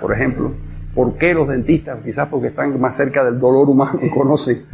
por 0.01 0.13
ejemplo. 0.15 0.53
¿Por 0.95 1.17
qué 1.19 1.35
los 1.35 1.47
dentistas? 1.47 2.01
Quizás 2.03 2.29
porque 2.29 2.49
están 2.49 2.81
más 2.81 2.97
cerca 2.97 3.23
del 3.23 3.39
dolor 3.39 3.69
humano, 3.69 4.01
conocen, 4.15 4.65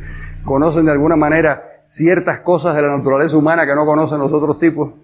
conocen 0.44 0.86
de 0.86 0.92
alguna 0.92 1.16
manera 1.16 1.62
ciertas 1.86 2.40
cosas 2.40 2.76
de 2.76 2.82
la 2.82 2.96
naturaleza 2.96 3.36
humana 3.36 3.66
que 3.66 3.74
no 3.74 3.84
conocen 3.84 4.20
los 4.20 4.32
otros 4.32 4.60
tipos. 4.60 5.03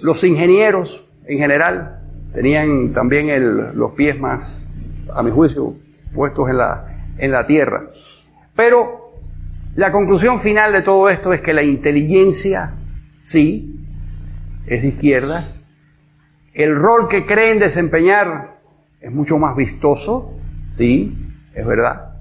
Los 0.00 0.22
ingenieros, 0.24 1.04
en 1.26 1.38
general, 1.38 2.00
tenían 2.32 2.92
también 2.92 3.76
los 3.76 3.92
pies 3.92 4.18
más, 4.18 4.62
a 5.12 5.22
mi 5.22 5.30
juicio, 5.30 5.74
puestos 6.14 6.50
en 6.50 6.58
la, 6.58 7.14
en 7.18 7.30
la 7.30 7.46
tierra. 7.46 7.90
Pero 8.54 9.12
la 9.74 9.92
conclusión 9.92 10.40
final 10.40 10.72
de 10.72 10.82
todo 10.82 11.08
esto 11.08 11.32
es 11.32 11.40
que 11.40 11.52
la 11.52 11.62
inteligencia, 11.62 12.74
sí, 13.22 13.76
es 14.66 14.82
de 14.82 14.88
izquierda. 14.88 15.48
El 16.52 16.76
rol 16.76 17.08
que 17.08 17.26
creen 17.26 17.58
desempeñar 17.58 18.56
es 19.00 19.12
mucho 19.12 19.38
más 19.38 19.56
vistoso, 19.56 20.32
sí, 20.70 21.14
es 21.54 21.66
verdad. 21.66 22.14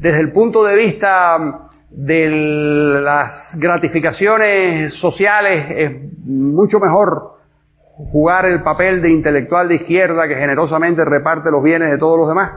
Desde 0.00 0.20
el 0.20 0.32
punto 0.32 0.64
de 0.64 0.76
vista 0.76 1.63
de 1.96 3.00
las 3.02 3.56
gratificaciones 3.58 4.92
sociales 4.92 5.66
es 5.70 5.92
mucho 6.24 6.80
mejor 6.80 7.34
jugar 7.78 8.46
el 8.46 8.62
papel 8.62 9.00
de 9.00 9.10
intelectual 9.10 9.68
de 9.68 9.76
izquierda 9.76 10.26
que 10.26 10.34
generosamente 10.34 11.04
reparte 11.04 11.52
los 11.52 11.62
bienes 11.62 11.92
de 11.92 11.98
todos 11.98 12.18
los 12.18 12.28
demás 12.28 12.50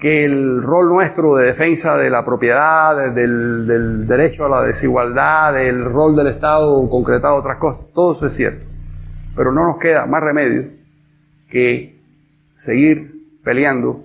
que 0.00 0.24
el 0.24 0.62
rol 0.62 0.88
nuestro 0.88 1.36
de 1.36 1.46
defensa 1.46 1.96
de 1.96 2.10
la 2.10 2.24
propiedad, 2.24 3.12
del, 3.14 4.04
derecho 4.04 4.46
a 4.46 4.48
la 4.48 4.62
desigualdad, 4.66 5.52
del 5.52 5.84
rol 5.84 6.16
del 6.16 6.26
Estado 6.26 6.90
concretado, 6.90 7.36
otras 7.36 7.58
cosas, 7.58 7.86
todo 7.94 8.10
eso 8.10 8.26
es 8.26 8.34
cierto. 8.34 8.66
Pero 9.36 9.52
no 9.52 9.64
nos 9.64 9.78
queda 9.78 10.06
más 10.06 10.20
remedio 10.20 10.64
que 11.48 12.00
seguir 12.56 13.12
peleando 13.44 14.02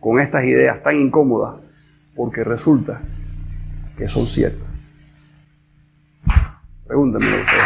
con 0.00 0.20
estas 0.20 0.44
ideas 0.44 0.82
tan 0.82 0.96
incómodas, 0.96 1.54
porque 2.14 2.44
resulta 2.44 3.00
que 3.98 4.06
son 4.06 4.26
ciertas. 4.28 4.68
Pregúntenme 6.86 7.40
ustedes. 7.40 7.62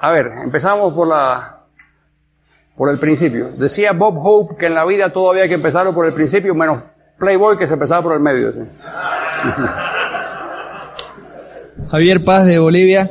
A 0.00 0.10
ver, 0.10 0.26
empezamos 0.42 0.92
por 0.92 1.08
la 1.08 1.50
por 2.76 2.90
el 2.90 2.98
principio. 2.98 3.50
Decía 3.52 3.92
Bob 3.92 4.16
Hope 4.18 4.56
que 4.56 4.66
en 4.66 4.74
la 4.74 4.84
vida 4.84 5.10
todo 5.12 5.30
había 5.30 5.46
que 5.46 5.54
empezarlo 5.54 5.94
por 5.94 6.06
el 6.06 6.12
principio, 6.12 6.54
menos 6.54 6.82
Playboy 7.18 7.56
que 7.56 7.66
se 7.66 7.74
empezaba 7.74 8.02
por 8.02 8.14
el 8.14 8.20
medio. 8.20 8.52
Javier 11.88 12.24
Paz 12.24 12.46
de 12.46 12.58
Bolivia. 12.58 13.08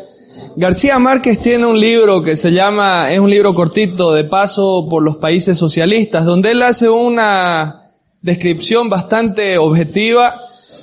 García 0.55 0.99
Márquez 0.99 1.41
tiene 1.41 1.65
un 1.65 1.79
libro 1.79 2.21
que 2.21 2.37
se 2.37 2.51
llama, 2.51 3.11
es 3.11 3.19
un 3.19 3.29
libro 3.29 3.55
cortito 3.55 4.13
de 4.13 4.23
paso 4.23 4.87
por 4.87 5.01
los 5.01 5.17
países 5.17 5.57
socialistas, 5.57 6.25
donde 6.25 6.51
él 6.51 6.61
hace 6.61 6.89
una 6.89 7.81
descripción 8.21 8.87
bastante 8.87 9.57
objetiva 9.57 10.33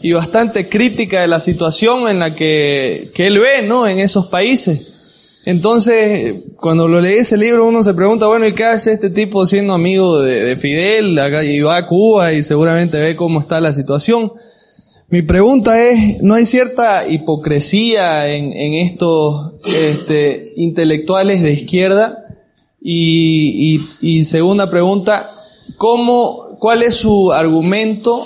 y 0.02 0.12
bastante 0.12 0.68
crítica 0.68 1.20
de 1.20 1.28
la 1.28 1.38
situación 1.38 2.08
en 2.08 2.18
la 2.18 2.34
que, 2.34 3.10
que 3.14 3.28
él 3.28 3.38
ve, 3.38 3.62
¿no? 3.62 3.86
En 3.86 4.00
esos 4.00 4.26
países. 4.26 5.40
Entonces, 5.44 6.34
cuando 6.56 6.88
lo 6.88 7.00
lee 7.00 7.18
ese 7.18 7.36
libro, 7.36 7.64
uno 7.64 7.82
se 7.82 7.94
pregunta, 7.94 8.26
bueno, 8.26 8.46
¿y 8.46 8.52
qué 8.52 8.64
hace 8.64 8.92
este 8.92 9.10
tipo 9.10 9.46
siendo 9.46 9.72
amigo 9.72 10.20
de, 10.20 10.44
de 10.44 10.56
Fidel? 10.56 11.18
Y 11.46 11.60
va 11.60 11.76
a 11.76 11.86
Cuba 11.86 12.32
y 12.32 12.42
seguramente 12.42 12.98
ve 12.98 13.14
cómo 13.14 13.40
está 13.40 13.60
la 13.60 13.72
situación. 13.72 14.32
Mi 15.10 15.22
pregunta 15.22 15.88
es, 15.88 16.22
¿no 16.22 16.34
hay 16.34 16.46
cierta 16.46 17.08
hipocresía 17.08 18.32
en, 18.32 18.52
en 18.52 18.74
estos 18.74 19.54
este, 19.66 20.52
intelectuales 20.54 21.42
de 21.42 21.52
izquierda? 21.52 22.16
Y, 22.80 23.80
y, 24.00 24.18
y, 24.18 24.24
segunda 24.24 24.70
pregunta, 24.70 25.28
¿cómo, 25.76 26.38
¿cuál 26.60 26.84
es 26.84 26.94
su 26.94 27.32
argumento 27.32 28.24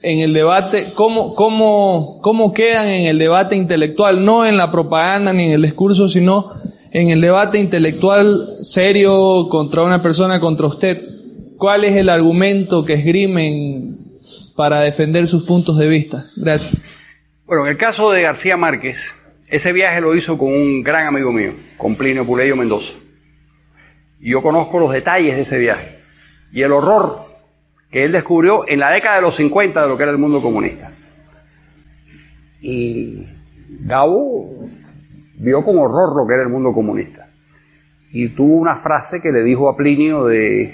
en 0.00 0.20
el 0.20 0.32
debate? 0.32 0.86
¿Cómo, 0.94 1.34
cómo, 1.34 2.20
¿Cómo 2.22 2.54
quedan 2.54 2.88
en 2.88 3.04
el 3.04 3.18
debate 3.18 3.56
intelectual? 3.56 4.24
No 4.24 4.46
en 4.46 4.56
la 4.56 4.70
propaganda 4.70 5.34
ni 5.34 5.42
en 5.42 5.52
el 5.52 5.60
discurso, 5.60 6.08
sino 6.08 6.48
en 6.92 7.10
el 7.10 7.20
debate 7.20 7.60
intelectual 7.60 8.42
serio 8.62 9.46
contra 9.50 9.82
una 9.82 10.00
persona, 10.00 10.40
contra 10.40 10.68
usted. 10.68 10.98
¿Cuál 11.58 11.84
es 11.84 11.94
el 11.96 12.08
argumento 12.08 12.82
que 12.82 12.94
esgrimen 12.94 14.03
para 14.56 14.80
defender 14.80 15.26
sus 15.26 15.44
puntos 15.44 15.78
de 15.78 15.88
vista. 15.88 16.18
Gracias. 16.36 16.80
Bueno, 17.46 17.66
en 17.66 17.72
el 17.72 17.78
caso 17.78 18.10
de 18.10 18.22
García 18.22 18.56
Márquez, 18.56 18.98
ese 19.48 19.72
viaje 19.72 20.00
lo 20.00 20.14
hizo 20.14 20.38
con 20.38 20.48
un 20.48 20.82
gran 20.82 21.06
amigo 21.06 21.32
mío, 21.32 21.52
con 21.76 21.96
Plinio 21.96 22.24
Puleyo 22.24 22.56
Mendoza. 22.56 22.94
Y 24.20 24.30
yo 24.30 24.42
conozco 24.42 24.78
los 24.78 24.92
detalles 24.92 25.36
de 25.36 25.42
ese 25.42 25.58
viaje 25.58 25.98
y 26.52 26.62
el 26.62 26.72
horror 26.72 27.26
que 27.90 28.04
él 28.04 28.12
descubrió 28.12 28.66
en 28.68 28.80
la 28.80 28.92
década 28.92 29.16
de 29.16 29.22
los 29.22 29.36
50 29.36 29.82
de 29.82 29.88
lo 29.88 29.96
que 29.96 30.02
era 30.04 30.12
el 30.12 30.18
mundo 30.18 30.40
comunista. 30.40 30.92
Y 32.60 33.26
Gabo 33.80 34.64
vio 35.36 35.64
con 35.64 35.78
horror 35.78 36.16
lo 36.16 36.26
que 36.26 36.34
era 36.34 36.44
el 36.44 36.48
mundo 36.48 36.72
comunista. 36.72 37.28
Y 38.12 38.28
tuvo 38.28 38.54
una 38.54 38.76
frase 38.76 39.20
que 39.20 39.32
le 39.32 39.42
dijo 39.42 39.68
a 39.68 39.76
Plinio 39.76 40.24
de 40.24 40.72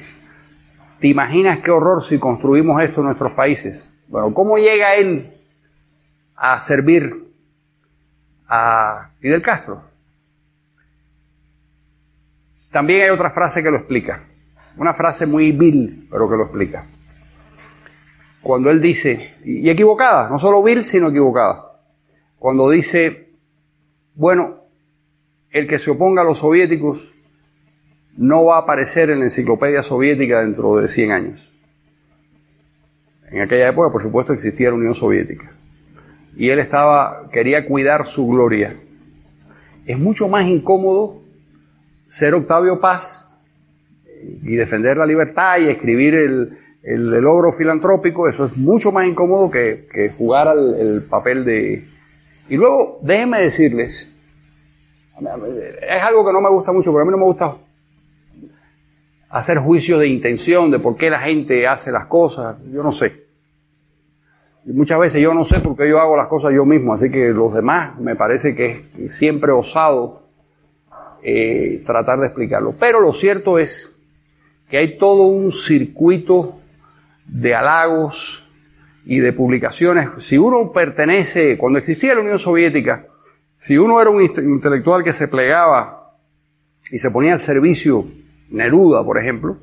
¿Te 1.01 1.09
imaginas 1.09 1.61
qué 1.61 1.71
horror 1.71 2.03
si 2.03 2.19
construimos 2.19 2.83
esto 2.83 3.01
en 3.01 3.07
nuestros 3.07 3.33
países? 3.33 3.91
Bueno, 4.09 4.35
¿cómo 4.35 4.59
llega 4.59 4.97
él 4.97 5.33
a 6.37 6.61
servir 6.61 7.33
a 8.47 9.11
Fidel 9.19 9.41
Castro? 9.41 9.83
También 12.71 13.03
hay 13.03 13.09
otra 13.09 13.31
frase 13.31 13.63
que 13.63 13.71
lo 13.71 13.79
explica. 13.79 14.25
Una 14.77 14.93
frase 14.93 15.27
muy 15.27 15.53
vil, 15.53 16.07
pero 16.11 16.29
que 16.29 16.37
lo 16.37 16.45
explica. 16.45 16.85
Cuando 18.43 18.71
él 18.71 18.81
dice, 18.83 19.37
y 19.43 19.69
equivocada, 19.71 20.29
no 20.29 20.39
solo 20.39 20.63
vil, 20.63 20.85
sino 20.85 21.09
equivocada. 21.09 21.81
Cuando 22.39 22.69
dice, 22.69 23.31
bueno, 24.15 24.65
el 25.51 25.67
que 25.67 25.79
se 25.79 25.91
oponga 25.91 26.21
a 26.21 26.27
los 26.27 26.39
soviéticos 26.39 27.15
no 28.21 28.45
va 28.45 28.57
a 28.57 28.61
aparecer 28.61 29.09
en 29.09 29.21
la 29.21 29.25
enciclopedia 29.25 29.83
soviética 29.83 30.43
dentro 30.43 30.77
de 30.77 30.89
100 30.89 31.11
años. 31.11 31.51
En 33.31 33.41
aquella 33.41 33.71
época, 33.71 33.91
por 33.91 34.03
supuesto, 34.03 34.35
existía 34.35 34.69
la 34.69 34.75
Unión 34.75 34.95
Soviética. 34.95 35.53
Y 36.37 36.51
él 36.51 36.59
estaba, 36.59 37.31
quería 37.33 37.67
cuidar 37.67 38.05
su 38.07 38.29
gloria. 38.29 38.77
Es 39.87 39.99
mucho 39.99 40.29
más 40.29 40.47
incómodo 40.47 41.23
ser 42.09 42.35
Octavio 42.35 42.79
Paz 42.79 43.27
y 44.43 44.55
defender 44.55 44.99
la 44.99 45.07
libertad 45.07 45.59
y 45.59 45.71
escribir 45.71 46.15
el, 46.15 46.59
el, 46.83 47.07
logro 47.23 47.53
filantrópico, 47.53 48.29
eso 48.29 48.45
es 48.45 48.57
mucho 48.59 48.93
más 48.93 49.07
incómodo 49.07 49.51
que, 49.51 49.87
que 49.91 50.11
jugar 50.11 50.47
al 50.47 50.75
el 50.79 51.05
papel 51.05 51.47
de... 51.47 51.87
Y 52.51 52.57
luego, 52.59 52.99
déjenme 53.01 53.41
decirles, 53.41 54.15
es 55.89 56.03
algo 56.03 56.27
que 56.27 56.33
no 56.35 56.43
me 56.43 56.51
gusta 56.51 56.71
mucho, 56.71 56.93
pero 56.93 57.01
a 57.01 57.07
mí 57.07 57.13
no 57.13 57.17
me 57.17 57.25
gusta 57.25 57.57
hacer 59.31 59.59
juicios 59.59 60.01
de 60.01 60.09
intención, 60.09 60.71
de 60.71 60.81
por 60.81 60.97
qué 60.97 61.09
la 61.09 61.21
gente 61.21 61.67
hace 61.67 61.93
las 61.93 62.07
cosas, 62.07 62.57
yo 62.73 62.83
no 62.83 62.93
sé. 62.93 63.25
Muchas 64.67 64.99
veces 64.99 65.23
yo 65.23 65.33
no 65.33 65.45
sé 65.45 65.61
por 65.61 65.77
qué 65.77 65.89
yo 65.89 66.01
hago 66.01 66.17
las 66.17 66.29
cosas 66.29 66.53
yo 66.53 66.67
mismo, 66.67 66.93
así 66.93 67.11
que 67.11 67.29
los 67.29 67.55
demás 67.55 67.99
me 67.99 68.17
parece 68.17 68.55
que 68.55 68.91
es 68.99 69.17
siempre 69.17 69.53
osado 69.53 70.25
eh, 71.23 71.81
tratar 71.85 72.19
de 72.19 72.27
explicarlo. 72.27 72.75
Pero 72.79 73.01
lo 73.01 73.13
cierto 73.13 73.59
es 73.59 73.97
que 74.69 74.79
hay 74.79 74.99
todo 74.99 75.27
un 75.27 75.51
circuito 75.51 76.59
de 77.27 77.55
halagos 77.55 78.47
y 79.07 79.21
de 79.21 79.33
publicaciones. 79.33 80.11
Si 80.19 80.37
uno 80.37 80.73
pertenece, 80.73 81.57
cuando 81.57 81.79
existía 81.79 82.15
la 82.15 82.21
Unión 82.21 82.39
Soviética, 82.39 83.07
si 83.57 83.79
uno 83.79 84.01
era 84.01 84.11
un 84.11 84.23
intelectual 84.23 85.05
que 85.05 85.13
se 85.13 85.29
plegaba 85.29 86.15
y 86.91 86.99
se 86.99 87.11
ponía 87.11 87.33
al 87.33 87.41
servicio, 87.41 88.07
Neruda, 88.51 89.05
por 89.05 89.19
ejemplo, 89.19 89.57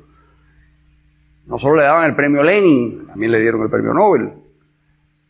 no 1.46 1.58
solo 1.58 1.76
le 1.76 1.82
daban 1.82 2.10
el 2.10 2.16
premio 2.16 2.42
Lenin, 2.42 3.06
también 3.06 3.32
le 3.32 3.40
dieron 3.40 3.62
el 3.62 3.70
premio 3.70 3.94
Nobel, 3.94 4.30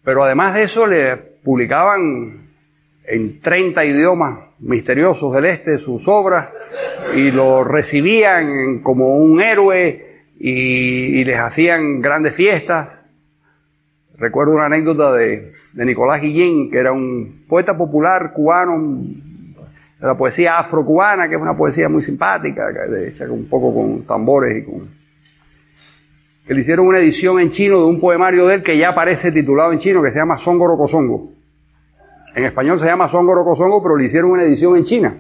pero 0.02 0.24
además 0.24 0.54
de 0.54 0.62
eso 0.62 0.86
le 0.86 1.16
publicaban 1.16 2.48
en 3.04 3.40
30 3.40 3.84
idiomas 3.84 4.38
misteriosos 4.60 5.32
del 5.34 5.46
este 5.46 5.78
sus 5.78 6.06
obras 6.08 6.50
y 7.14 7.30
lo 7.30 7.64
recibían 7.64 8.80
como 8.80 9.16
un 9.16 9.40
héroe 9.40 10.22
y, 10.38 11.24
les 11.24 11.38
hacían 11.38 12.00
grandes 12.00 12.34
fiestas. 12.34 13.04
Recuerdo 14.16 14.54
una 14.54 14.66
anécdota 14.66 15.12
de, 15.12 15.52
de 15.72 15.84
Nicolás 15.84 16.20
Guillén, 16.20 16.70
que 16.70 16.78
era 16.78 16.92
un 16.92 17.44
poeta 17.48 17.76
popular 17.76 18.32
cubano 18.32 18.74
la 20.00 20.16
poesía 20.16 20.58
afrocubana, 20.58 21.28
que 21.28 21.34
es 21.34 21.40
una 21.40 21.56
poesía 21.56 21.88
muy 21.88 22.02
simpática, 22.02 22.68
hecha 23.06 23.24
un 23.30 23.48
poco 23.48 23.74
con 23.74 24.02
tambores 24.02 24.58
y 24.58 24.64
con 24.64 24.98
que 26.46 26.54
le 26.54 26.60
hicieron 26.60 26.86
una 26.86 26.98
edición 26.98 27.38
en 27.40 27.50
chino 27.50 27.76
de 27.78 27.84
un 27.84 28.00
poemario 28.00 28.46
de 28.46 28.54
él 28.54 28.62
que 28.62 28.78
ya 28.78 28.88
aparece 28.88 29.30
titulado 29.30 29.70
en 29.70 29.78
chino, 29.78 30.02
que 30.02 30.10
se 30.10 30.18
llama 30.18 30.38
Songoro 30.38 30.78
Kosongo. 30.78 31.30
En 32.34 32.46
español 32.46 32.78
se 32.78 32.86
llama 32.86 33.06
Songoro 33.06 33.44
Kosongo, 33.44 33.82
pero 33.82 33.96
le 33.96 34.06
hicieron 34.06 34.30
una 34.30 34.44
edición 34.44 34.74
en 34.74 34.84
China. 34.84 35.14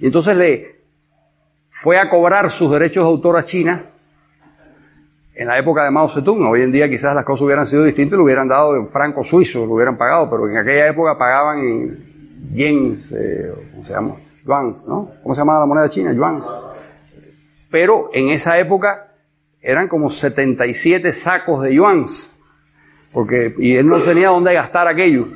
Y 0.00 0.06
entonces 0.06 0.36
le 0.36 0.80
fue 1.70 1.96
a 1.96 2.10
cobrar 2.10 2.50
sus 2.50 2.72
derechos 2.72 3.04
de 3.04 3.08
autor 3.08 3.36
a 3.36 3.44
China 3.44 3.84
en 5.32 5.46
la 5.46 5.56
época 5.60 5.84
de 5.84 5.92
Mao 5.92 6.08
Zedong. 6.08 6.46
Hoy 6.46 6.62
en 6.62 6.72
día 6.72 6.88
quizás 6.88 7.14
las 7.14 7.24
cosas 7.24 7.42
hubieran 7.42 7.64
sido 7.64 7.84
distintas, 7.84 8.16
lo 8.16 8.24
hubieran 8.24 8.48
dado 8.48 8.74
en 8.74 8.88
franco 8.88 9.22
suizo, 9.22 9.64
lo 9.64 9.74
hubieran 9.74 9.96
pagado, 9.96 10.28
pero 10.28 10.50
en 10.50 10.56
aquella 10.56 10.88
época 10.88 11.16
pagaban 11.16 11.60
en 11.60 12.07
yens, 12.52 13.12
eh, 13.12 13.52
¿cómo 13.72 13.84
se 13.84 13.92
llama? 13.92 14.16
Yuans, 14.44 14.88
¿no? 14.88 15.10
¿Cómo 15.22 15.34
se 15.34 15.40
llama 15.40 15.58
la 15.58 15.66
moneda 15.66 15.88
china? 15.88 16.12
Yuans. 16.12 16.46
Pero 17.70 18.10
en 18.12 18.30
esa 18.30 18.58
época 18.58 19.12
eran 19.60 19.88
como 19.88 20.10
77 20.10 21.12
sacos 21.12 21.62
de 21.62 21.74
yuans, 21.74 22.32
porque, 23.12 23.54
y 23.58 23.74
él 23.76 23.86
no 23.86 23.98
tenía 24.00 24.28
dónde 24.28 24.54
gastar 24.54 24.88
aquello. 24.88 25.26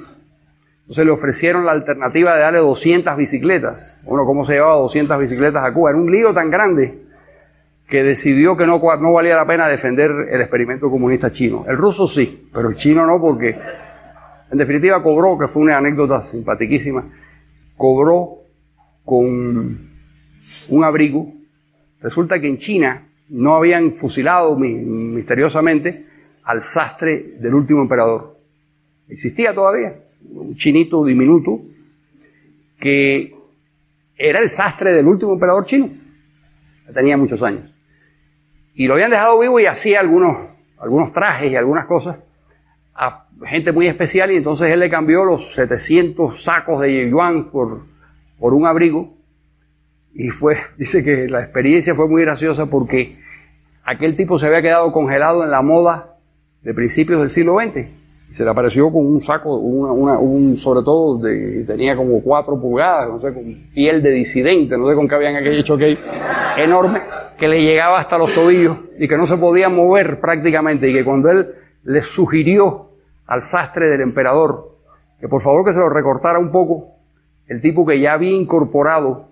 Entonces 0.83 1.05
le 1.05 1.13
ofrecieron 1.13 1.65
la 1.65 1.73
alternativa 1.73 2.35
de 2.35 2.41
darle 2.41 2.59
200 2.59 3.17
bicicletas. 3.17 4.01
Bueno, 4.05 4.25
¿cómo 4.25 4.45
se 4.45 4.55
llevaba 4.55 4.77
200 4.77 5.19
bicicletas 5.19 5.65
a 5.65 5.73
Cuba? 5.73 5.91
Era 5.91 5.99
un 5.99 6.11
lío 6.11 6.35
tan 6.35 6.51
grande 6.51 7.03
que 7.89 8.03
decidió 8.03 8.57
que 8.57 8.67
no, 8.67 8.81
no 9.01 9.13
valía 9.13 9.37
la 9.37 9.47
pena 9.47 9.69
defender 9.69 10.11
el 10.31 10.41
experimento 10.41 10.91
comunista 10.91 11.31
chino. 11.31 11.65
El 11.69 11.77
ruso 11.77 12.07
sí, 12.07 12.49
pero 12.53 12.69
el 12.69 12.77
chino 12.77 13.07
no, 13.07 13.21
porque 13.21 13.59
en 14.53 14.59
definitiva 14.59 15.03
cobró, 15.03 15.39
que 15.39 15.49
fue 15.49 15.63
una 15.63 15.79
anécdota 15.79 16.23
simpatiquísima, 16.23 17.11
cobró 17.75 18.41
con 19.03 19.89
un 20.69 20.85
abrigo. 20.85 21.33
Resulta 22.03 22.39
que 22.39 22.49
en 22.49 22.59
China 22.59 23.09
no 23.31 23.55
habían 23.55 23.95
fusilado 23.95 24.55
misteriosamente 24.59 26.05
al 26.45 26.61
sastre 26.61 27.39
del 27.41 27.55
último 27.55 27.81
emperador. 27.81 28.37
Existía 29.09 29.55
todavía, 29.55 29.95
un 30.31 30.55
chinito 30.55 31.03
diminuto, 31.03 31.63
que 32.79 33.35
era 34.19 34.39
el 34.39 34.51
sastre 34.51 34.93
del 34.93 35.07
último 35.07 35.33
emperador 35.33 35.65
chino. 35.65 35.89
Tenía 36.93 37.17
muchos 37.17 37.43
años. 37.43 37.73
Y 38.75 38.87
lo 38.87 38.95
habían 38.95 39.13
dejado 39.13 39.41
vivo 39.41 39.59
y 39.61 39.65
hacía 39.65 40.01
algunos, 40.01 40.37
algunos 40.79 41.11
trajes 41.11 41.51
y 41.51 41.57
algunas 41.57 41.87
cosas 41.87 42.19
a 42.95 43.27
gente 43.47 43.73
muy 43.73 43.87
especial 43.87 44.31
y 44.33 44.37
entonces 44.37 44.71
él 44.71 44.81
le 44.81 44.91
cambió 44.91 45.25
los 45.25 45.55
700 45.55 46.43
sacos 46.43 46.81
de 46.81 47.09
yuan 47.09 47.51
por, 47.51 47.83
por 48.39 48.55
un 48.55 48.67
abrigo 48.67 49.15
y 50.15 50.29
fue, 50.29 50.57
dice 50.79 51.03
que 51.03 51.29
la 51.29 51.41
experiencia 51.41 51.95
fue 51.95 52.09
muy 52.09 52.23
graciosa 52.23 52.67
porque 52.67 53.19
aquel 53.85 54.15
tipo 54.15 54.39
se 54.39 54.47
había 54.47 54.63
quedado 54.63 54.93
congelado 54.93 55.45
en 55.45 55.51
la 55.51 55.63
moda 55.63 56.17
de 56.63 56.75
principios 56.75 57.21
del 57.21 57.31
siglo 57.31 57.59
XX. 57.59 57.89
Y 58.31 58.35
se 58.35 58.45
le 58.45 58.51
apareció 58.51 58.91
con 58.91 59.05
un 59.05 59.21
saco, 59.21 59.57
un, 59.57 60.57
sobre 60.57 60.83
todo, 60.83 61.19
de, 61.19 61.65
tenía 61.67 61.95
como 61.95 62.23
cuatro 62.23 62.59
pulgadas, 62.59 63.11
no 63.11 63.19
sé, 63.19 63.35
con 63.35 63.45
piel 63.75 64.03
de 64.03 64.11
disidente, 64.11 64.79
no 64.79 64.89
sé 64.89 64.95
con 64.95 65.07
qué 65.07 65.17
habían 65.17 65.47
hecho 65.47 65.75
aquel 65.75 65.99
enorme, 66.57 67.03
que 67.37 67.47
le 67.47 67.61
llegaba 67.61 67.99
hasta 67.99 68.17
los 68.17 68.35
tobillos 68.35 68.79
y 68.99 69.07
que 69.07 69.19
no 69.19 69.27
se 69.27 69.37
podía 69.37 69.69
mover 69.69 70.19
prácticamente. 70.19 70.89
Y 70.89 70.95
que 70.95 71.05
cuando 71.05 71.31
él 71.31 71.47
le 71.85 72.01
sugirió 72.03 72.91
al 73.27 73.43
sastre 73.43 73.87
del 73.87 74.01
emperador 74.01 74.73
que 75.23 75.29
por 75.29 75.41
favor 75.41 75.65
que 75.65 75.73
se 75.73 75.79
lo 75.79 75.89
recortara 75.89 76.41
un 76.41 76.51
poco, 76.51 76.97
el 77.47 77.61
tipo 77.61 77.87
que 77.87 78.01
ya 78.01 78.15
había 78.15 78.33
incorporado 78.33 79.29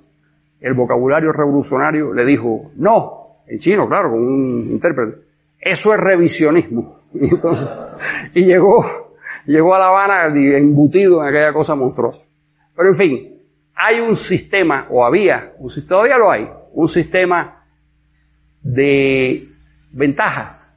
el 0.60 0.74
vocabulario 0.74 1.32
revolucionario 1.32 2.14
le 2.14 2.24
dijo, 2.24 2.70
no, 2.76 3.40
en 3.48 3.58
chino, 3.58 3.88
claro, 3.88 4.10
con 4.10 4.20
un 4.20 4.68
intérprete. 4.70 5.22
Eso 5.58 5.92
es 5.92 6.00
revisionismo. 6.00 7.00
Y 7.12 7.28
entonces, 7.28 7.68
y 8.34 8.44
llegó, 8.44 9.16
llegó 9.44 9.74
a 9.74 9.80
La 9.80 9.88
Habana 9.88 10.26
embutido 10.26 11.20
en 11.22 11.28
aquella 11.28 11.52
cosa 11.52 11.74
monstruosa. 11.74 12.22
Pero 12.76 12.90
en 12.90 12.94
fin, 12.94 13.42
hay 13.74 13.98
un 13.98 14.16
sistema, 14.16 14.86
o 14.90 15.04
había, 15.04 15.54
un, 15.58 15.72
todavía 15.88 16.16
lo 16.18 16.30
hay, 16.30 16.48
un 16.72 16.88
sistema 16.88 17.64
de 18.62 19.48
ventajas 19.90 20.69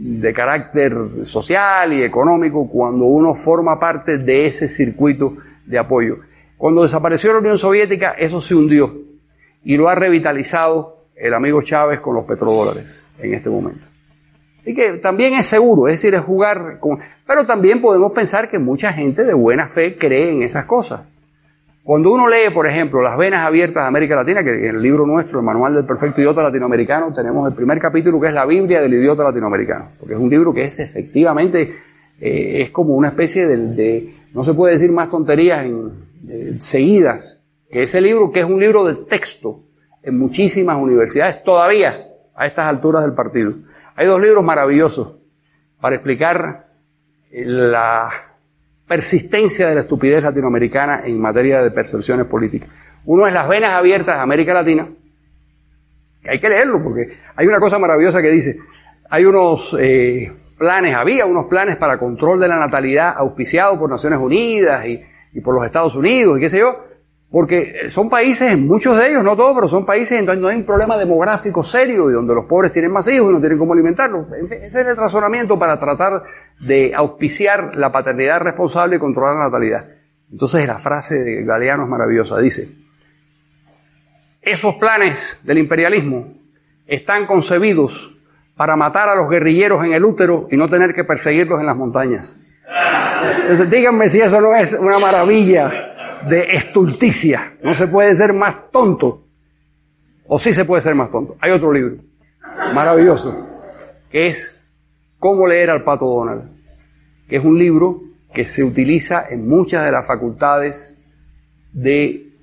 de 0.00 0.32
carácter 0.32 0.94
social 1.22 1.92
y 1.92 2.02
económico 2.02 2.68
cuando 2.68 3.04
uno 3.04 3.34
forma 3.34 3.80
parte 3.80 4.18
de 4.18 4.46
ese 4.46 4.68
circuito 4.68 5.36
de 5.66 5.78
apoyo. 5.78 6.18
Cuando 6.56 6.82
desapareció 6.82 7.32
la 7.32 7.40
Unión 7.40 7.58
Soviética, 7.58 8.12
eso 8.12 8.40
se 8.40 8.54
hundió 8.54 8.94
y 9.64 9.76
lo 9.76 9.88
ha 9.88 9.96
revitalizado 9.96 10.98
el 11.16 11.34
amigo 11.34 11.62
Chávez 11.62 12.00
con 12.00 12.14
los 12.14 12.24
petrodólares 12.24 13.04
en 13.18 13.34
este 13.34 13.50
momento. 13.50 13.86
Así 14.60 14.74
que 14.74 14.94
también 14.94 15.34
es 15.34 15.46
seguro, 15.46 15.88
es 15.88 15.94
decir, 15.94 16.14
es 16.14 16.20
jugar 16.20 16.78
con... 16.78 17.00
Pero 17.26 17.44
también 17.44 17.80
podemos 17.80 18.12
pensar 18.12 18.48
que 18.48 18.58
mucha 18.58 18.92
gente 18.92 19.24
de 19.24 19.34
buena 19.34 19.66
fe 19.66 19.96
cree 19.96 20.30
en 20.30 20.42
esas 20.42 20.64
cosas. 20.66 21.00
Cuando 21.88 22.12
uno 22.12 22.28
lee, 22.28 22.52
por 22.52 22.66
ejemplo, 22.66 23.00
Las 23.00 23.16
Venas 23.16 23.46
Abiertas 23.46 23.82
de 23.82 23.88
América 23.88 24.14
Latina, 24.14 24.44
que 24.44 24.50
en 24.50 24.76
el 24.76 24.82
libro 24.82 25.06
nuestro, 25.06 25.38
el 25.38 25.44
Manual 25.46 25.72
del 25.72 25.86
Perfecto 25.86 26.20
Idiota 26.20 26.42
Latinoamericano, 26.42 27.10
tenemos 27.14 27.48
el 27.48 27.54
primer 27.54 27.78
capítulo 27.78 28.20
que 28.20 28.26
es 28.26 28.34
la 28.34 28.44
Biblia 28.44 28.82
del 28.82 28.92
Idiota 28.92 29.22
Latinoamericano, 29.22 29.92
porque 29.98 30.12
es 30.12 30.20
un 30.20 30.28
libro 30.28 30.52
que 30.52 30.64
es 30.64 30.78
efectivamente, 30.80 31.76
eh, 32.20 32.60
es 32.60 32.68
como 32.72 32.94
una 32.94 33.08
especie 33.08 33.46
de, 33.46 34.12
no 34.34 34.44
se 34.44 34.52
puede 34.52 34.74
decir 34.74 34.92
más 34.92 35.10
tonterías 35.10 35.64
en, 35.64 35.92
eh, 36.28 36.56
seguidas, 36.58 37.40
que 37.70 37.80
ese 37.80 38.02
libro 38.02 38.32
que 38.32 38.40
es 38.40 38.46
un 38.46 38.60
libro 38.60 38.84
de 38.84 39.06
texto, 39.06 39.62
en 40.02 40.18
muchísimas 40.18 40.76
universidades 40.76 41.42
todavía 41.42 42.04
a 42.34 42.46
estas 42.46 42.66
alturas 42.66 43.02
del 43.02 43.14
partido. 43.14 43.54
Hay 43.96 44.06
dos 44.06 44.20
libros 44.20 44.44
maravillosos 44.44 45.14
para 45.80 45.94
explicar 45.94 46.66
la 47.32 48.27
persistencia 48.88 49.68
de 49.68 49.74
la 49.74 49.80
estupidez 49.82 50.22
latinoamericana 50.22 51.02
en 51.04 51.20
materia 51.20 51.62
de 51.62 51.70
percepciones 51.70 52.26
políticas. 52.26 52.68
Uno 53.04 53.26
es 53.26 53.32
Las 53.32 53.48
venas 53.48 53.72
abiertas 53.72 54.16
de 54.16 54.22
América 54.22 54.54
Latina, 54.54 54.88
que 56.22 56.30
hay 56.30 56.40
que 56.40 56.48
leerlo 56.48 56.82
porque 56.82 57.08
hay 57.36 57.46
una 57.46 57.60
cosa 57.60 57.78
maravillosa 57.78 58.22
que 58.22 58.30
dice, 58.30 58.58
hay 59.10 59.24
unos 59.24 59.76
eh, 59.78 60.32
planes, 60.58 60.96
había 60.96 61.26
unos 61.26 61.46
planes 61.46 61.76
para 61.76 61.98
control 61.98 62.40
de 62.40 62.48
la 62.48 62.58
natalidad 62.58 63.14
auspiciados 63.16 63.78
por 63.78 63.90
Naciones 63.90 64.18
Unidas 64.18 64.86
y, 64.86 65.00
y 65.34 65.40
por 65.40 65.54
los 65.54 65.64
Estados 65.64 65.94
Unidos 65.94 66.38
y 66.38 66.40
qué 66.40 66.50
sé 66.50 66.58
yo, 66.58 66.84
porque 67.30 67.88
son 67.88 68.08
países, 68.08 68.56
muchos 68.56 68.96
de 68.96 69.10
ellos, 69.10 69.22
no 69.22 69.36
todos, 69.36 69.54
pero 69.54 69.68
son 69.68 69.84
países 69.84 70.18
en 70.18 70.24
donde 70.24 70.40
no 70.40 70.48
hay 70.48 70.56
un 70.56 70.64
problema 70.64 70.96
demográfico 70.96 71.62
serio 71.62 72.08
y 72.08 72.14
donde 72.14 72.34
los 72.34 72.46
pobres 72.46 72.72
tienen 72.72 72.90
más 72.90 73.06
hijos 73.08 73.30
y 73.30 73.34
no 73.34 73.40
tienen 73.40 73.58
cómo 73.58 73.74
alimentarlos. 73.74 74.26
Ese 74.32 74.64
es 74.64 74.86
el 74.86 74.96
razonamiento 74.96 75.58
para 75.58 75.78
tratar 75.78 76.22
de 76.58 76.94
auspiciar 76.94 77.76
la 77.76 77.92
paternidad 77.92 78.40
responsable 78.40 78.96
y 78.96 78.98
controlar 78.98 79.34
la 79.34 79.44
natalidad. 79.44 79.84
Entonces 80.32 80.66
la 80.66 80.78
frase 80.78 81.22
de 81.22 81.44
Galeano 81.44 81.82
es 81.84 81.88
maravillosa. 81.90 82.38
Dice, 82.38 82.70
esos 84.40 84.76
planes 84.76 85.40
del 85.42 85.58
imperialismo 85.58 86.32
están 86.86 87.26
concebidos 87.26 88.16
para 88.56 88.74
matar 88.74 89.10
a 89.10 89.14
los 89.14 89.28
guerrilleros 89.28 89.84
en 89.84 89.92
el 89.92 90.04
útero 90.04 90.48
y 90.50 90.56
no 90.56 90.68
tener 90.68 90.94
que 90.94 91.04
perseguirlos 91.04 91.60
en 91.60 91.66
las 91.66 91.76
montañas. 91.76 92.38
Entonces 93.42 93.70
díganme 93.70 94.08
si 94.08 94.20
eso 94.20 94.40
no 94.40 94.54
es 94.54 94.72
una 94.72 94.98
maravilla 94.98 95.87
de 96.26 96.54
estulticia. 96.54 97.54
No 97.62 97.74
se 97.74 97.86
puede 97.86 98.14
ser 98.14 98.32
más 98.32 98.70
tonto. 98.70 99.24
O 100.26 100.38
sí 100.38 100.52
se 100.52 100.64
puede 100.64 100.82
ser 100.82 100.94
más 100.94 101.10
tonto. 101.10 101.36
Hay 101.40 101.50
otro 101.52 101.72
libro, 101.72 101.96
maravilloso, 102.74 103.46
que 104.10 104.26
es 104.26 104.54
Cómo 105.18 105.48
leer 105.48 105.70
al 105.70 105.82
Pato 105.82 106.06
Donald, 106.06 106.48
que 107.28 107.38
es 107.38 107.44
un 107.44 107.58
libro 107.58 108.02
que 108.32 108.44
se 108.44 108.62
utiliza 108.62 109.26
en 109.28 109.48
muchas 109.48 109.84
de 109.84 109.90
las 109.90 110.06
facultades 110.06 110.96
de 111.72 112.34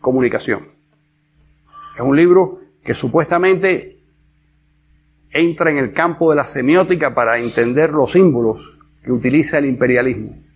comunicación. 0.00 0.68
Es 1.96 2.00
un 2.02 2.14
libro 2.14 2.60
que 2.84 2.94
supuestamente 2.94 3.98
entra 5.32 5.70
en 5.70 5.78
el 5.78 5.92
campo 5.92 6.30
de 6.30 6.36
la 6.36 6.46
semiótica 6.46 7.14
para 7.16 7.38
entender 7.38 7.90
los 7.90 8.12
símbolos 8.12 8.78
que 9.02 9.10
utiliza 9.10 9.58
el 9.58 9.66
imperialismo 9.66 10.49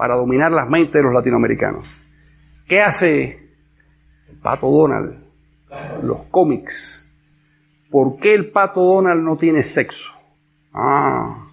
para 0.00 0.16
dominar 0.16 0.50
las 0.50 0.66
mentes 0.66 0.94
de 0.94 1.02
los 1.02 1.12
latinoamericanos. 1.12 1.86
¿Qué 2.66 2.80
hace 2.80 3.50
el 4.30 4.36
Pato 4.42 4.66
Donald? 4.70 5.14
Los 6.02 6.22
cómics. 6.30 7.06
¿Por 7.90 8.16
qué 8.16 8.32
el 8.32 8.50
Pato 8.50 8.80
Donald 8.80 9.20
no 9.20 9.36
tiene 9.36 9.62
sexo? 9.62 10.14
Ah. 10.72 11.48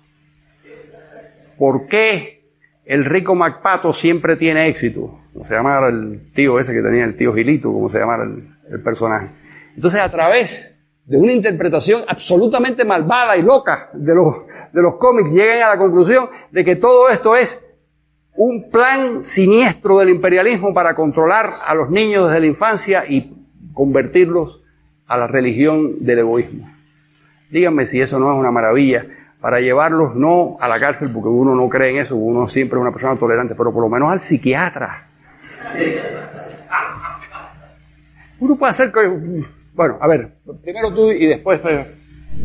¿Por 1.57 1.87
qué 1.87 2.41
el 2.85 3.03
rico 3.03 3.35
MacPato 3.35 3.91
siempre 3.91 4.37
tiene 4.37 4.69
éxito? 4.69 5.19
Como 5.33 5.43
se 5.43 5.53
llamara 5.53 5.89
el 5.89 6.31
tío 6.33 6.57
ese 6.57 6.71
que 6.71 6.81
tenía 6.81 7.03
el 7.03 7.17
tío 7.17 7.33
Gilito, 7.33 7.73
como 7.73 7.89
se 7.89 7.99
llamara 7.99 8.23
el, 8.23 8.81
personaje. 8.81 9.27
Entonces, 9.75 9.99
a 9.99 10.09
través 10.09 10.73
de 11.03 11.17
una 11.17 11.33
interpretación 11.33 12.03
absolutamente 12.07 12.85
malvada 12.85 13.35
y 13.35 13.41
loca 13.41 13.89
de 13.91 14.15
los, 14.15 14.47
de 14.71 14.81
los 14.81 14.95
cómics, 14.95 15.33
llegan 15.33 15.63
a 15.63 15.71
la 15.71 15.77
conclusión 15.77 16.29
de 16.49 16.63
que 16.63 16.77
todo 16.77 17.09
esto 17.09 17.35
es 17.35 17.66
un 18.37 18.69
plan 18.69 19.23
siniestro 19.23 19.97
del 19.97 20.09
imperialismo 20.09 20.73
para 20.73 20.95
controlar 20.95 21.55
a 21.65 21.73
los 21.75 21.89
niños 21.89 22.27
desde 22.27 22.39
la 22.39 22.45
infancia 22.45 23.03
y 23.07 23.33
convertirlos 23.73 24.61
a 25.07 25.17
la 25.17 25.27
religión 25.27 26.05
del 26.05 26.19
egoísmo. 26.19 26.69
Díganme 27.51 27.85
si 27.85 27.99
eso 27.99 28.19
no 28.19 28.31
es 28.31 28.39
una 28.39 28.51
maravilla 28.51 29.05
para 29.41 29.59
llevarlos 29.59 30.15
no 30.15 30.57
a 30.59 30.67
la 30.67 30.79
cárcel, 30.79 31.11
porque 31.11 31.29
uno 31.29 31.55
no 31.55 31.67
cree 31.69 31.91
en 31.91 31.97
eso, 31.97 32.15
uno 32.15 32.47
siempre 32.47 32.77
es 32.77 32.81
una 32.81 32.91
persona 32.91 33.17
tolerante, 33.17 33.55
pero 33.55 33.73
por 33.73 33.83
lo 33.83 33.89
menos 33.89 34.11
al 34.11 34.19
psiquiatra. 34.19 35.07
Uno 38.39 38.55
puede 38.55 38.71
hacer 38.71 38.91
que 38.91 39.43
bueno, 39.77 39.97
a 40.01 40.07
ver, 40.07 40.33
primero 40.63 40.91
tú 40.91 41.11
y 41.11 41.27
después. 41.27 41.61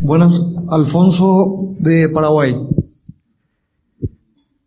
Buenas, 0.02 0.38
Alfonso 0.70 1.74
de 1.78 2.10
Paraguay. 2.10 2.54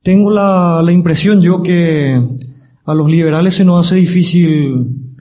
Tengo 0.06 0.30
la, 0.30 0.86
impresión 0.92 1.42
yo 1.42 1.64
que 1.64 2.22
a 2.86 2.94
los 2.94 3.10
liberales 3.10 3.56
se 3.56 3.66
nos 3.66 3.84
hace 3.84 3.96
difícil 3.96 5.16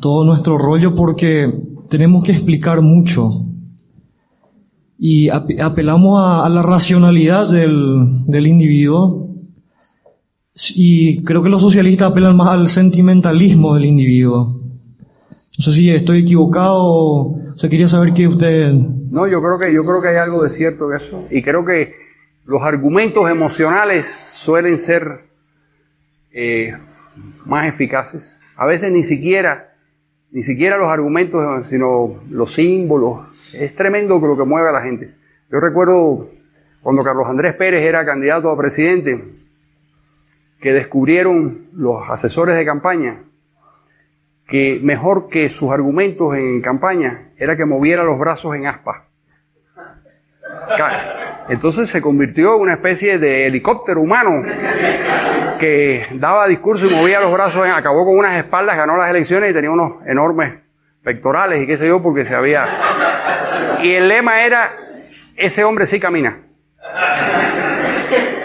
todo 0.00 0.24
nuestro 0.24 0.56
rollo 0.56 0.94
porque 0.94 1.52
tenemos 1.90 2.22
que 2.22 2.30
explicar 2.30 2.80
mucho 2.80 3.32
y 5.00 5.28
apelamos 5.30 6.20
a, 6.22 6.48
la 6.48 6.62
racionalidad 6.62 7.50
del, 7.50 8.06
del, 8.28 8.46
individuo 8.46 9.30
y 10.76 11.24
creo 11.24 11.42
que 11.42 11.48
los 11.48 11.62
socialistas 11.62 12.12
apelan 12.12 12.36
más 12.36 12.50
al 12.50 12.68
sentimentalismo 12.68 13.74
del 13.74 13.86
individuo. 13.86 14.60
No 15.58 15.64
sé 15.64 15.72
si 15.72 15.90
estoy 15.90 16.20
equivocado, 16.20 16.76
o 16.78 17.40
quería 17.68 17.88
saber 17.88 18.12
qué 18.12 18.28
usted... 18.28 18.72
No, 19.10 19.26
yo 19.26 19.42
creo 19.42 19.58
que, 19.58 19.74
yo 19.74 19.84
creo 19.84 20.00
que 20.00 20.08
hay 20.10 20.16
algo 20.18 20.44
de 20.44 20.50
cierto 20.50 20.88
en 20.88 20.98
eso. 20.98 21.24
Y 21.32 21.42
creo 21.42 21.64
que 21.64 22.07
los 22.48 22.62
argumentos 22.62 23.30
emocionales 23.30 24.08
suelen 24.08 24.78
ser 24.78 25.26
eh, 26.32 26.74
más 27.44 27.68
eficaces. 27.68 28.42
A 28.56 28.64
veces 28.64 28.90
ni 28.90 29.04
siquiera, 29.04 29.74
ni 30.30 30.42
siquiera 30.42 30.78
los 30.78 30.88
argumentos, 30.88 31.66
sino 31.66 32.22
los 32.30 32.54
símbolos. 32.54 33.28
Es 33.52 33.74
tremendo 33.74 34.18
lo 34.18 34.34
que 34.34 34.44
mueve 34.44 34.70
a 34.70 34.72
la 34.72 34.80
gente. 34.80 35.14
Yo 35.52 35.60
recuerdo 35.60 36.30
cuando 36.80 37.04
Carlos 37.04 37.26
Andrés 37.28 37.54
Pérez 37.54 37.84
era 37.84 38.06
candidato 38.06 38.50
a 38.50 38.56
presidente, 38.56 39.22
que 40.58 40.72
descubrieron 40.72 41.66
los 41.74 42.08
asesores 42.08 42.56
de 42.56 42.64
campaña 42.64 43.24
que 44.46 44.80
mejor 44.82 45.28
que 45.28 45.50
sus 45.50 45.70
argumentos 45.70 46.34
en 46.34 46.62
campaña 46.62 47.28
era 47.36 47.58
que 47.58 47.66
moviera 47.66 48.04
los 48.04 48.18
brazos 48.18 48.56
en 48.56 48.66
aspa. 48.66 49.04
Entonces 51.48 51.88
se 51.88 52.02
convirtió 52.02 52.56
en 52.56 52.60
una 52.62 52.74
especie 52.74 53.18
de 53.18 53.46
helicóptero 53.46 54.00
humano 54.00 54.42
que 55.58 56.06
daba 56.14 56.46
discurso 56.46 56.86
y 56.86 56.94
movía 56.94 57.20
los 57.20 57.32
brazos, 57.32 57.66
acabó 57.66 58.04
con 58.04 58.18
unas 58.18 58.36
espaldas, 58.36 58.76
ganó 58.76 58.96
las 58.96 59.10
elecciones 59.10 59.50
y 59.50 59.54
tenía 59.54 59.70
unos 59.70 60.06
enormes 60.06 60.54
pectorales 61.02 61.62
y 61.62 61.66
qué 61.66 61.76
sé 61.76 61.88
yo, 61.88 62.02
porque 62.02 62.24
se 62.24 62.34
había... 62.34 62.66
Y 63.82 63.92
el 63.92 64.08
lema 64.08 64.42
era, 64.44 64.72
ese 65.36 65.64
hombre 65.64 65.86
sí 65.86 65.98
camina. 65.98 66.38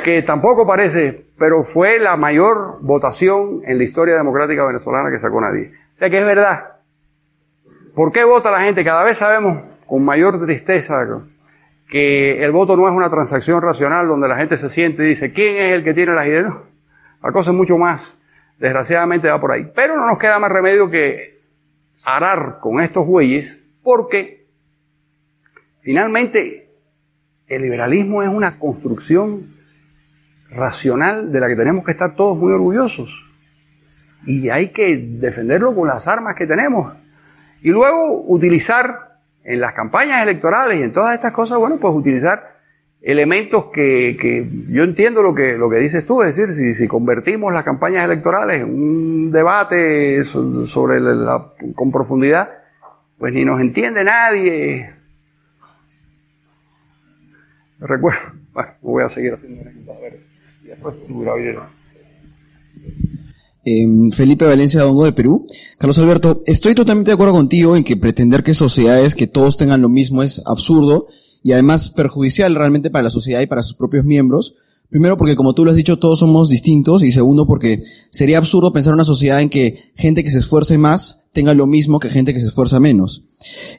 Que 0.03 0.21
tampoco 0.21 0.65
parece, 0.65 1.25
pero 1.37 1.63
fue 1.63 1.99
la 1.99 2.15
mayor 2.15 2.77
votación 2.81 3.61
en 3.65 3.77
la 3.77 3.83
historia 3.83 4.15
democrática 4.15 4.65
venezolana 4.65 5.09
que 5.11 5.19
sacó 5.19 5.41
nadie. 5.41 5.71
O 5.95 5.97
sea 5.97 6.09
que 6.09 6.19
es 6.19 6.25
verdad. 6.25 6.73
¿Por 7.95 8.11
qué 8.11 8.23
vota 8.23 8.49
la 8.49 8.61
gente? 8.61 8.83
Cada 8.83 9.03
vez 9.03 9.17
sabemos 9.17 9.57
con 9.85 10.03
mayor 10.03 10.43
tristeza 10.43 10.95
que 11.93 12.43
el 12.43 12.51
voto 12.51 12.75
no 12.75 12.87
es 12.89 12.95
una 12.95 13.07
transacción 13.07 13.61
racional 13.61 14.07
donde 14.07 14.27
la 14.27 14.35
gente 14.35 14.57
se 14.57 14.67
siente 14.67 15.03
y 15.03 15.09
dice, 15.09 15.31
¿quién 15.31 15.57
es 15.57 15.73
el 15.73 15.83
que 15.83 15.93
tiene 15.93 16.13
las 16.13 16.25
ideas? 16.25 16.51
La 17.21 17.31
cosa 17.31 17.51
es 17.51 17.55
mucho 17.55 17.77
más. 17.77 18.17
Desgraciadamente 18.57 19.29
va 19.29 19.39
por 19.39 19.51
ahí. 19.51 19.71
Pero 19.75 19.95
no 19.95 20.07
nos 20.07 20.17
queda 20.17 20.39
más 20.39 20.51
remedio 20.51 20.89
que 20.89 21.37
arar 22.03 22.57
con 22.59 22.81
estos 22.81 23.05
bueyes 23.05 23.63
porque 23.83 24.47
finalmente 25.81 26.71
el 27.45 27.61
liberalismo 27.61 28.23
es 28.23 28.29
una 28.29 28.57
construcción 28.57 29.53
racional 30.49 31.31
de 31.31 31.39
la 31.39 31.47
que 31.47 31.55
tenemos 31.55 31.85
que 31.85 31.91
estar 31.91 32.15
todos 32.15 32.35
muy 32.35 32.53
orgullosos 32.53 33.11
y 34.25 34.49
hay 34.49 34.69
que 34.69 34.97
defenderlo 34.97 35.75
con 35.75 35.87
las 35.87 36.07
armas 36.07 36.33
que 36.35 36.47
tenemos. 36.47 36.91
Y 37.61 37.69
luego 37.69 38.23
utilizar 38.25 39.12
en 39.43 39.59
las 39.59 39.73
campañas 39.73 40.23
electorales 40.23 40.79
y 40.79 40.83
en 40.83 40.93
todas 40.93 41.15
estas 41.15 41.33
cosas, 41.33 41.57
bueno, 41.57 41.77
pues 41.79 41.93
utilizar 41.93 42.53
elementos 43.01 43.65
que, 43.73 44.17
que 44.19 44.47
yo 44.69 44.83
entiendo 44.83 45.21
lo 45.21 45.35
que, 45.35 45.57
lo 45.57 45.69
que 45.69 45.77
dices 45.77 46.05
tú, 46.05 46.21
es 46.21 46.35
decir, 46.35 46.53
si, 46.53 46.73
si 46.73 46.87
convertimos 46.87 47.53
las 47.53 47.65
campañas 47.65 48.05
electorales 48.05 48.61
en 48.61 48.73
un 48.73 49.31
debate 49.31 50.23
sobre 50.23 51.01
la, 51.01 51.51
con 51.75 51.91
profundidad, 51.91 52.49
pues 53.17 53.33
ni 53.33 53.43
nos 53.43 53.59
entiende 53.59 54.03
nadie. 54.05 54.93
Recuerdo, 57.79 58.19
bueno, 58.53 58.71
voy 58.81 59.03
a 59.03 59.09
seguir 59.09 59.33
haciendo 59.33 59.93
a 59.93 59.99
ver, 59.99 60.21
y 60.63 60.67
después 60.67 60.95
video. 63.63 64.11
Felipe 64.11 64.45
Valencia 64.45 64.81
Dongo 64.81 65.05
de 65.05 65.13
Perú. 65.13 65.45
Carlos 65.77 65.97
Alberto, 65.97 66.41
estoy 66.45 66.75
totalmente 66.75 67.11
de 67.11 67.13
acuerdo 67.13 67.33
contigo 67.33 67.75
en 67.75 67.83
que 67.83 67.97
pretender 67.97 68.43
que 68.43 68.53
sociedades 68.53 69.15
que 69.15 69.27
todos 69.27 69.57
tengan 69.57 69.81
lo 69.81 69.89
mismo 69.89 70.23
es 70.23 70.41
absurdo 70.45 71.07
y 71.43 71.51
además 71.51 71.89
perjudicial 71.89 72.55
realmente 72.55 72.89
para 72.89 73.03
la 73.03 73.09
sociedad 73.09 73.41
y 73.41 73.47
para 73.47 73.63
sus 73.63 73.75
propios 73.75 74.05
miembros. 74.05 74.55
Primero 74.89 75.17
porque 75.17 75.35
como 75.35 75.53
tú 75.53 75.65
lo 75.65 75.71
has 75.71 75.77
dicho 75.77 75.97
todos 75.97 76.19
somos 76.19 76.49
distintos 76.49 77.03
y 77.03 77.11
segundo 77.11 77.47
porque 77.47 77.81
sería 78.11 78.37
absurdo 78.37 78.71
pensar 78.71 78.93
una 78.93 79.03
sociedad 79.03 79.41
en 79.41 79.49
que 79.49 79.77
gente 79.95 80.23
que 80.23 80.29
se 80.29 80.37
esfuerce 80.37 80.77
más 80.77 81.25
tenga 81.33 81.55
lo 81.55 81.65
mismo 81.65 81.99
que 81.99 82.09
gente 82.09 82.33
que 82.33 82.39
se 82.39 82.47
esfuerza 82.47 82.79
menos. 82.79 83.23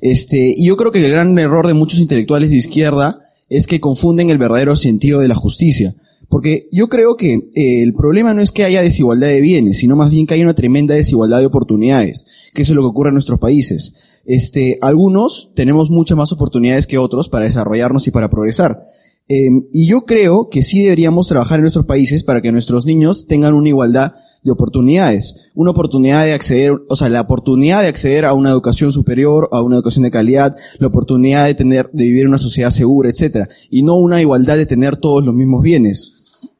Este, 0.01 0.55
y 0.57 0.66
yo 0.66 0.76
creo 0.76 0.91
que 0.91 1.05
el 1.05 1.12
gran 1.12 1.39
error 1.39 1.66
de 1.66 1.74
muchos 1.74 2.01
intelectuales 2.01 2.51
de 2.51 2.57
izquierda 2.57 3.20
es 3.49 3.66
que 3.66 3.80
confunden 3.80 4.30
el 4.30 4.39
verdadero 4.39 4.74
sentido 4.74 5.20
de 5.20 5.28
la 5.28 5.35
justicia. 5.37 5.95
Porque 6.29 6.68
yo 6.72 6.89
creo 6.89 7.16
que 7.16 7.35
eh, 7.55 7.83
el 7.83 7.95
problema 7.95 8.35
no 8.35 8.41
es 8.41 8.53
que 8.53 8.64
haya 8.64 8.83
desigualdad 8.83 9.29
de 9.29 9.41
bienes, 9.41 9.79
sino 9.79 9.97
más 9.97 10.11
bien 10.11 10.27
que 10.27 10.35
hay 10.35 10.43
una 10.43 10.55
tremenda 10.55 10.95
desigualdad 10.95 11.41
de 11.41 11.47
oportunidades, 11.47 12.27
que 12.53 12.62
eso 12.62 12.72
es 12.72 12.77
lo 12.77 12.83
que 12.83 12.89
ocurre 12.89 13.09
en 13.09 13.14
nuestros 13.14 13.39
países. 13.39 14.22
Este, 14.27 14.79
algunos 14.81 15.53
tenemos 15.55 15.91
muchas 15.91 16.16
más 16.16 16.33
oportunidades 16.33 16.87
que 16.87 16.99
otros 16.99 17.29
para 17.29 17.45
desarrollarnos 17.45 18.07
y 18.07 18.11
para 18.11 18.31
progresar. 18.31 18.87
Em, 19.29 19.64
y 19.72 19.87
yo 19.87 20.05
creo 20.05 20.51
que 20.51 20.62
sí 20.62 20.83
deberíamos 20.83 21.29
trabajar 21.29 21.59
en 21.59 21.62
nuestros 21.62 21.87
países 21.87 22.25
para 22.25 22.43
que 22.43 22.53
nuestros 22.53 22.85
niños 22.85 23.27
tengan 23.27 23.55
una 23.55 23.68
igualdad 23.68 24.12
de 24.45 24.53
oportunidades. 24.53 25.51
Una 25.55 25.70
oportunidad 25.72 26.24
de 26.24 26.34
acceder, 26.34 26.72
o 26.88 26.97
sea, 26.97 27.09
la 27.09 27.22
oportunidad 27.22 27.82
de 27.82 27.88
acceder 27.88 28.26
a 28.26 28.34
una 28.34 28.51
educación 28.51 28.92
superior, 28.92 29.49
a 29.53 29.62
una 29.62 29.76
educación 29.76 30.05
de 30.05 30.11
calidad, 30.11 30.55
la 30.78 30.86
oportunidad 30.86 31.47
de 31.47 31.55
tener, 31.55 31.90
de 31.92 32.05
vivir 32.05 32.22
en 32.22 32.28
una 32.28 32.38
sociedad 32.38 32.70
segura, 32.70 33.09
etcétera. 33.09 33.49
Y 33.70 33.82
no 33.82 33.97
una 33.97 34.20
igualdad 34.20 34.57
de 34.57 34.66
tener 34.66 34.97
todos 34.97 35.24
los 35.24 35.34
mismos 35.34 35.62
bienes. 35.62 36.51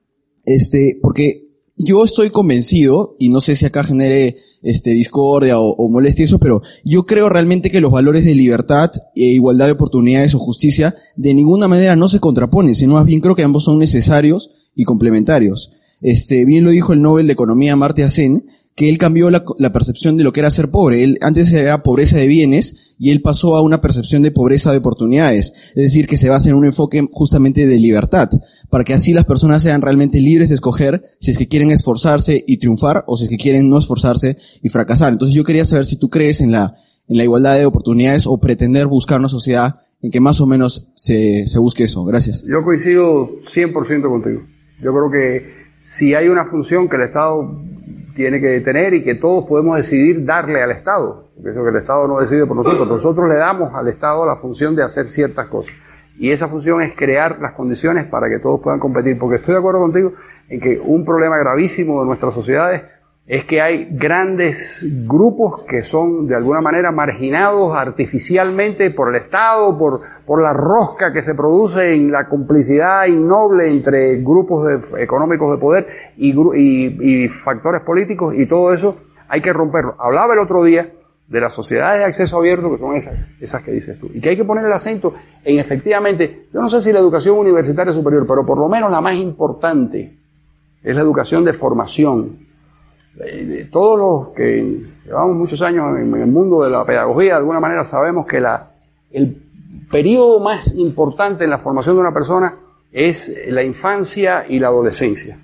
Este, 0.47 0.99
porque 1.03 1.45
yo 1.76 2.05
estoy 2.05 2.30
convencido, 2.30 3.16
y 3.18 3.28
no 3.28 3.41
sé 3.41 3.55
si 3.55 3.66
acá 3.66 3.85
genere 3.85 4.37
este, 4.62 4.91
discordia 4.91 5.61
o, 5.61 5.70
o 5.70 5.89
molestia 5.91 6.24
eso, 6.24 6.39
pero 6.39 6.62
yo 6.85 7.05
creo 7.05 7.28
realmente 7.28 7.70
que 7.70 7.82
los 7.82 7.93
valores 7.93 8.24
de 8.24 8.35
libertad 8.35 8.93
e 9.14 9.24
igualdad 9.24 9.66
de 9.66 9.72
oportunidades 9.72 10.35
o 10.35 10.39
justicia 10.39 10.95
de 11.16 11.35
ninguna 11.35 11.68
manera 11.68 11.97
no 11.97 12.09
se 12.09 12.20
contraponen, 12.20 12.74
sino 12.74 12.95
más 12.95 13.05
bien 13.05 13.20
creo 13.20 13.35
que 13.35 13.43
ambos 13.43 13.64
son 13.64 13.78
necesarios 13.78 14.51
y 14.74 14.85
complementarios. 14.85 15.70
Este, 16.01 16.45
bien 16.45 16.64
lo 16.64 16.70
dijo 16.70 16.92
el 16.92 17.03
Nobel 17.03 17.26
de 17.26 17.32
Economía 17.32 17.76
Marty 17.76 18.09
Sen, 18.09 18.45
que 18.74 18.88
él 18.88 18.99
cambió 18.99 19.30
la, 19.30 19.45
la, 19.59 19.72
percepción 19.72 20.16
de 20.16 20.24
lo 20.24 20.32
que 20.32 20.40
era 20.40 20.51
ser 20.51 20.70
pobre. 20.70 21.05
Él 21.05 21.18
antes 21.20 21.53
era 21.53 21.82
pobreza 21.82 22.16
de 22.16 22.26
bienes 22.26 22.95
y 22.99 23.11
él 23.11 23.22
pasó 23.22 23.55
a 23.57 23.62
una 23.62 23.80
percepción 23.80 24.22
de 24.22 24.32
pobreza 24.32 24.72
de 24.72 24.78
oportunidades. 24.78 25.53
Es 25.76 25.82
decir, 25.82 26.09
que 26.09 26.16
se 26.16 26.28
basa 26.28 26.49
en 26.49 26.57
un 26.57 26.64
enfoque 26.64 27.07
justamente 27.12 27.66
de 27.66 27.78
libertad, 27.78 28.28
para 28.70 28.82
que 28.82 28.95
así 28.95 29.12
las 29.12 29.26
personas 29.26 29.62
sean 29.62 29.80
realmente 29.80 30.20
libres 30.20 30.49
de 30.49 30.57
escoger 30.57 31.05
si 31.20 31.30
es 31.30 31.38
que 31.38 31.47
quieren 31.47 31.70
esforzarse 31.70 32.42
y 32.47 32.57
triunfar 32.57 33.05
o 33.07 33.16
si 33.16 33.24
es 33.24 33.30
que 33.30 33.36
quieren 33.36 33.68
no 33.68 33.78
esforzarse 33.78 34.36
y 34.62 34.68
fracasar. 34.68 35.12
Entonces 35.12 35.36
yo 35.36 35.45
quería 35.45 35.64
saber 35.64 35.84
si 35.84 35.97
tú 35.97 36.11
crees 36.11 36.40
en 36.40 36.51
la, 36.51 36.74
en 37.07 37.16
la 37.16 37.22
igualdad 37.22 37.57
de 37.57 37.66
oportunidades 37.66 38.26
o 38.26 38.40
pretender 38.40 38.88
buscar 38.88 39.20
una 39.20 39.28
sociedad 39.28 39.76
en 40.03 40.11
que 40.11 40.20
más 40.20 40.40
o 40.40 40.47
menos 40.47 40.92
se, 40.97 41.47
se 41.47 41.59
busque 41.61 41.84
eso. 41.84 42.05
Gracias. 42.05 42.45
Yo 42.47 42.64
coincido 42.64 43.40
100% 43.42 44.09
contigo. 44.09 44.42
Yo 44.82 44.92
creo 44.92 45.11
que 45.11 45.64
si 45.85 46.14
hay 46.14 46.28
una 46.28 46.47
función 46.47 46.89
que 46.89 46.97
el 46.97 47.03
Estado 47.03 47.61
tiene 48.16 48.41
que 48.41 48.61
tener 48.62 48.95
y 48.95 49.05
que 49.05 49.16
todos 49.16 49.45
podemos 49.47 49.76
decidir 49.76 50.24
darle 50.24 50.62
al 50.62 50.70
Estado. 50.70 51.28
Eso 51.45 51.62
que 51.62 51.68
el 51.68 51.76
Estado 51.76 52.09
no 52.09 52.20
decide 52.20 52.47
por 52.47 52.57
nosotros. 52.57 52.89
Nosotros 52.89 53.28
le 53.28 53.35
damos 53.35 53.74
al 53.74 53.87
Estado 53.89 54.24
la 54.24 54.37
función 54.37 54.74
de 54.74 54.82
hacer 54.82 55.09
ciertas 55.09 55.47
cosas. 55.49 55.74
Y 56.18 56.30
esa 56.30 56.49
función 56.49 56.80
es 56.80 56.97
crear 56.97 57.39
las 57.39 57.53
condiciones 57.53 58.07
para 58.07 58.30
que 58.30 58.39
todos 58.39 58.62
puedan 58.62 58.80
competir. 58.80 59.18
Porque 59.18 59.37
estoy 59.37 59.53
de 59.53 59.59
acuerdo 59.59 59.80
contigo 59.80 60.14
en 60.49 60.59
que 60.59 60.80
un 60.82 61.05
problema 61.05 61.37
gravísimo 61.37 62.01
de 62.01 62.07
nuestras 62.07 62.32
sociedades 62.32 62.82
es 63.27 63.45
que 63.45 63.61
hay 63.62 63.89
grandes 63.91 64.87
grupos 65.07 65.62
que 65.66 65.83
son 65.83 66.27
de 66.27 66.37
alguna 66.37 66.61
manera 66.61 66.93
marginados 66.93 67.75
artificialmente 67.75 68.91
por 68.91 69.09
el 69.09 69.22
Estado, 69.22 69.79
por, 69.79 70.03
por 70.27 70.43
la 70.43 70.53
rosca 70.53 71.11
que 71.11 71.22
se 71.22 71.35
produce 71.35 71.95
en 71.95 72.12
la 72.12 72.29
complicidad 72.29 73.07
innoble 73.07 73.70
entre 73.70 74.16
grupos 74.16 74.68
económicos 74.99 75.53
de 75.53 75.59
poder 75.59 75.87
y, 76.18 76.35
y, 76.35 77.29
factores 77.29 77.81
políticos 77.81 78.35
y 78.37 78.45
todo 78.45 78.72
eso 78.75 78.99
hay 79.27 79.41
que 79.41 79.55
romperlo. 79.55 79.97
Hablaba 79.99 80.35
el 80.35 80.41
otro 80.41 80.62
día 80.62 80.93
de 81.27 81.41
las 81.41 81.55
sociedades 81.55 82.01
de 82.01 82.05
acceso 82.05 82.37
abierto, 82.37 82.70
que 82.70 82.79
son 82.79 82.95
esas, 82.95 83.14
esas 83.41 83.62
que 83.62 83.72
dices 83.72 83.99
tú, 83.99 84.11
y 84.12 84.20
que 84.20 84.29
hay 84.29 84.37
que 84.37 84.45
poner 84.45 84.66
el 84.66 84.72
acento 84.72 85.14
en 85.43 85.59
efectivamente, 85.59 86.49
yo 86.53 86.61
no 86.61 86.68
sé 86.68 86.83
si 86.83 86.93
la 86.93 86.99
educación 86.99 87.39
universitaria 87.39 87.95
superior, 87.95 88.27
pero 88.29 88.45
por 88.45 88.59
lo 88.59 88.68
menos 88.68 88.91
la 88.91 89.01
más 89.01 89.16
importante 89.16 90.18
es 90.83 90.95
la 90.95 91.01
educación 91.01 91.43
de 91.43 91.55
formación, 91.55 92.45
todos 93.71 93.99
los 93.99 94.35
que 94.35 94.87
llevamos 95.05 95.37
muchos 95.37 95.62
años 95.62 95.99
en 95.99 96.15
el 96.15 96.27
mundo 96.27 96.65
de 96.65 96.71
la 96.71 96.85
pedagogía, 96.85 97.33
de 97.33 97.39
alguna 97.39 97.61
manera 97.61 97.85
sabemos 97.85 98.27
que 98.27 98.41
la, 98.41 98.71
el 99.11 99.41
periodo 99.91 100.41
más 100.41 100.75
importante 100.77 101.45
en 101.45 101.51
la 101.51 101.59
formación 101.59 101.97
de 101.97 102.01
una 102.01 102.12
persona 102.12 102.57
es 102.91 103.33
la 103.49 103.62
infancia 103.62 104.47
y 104.49 104.59
la 104.59 104.69
adolescencia. 104.69 105.39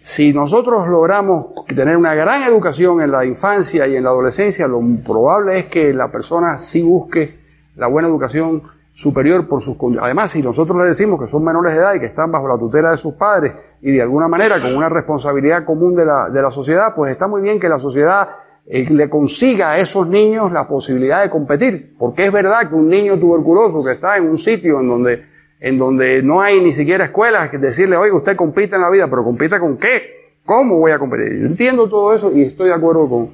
Si 0.00 0.34
nosotros 0.34 0.86
logramos 0.88 1.46
tener 1.66 1.96
una 1.96 2.14
gran 2.14 2.42
educación 2.42 3.00
en 3.00 3.10
la 3.10 3.24
infancia 3.24 3.86
y 3.86 3.96
en 3.96 4.04
la 4.04 4.10
adolescencia, 4.10 4.68
lo 4.68 4.80
probable 5.04 5.58
es 5.58 5.64
que 5.66 5.94
la 5.94 6.12
persona 6.12 6.58
sí 6.58 6.82
busque 6.82 7.38
la 7.76 7.86
buena 7.86 8.08
educación 8.08 8.62
superior 8.94 9.48
por 9.48 9.60
sus 9.60 9.76
Además, 10.00 10.30
si 10.30 10.40
nosotros 10.40 10.78
le 10.78 10.86
decimos 10.86 11.20
que 11.20 11.26
son 11.26 11.44
menores 11.44 11.74
de 11.74 11.80
edad 11.80 11.94
y 11.94 12.00
que 12.00 12.06
están 12.06 12.30
bajo 12.30 12.46
la 12.46 12.56
tutela 12.56 12.92
de 12.92 12.96
sus 12.96 13.14
padres 13.14 13.52
y 13.82 13.90
de 13.90 14.00
alguna 14.00 14.28
manera 14.28 14.60
con 14.60 14.74
una 14.74 14.88
responsabilidad 14.88 15.64
común 15.64 15.96
de 15.96 16.06
la, 16.06 16.30
de 16.30 16.40
la 16.40 16.50
sociedad, 16.50 16.94
pues 16.94 17.10
está 17.10 17.26
muy 17.26 17.42
bien 17.42 17.58
que 17.58 17.68
la 17.68 17.78
sociedad 17.78 18.28
eh, 18.66 18.88
le 18.88 19.10
consiga 19.10 19.72
a 19.72 19.78
esos 19.78 20.06
niños 20.06 20.52
la 20.52 20.68
posibilidad 20.68 21.22
de 21.22 21.28
competir. 21.28 21.96
Porque 21.98 22.26
es 22.26 22.32
verdad 22.32 22.68
que 22.68 22.76
un 22.76 22.88
niño 22.88 23.18
tuberculoso 23.18 23.84
que 23.84 23.92
está 23.92 24.16
en 24.16 24.28
un 24.28 24.38
sitio 24.38 24.78
en 24.78 24.88
donde, 24.88 25.24
en 25.60 25.76
donde 25.76 26.22
no 26.22 26.40
hay 26.40 26.60
ni 26.60 26.72
siquiera 26.72 27.06
escuelas, 27.06 27.50
que 27.50 27.58
decirle, 27.58 27.96
oiga, 27.96 28.16
usted 28.16 28.36
compite 28.36 28.76
en 28.76 28.82
la 28.82 28.90
vida, 28.90 29.08
pero 29.10 29.24
compite 29.24 29.58
con 29.58 29.76
qué? 29.76 30.38
¿Cómo 30.46 30.78
voy 30.78 30.92
a 30.92 31.00
competir? 31.00 31.40
Yo 31.40 31.46
entiendo 31.46 31.88
todo 31.88 32.14
eso 32.14 32.30
y 32.32 32.42
estoy 32.42 32.68
de 32.68 32.74
acuerdo 32.74 33.08
con 33.08 33.30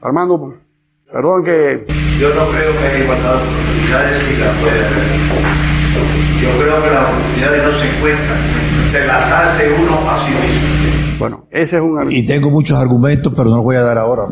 Armando. 0.00 0.54
Perdón 1.12 1.42
que... 1.42 1.86
Yo 2.20 2.32
no 2.34 2.48
creo 2.50 2.72
que 2.72 2.86
haya 2.86 3.02
igualdad 3.02 3.34
de 3.34 3.42
oportunidades 3.42 4.22
ni 4.28 4.36
la 4.36 4.52
puede 4.60 4.86
haber. 4.86 5.20
Yo 6.40 6.50
creo 6.62 6.82
que 6.82 6.90
las 6.90 7.04
oportunidades 7.08 7.62
no 7.64 7.72
se 7.72 7.96
encuentran, 7.96 8.38
se 8.92 9.06
las 9.06 9.32
hace 9.32 9.72
uno 9.72 10.10
a 10.10 10.24
sí 10.24 10.30
mismo. 10.30 11.18
Bueno, 11.18 11.46
ese 11.50 11.76
es 11.76 11.82
un 11.82 12.12
Y 12.12 12.24
tengo 12.24 12.50
muchos 12.50 12.78
argumentos, 12.78 13.32
pero 13.36 13.50
no 13.50 13.56
los 13.56 13.64
voy 13.64 13.76
a 13.76 13.82
dar 13.82 13.98
ahora. 13.98 14.22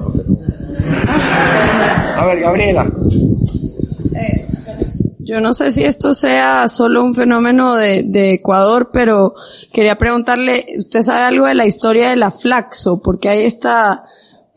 A 2.16 2.24
ver, 2.26 2.40
Gabriela. 2.40 2.86
Yo 5.18 5.40
no 5.40 5.52
sé 5.52 5.72
si 5.72 5.84
esto 5.84 6.14
sea 6.14 6.68
solo 6.68 7.04
un 7.04 7.14
fenómeno 7.14 7.74
de, 7.74 8.04
de, 8.04 8.34
Ecuador, 8.34 8.90
pero 8.92 9.34
quería 9.72 9.98
preguntarle, 9.98 10.64
¿usted 10.78 11.02
sabe 11.02 11.24
algo 11.24 11.46
de 11.46 11.54
la 11.54 11.66
historia 11.66 12.08
de 12.08 12.16
la 12.16 12.30
Flaxo? 12.30 13.02
Porque 13.02 13.28
hay 13.28 13.44
esta 13.44 14.04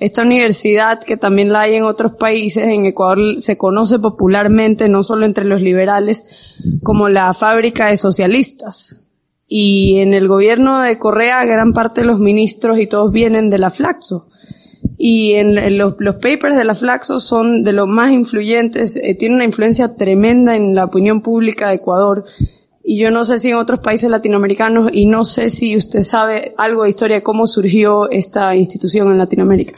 esta 0.02 0.24
universidad, 0.24 1.00
que 1.04 1.16
también 1.16 1.54
la 1.54 1.62
hay 1.62 1.76
en 1.76 1.84
otros 1.84 2.14
países, 2.14 2.64
en 2.64 2.88
Ecuador 2.88 3.20
se 3.40 3.56
conoce 3.56 4.00
popularmente, 4.00 4.90
no 4.90 5.04
solo 5.04 5.28
entre 5.28 5.46
los 5.46 5.62
liberales, 5.62 6.58
como 6.82 7.08
la 7.08 7.32
fábrica 7.36 7.86
de 7.86 7.98
socialistas. 7.98 9.04
Y 9.48 10.00
en 10.00 10.16
el 10.16 10.28
gobierno 10.28 10.82
de 10.82 10.98
Correa, 10.98 11.46
gran 11.46 11.74
parte 11.74 12.02
de 12.02 12.08
los 12.08 12.20
ministros 12.20 12.80
y 12.80 12.88
todos 12.88 13.12
vienen 13.12 13.52
de 13.52 13.60
la 13.60 13.70
Flaxo. 13.70 14.26
Y 14.98 15.34
en, 15.34 15.78
los, 15.78 15.94
papers 16.16 16.56
de 16.56 16.64
la 16.64 16.74
Flaxo 16.74 17.20
son 17.20 17.64
de 17.64 17.72
los 17.72 17.88
más 17.88 18.12
influyentes, 18.12 18.98
eh, 18.98 19.14
tienen 19.14 19.36
una 19.36 19.46
influencia 19.46 19.96
tremenda 19.98 20.56
en 20.56 20.74
la 20.74 20.86
opinión 20.86 21.22
pública 21.22 21.68
de 21.68 21.76
Ecuador. 21.76 22.26
Y 22.84 22.98
yo 22.98 23.12
no 23.12 23.24
sé 23.24 23.38
si 23.38 23.50
en 23.50 23.58
otros 23.58 23.82
países 23.82 24.10
latinoamericanos, 24.10 24.90
y 24.92 25.06
no 25.06 25.26
sé 25.26 25.52
si 25.52 25.78
usted 25.78 26.02
sabe 26.02 26.56
algo 26.58 26.82
de 26.84 26.90
historia 26.90 27.18
de 27.18 27.24
cómo 27.24 27.46
surgió 27.46 28.10
esta 28.10 28.56
institución 28.56 29.12
en 29.12 29.20
Latinoamérica. 29.20 29.78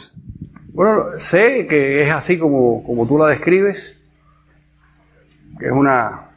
Bueno, 0.73 1.19
sé 1.19 1.67
que 1.67 2.01
es 2.01 2.09
así 2.09 2.39
como, 2.39 2.83
como 2.83 3.07
tú 3.07 3.19
la 3.19 3.27
describes, 3.27 3.95
que 5.59 5.67
es 5.67 5.71
una 5.71 6.31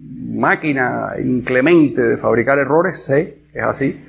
máquina 0.00 1.12
inclemente 1.22 2.02
de 2.02 2.16
fabricar 2.16 2.58
errores, 2.58 3.04
sé 3.04 3.42
que 3.52 3.60
es 3.60 3.64
así, 3.64 4.04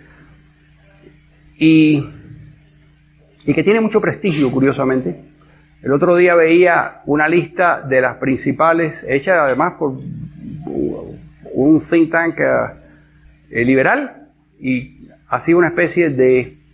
y, 1.59 2.09
y 3.45 3.53
que 3.53 3.63
tiene 3.63 3.79
mucho 3.79 4.01
prestigio, 4.01 4.49
curiosamente. 4.49 5.21
El 5.83 5.91
otro 5.91 6.15
día 6.15 6.33
veía 6.33 7.03
una 7.05 7.29
lista 7.29 7.81
de 7.81 8.01
las 8.01 8.17
principales, 8.17 9.05
hecha 9.07 9.45
además 9.45 9.73
por 9.77 9.99
un 11.53 11.79
think 11.79 12.09
tank 12.09 12.39
eh, 12.39 13.63
liberal, 13.63 14.29
y 14.59 15.09
ha 15.27 15.39
sido 15.39 15.59
una 15.59 15.67
especie 15.67 16.09
de 16.09 16.64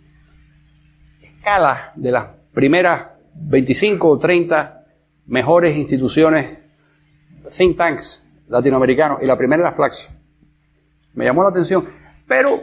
escala 1.42 1.92
de 1.96 2.12
las 2.12 2.36
primeras 2.54 3.08
25 3.34 4.08
o 4.08 4.16
30 4.16 4.84
mejores 5.26 5.76
instituciones, 5.76 6.58
think 7.56 7.76
tanks 7.76 8.24
latinoamericanos, 8.46 9.18
y 9.22 9.26
la 9.26 9.36
primera 9.36 9.62
era 9.62 9.72
Flaxo. 9.72 10.08
Me 11.14 11.24
llamó 11.24 11.42
la 11.42 11.48
atención. 11.48 11.88
Pero, 12.28 12.60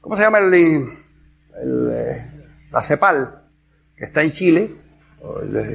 ¿cómo 0.00 0.14
se 0.14 0.22
llama 0.22 0.38
el, 0.38 0.54
eh, 0.54 2.30
la 2.70 2.82
CEPAL, 2.82 3.42
que 3.96 4.04
está 4.04 4.22
en 4.22 4.30
Chile, 4.30 4.70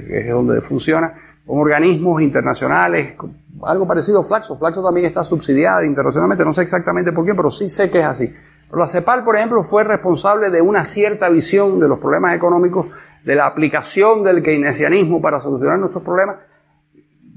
que 0.08 0.20
es 0.22 0.30
donde 0.30 0.62
funciona, 0.62 1.14
con 1.46 1.60
organismos 1.60 2.22
internacionales, 2.22 3.16
algo 3.64 3.86
parecido 3.86 4.22
a 4.22 4.24
Flaxo. 4.24 4.58
Flaxo 4.58 4.82
también 4.82 5.06
está 5.06 5.26
subsidiada 5.26 5.86
internacionalmente, 5.86 6.46
no 6.46 6.54
sé 6.54 6.62
exactamente 6.62 7.12
por 7.12 7.26
qué, 7.26 7.36
pero 7.36 7.52
sí 7.52 7.70
sé 7.70 7.92
que 7.92 8.00
es 8.00 8.06
así. 8.06 8.34
La 8.72 8.88
CEPAL, 8.88 9.24
por 9.24 9.36
ejemplo, 9.36 9.64
fue 9.64 9.84
responsable 9.84 10.50
de 10.50 10.62
una 10.62 10.86
cierta 10.86 11.30
visión 11.30 11.80
de 11.80 11.88
los 11.88 12.00
problemas 12.00 12.36
económicos, 12.36 12.88
de 13.24 13.36
la 13.36 13.48
aplicación 13.48 14.24
del 14.24 14.44
keynesianismo 14.44 15.22
para 15.22 15.40
solucionar 15.40 15.80
nuestros 15.80 16.04
problemas. 16.04 16.38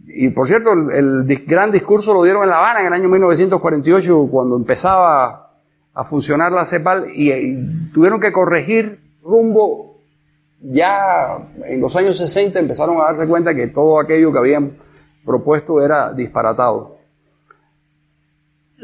Y 0.07 0.31
por 0.31 0.47
cierto, 0.47 0.73
el, 0.73 1.25
gran 1.47 1.71
discurso 1.71 2.15
lo 2.15 2.25
dieron 2.25 2.43
en 2.43 2.49
La 2.49 2.59
Habana 2.59 2.81
en 2.81 2.87
el 2.87 2.93
año 2.93 3.09
1948, 3.09 4.29
cuando 4.31 4.57
empezaba 4.57 5.53
a 5.95 6.05
funcionar 6.05 6.51
la 6.51 6.65
CEPAL, 6.65 7.07
y, 7.15 7.91
tuvieron 7.93 8.21
que 8.21 8.33
corregir 8.33 9.01
rumbo. 9.23 9.99
Ya 10.61 11.39
en 11.65 11.81
los 11.81 11.95
años 11.95 12.17
60 12.17 12.59
empezaron 12.59 12.97
a 12.97 13.05
darse 13.05 13.29
cuenta 13.29 13.55
que 13.55 13.69
todo 13.69 14.01
aquello 14.01 14.33
que 14.33 14.39
habían 14.39 14.77
propuesto 15.25 15.81
era 15.81 16.13
disparatado. 16.13 16.98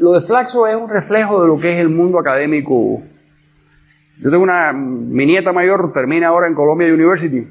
Lo 0.05 0.11
de 0.11 0.21
Flaxo 0.21 0.67
es 0.67 0.75
un 0.75 0.87
reflejo 0.87 1.41
de 1.41 1.47
lo 1.47 1.59
que 1.59 1.73
es 1.73 1.79
el 1.79 1.89
mundo 1.89 2.19
académico. 2.19 3.01
Yo 4.19 4.29
tengo 4.29 4.43
una, 4.43 4.71
mi 4.71 5.25
nieta 5.25 5.51
mayor 5.51 5.91
termina 5.93 6.27
ahora 6.27 6.45
en 6.45 6.53
Columbia 6.53 6.93
University. 6.93 7.43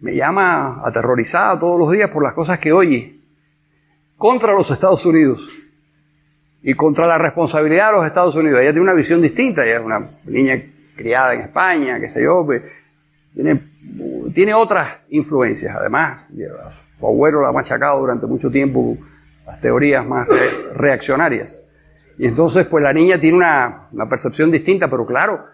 Me 0.00 0.16
llama 0.16 0.80
aterrorizada 0.82 1.60
todos 1.60 1.78
los 1.78 1.92
días 1.92 2.08
por 2.08 2.22
las 2.22 2.32
cosas 2.32 2.58
que 2.58 2.72
oye 2.72 3.20
contra 4.16 4.54
los 4.54 4.70
Estados 4.70 5.04
Unidos 5.04 5.46
y 6.62 6.72
contra 6.72 7.06
la 7.06 7.18
responsabilidad 7.18 7.90
de 7.90 7.96
los 7.98 8.06
Estados 8.06 8.34
Unidos. 8.34 8.58
Ella 8.60 8.70
tiene 8.70 8.80
una 8.80 8.94
visión 8.94 9.20
distinta, 9.20 9.62
ella 9.62 9.80
es 9.80 9.84
una 9.84 10.08
niña 10.24 10.58
criada 10.96 11.34
en 11.34 11.40
España, 11.42 12.00
qué 12.00 12.08
sé 12.08 12.22
yo, 12.22 12.46
pues, 12.46 12.62
tiene, 13.34 13.60
tiene 14.32 14.54
otras 14.54 15.00
influencias. 15.10 15.76
Además, 15.76 16.30
su 16.98 17.06
abuelo 17.06 17.42
la 17.42 17.48
ha 17.48 17.52
machacado 17.52 18.00
durante 18.00 18.26
mucho 18.26 18.50
tiempo 18.50 18.96
las 19.46 19.60
teorías 19.60 20.04
más 20.04 20.28
reaccionarias. 20.74 21.62
Y 22.18 22.26
entonces, 22.26 22.66
pues 22.66 22.82
la 22.82 22.92
niña 22.92 23.20
tiene 23.20 23.36
una, 23.38 23.88
percepción 24.08 24.50
distinta, 24.50 24.88
pero 24.90 25.06
claro, 25.06 25.44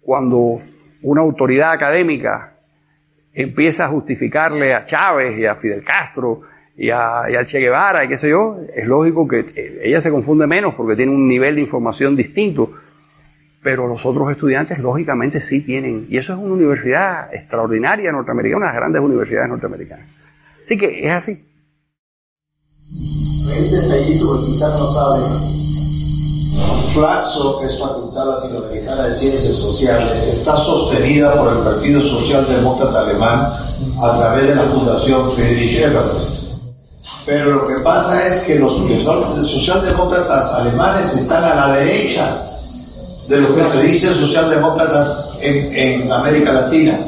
cuando 0.00 0.60
una 1.02 1.20
autoridad 1.22 1.72
académica 1.72 2.54
empieza 3.32 3.86
a 3.86 3.88
justificarle 3.88 4.74
a 4.74 4.84
Chávez 4.84 5.38
y 5.38 5.46
a 5.46 5.56
Fidel 5.56 5.84
Castro 5.84 6.42
y 6.76 6.90
a, 6.90 7.22
y 7.30 7.36
a 7.36 7.44
Che 7.44 7.58
Guevara 7.58 8.04
y 8.04 8.08
qué 8.08 8.18
sé 8.18 8.30
yo, 8.30 8.60
es 8.74 8.86
lógico 8.86 9.26
que 9.26 9.44
ella 9.82 10.00
se 10.00 10.10
confunde 10.10 10.46
menos 10.46 10.74
porque 10.74 10.96
tiene 10.96 11.12
un 11.12 11.26
nivel 11.26 11.56
de 11.56 11.62
información 11.62 12.14
distinto, 12.14 12.72
pero 13.62 13.86
los 13.86 14.04
otros 14.04 14.30
estudiantes 14.30 14.78
lógicamente 14.78 15.40
sí 15.40 15.62
tienen, 15.62 16.06
y 16.10 16.18
eso 16.18 16.34
es 16.34 16.38
una 16.38 16.54
universidad 16.54 17.32
extraordinaria 17.32 18.12
norteamericana, 18.12 18.58
una 18.58 18.66
de 18.66 18.72
las 18.72 18.80
grandes 18.80 19.02
universidades 19.02 19.48
norteamericanas. 19.48 20.06
Así 20.60 20.76
que 20.76 21.00
es 21.00 21.10
así. 21.10 21.53
Este 23.56 23.80
detallito 23.80 24.40
que 24.40 24.46
quizás 24.46 24.78
no 24.78 24.92
saben. 24.92 25.22
Flaxo, 26.92 27.58
que 27.58 27.66
es 27.66 27.78
Facultad 27.78 28.26
Latinoamericana 28.26 29.08
de 29.08 29.16
Ciencias 29.16 29.54
Sociales, 29.54 30.28
está 30.28 30.56
sostenida 30.56 31.34
por 31.34 31.52
el 31.52 31.58
Partido 31.58 32.02
Socialdemócrata 32.02 33.00
Alemán 33.00 33.52
a 34.00 34.16
través 34.16 34.48
de 34.48 34.54
la 34.54 34.62
Fundación 34.62 35.30
Friedrich 35.30 35.80
Ebert. 35.80 36.34
Pero 37.26 37.54
lo 37.54 37.66
que 37.66 37.82
pasa 37.82 38.26
es 38.26 38.42
que 38.42 38.56
los 38.56 38.74
socialdemócratas 39.50 40.52
alemanes 40.54 41.14
están 41.14 41.44
a 41.44 41.54
la 41.54 41.76
derecha 41.76 42.44
de 43.28 43.40
lo 43.40 43.54
que 43.54 43.64
se 43.68 43.82
dice 43.82 44.14
socialdemócratas 44.14 45.38
en, 45.40 45.74
en 45.74 46.12
América 46.12 46.52
Latina. 46.52 46.98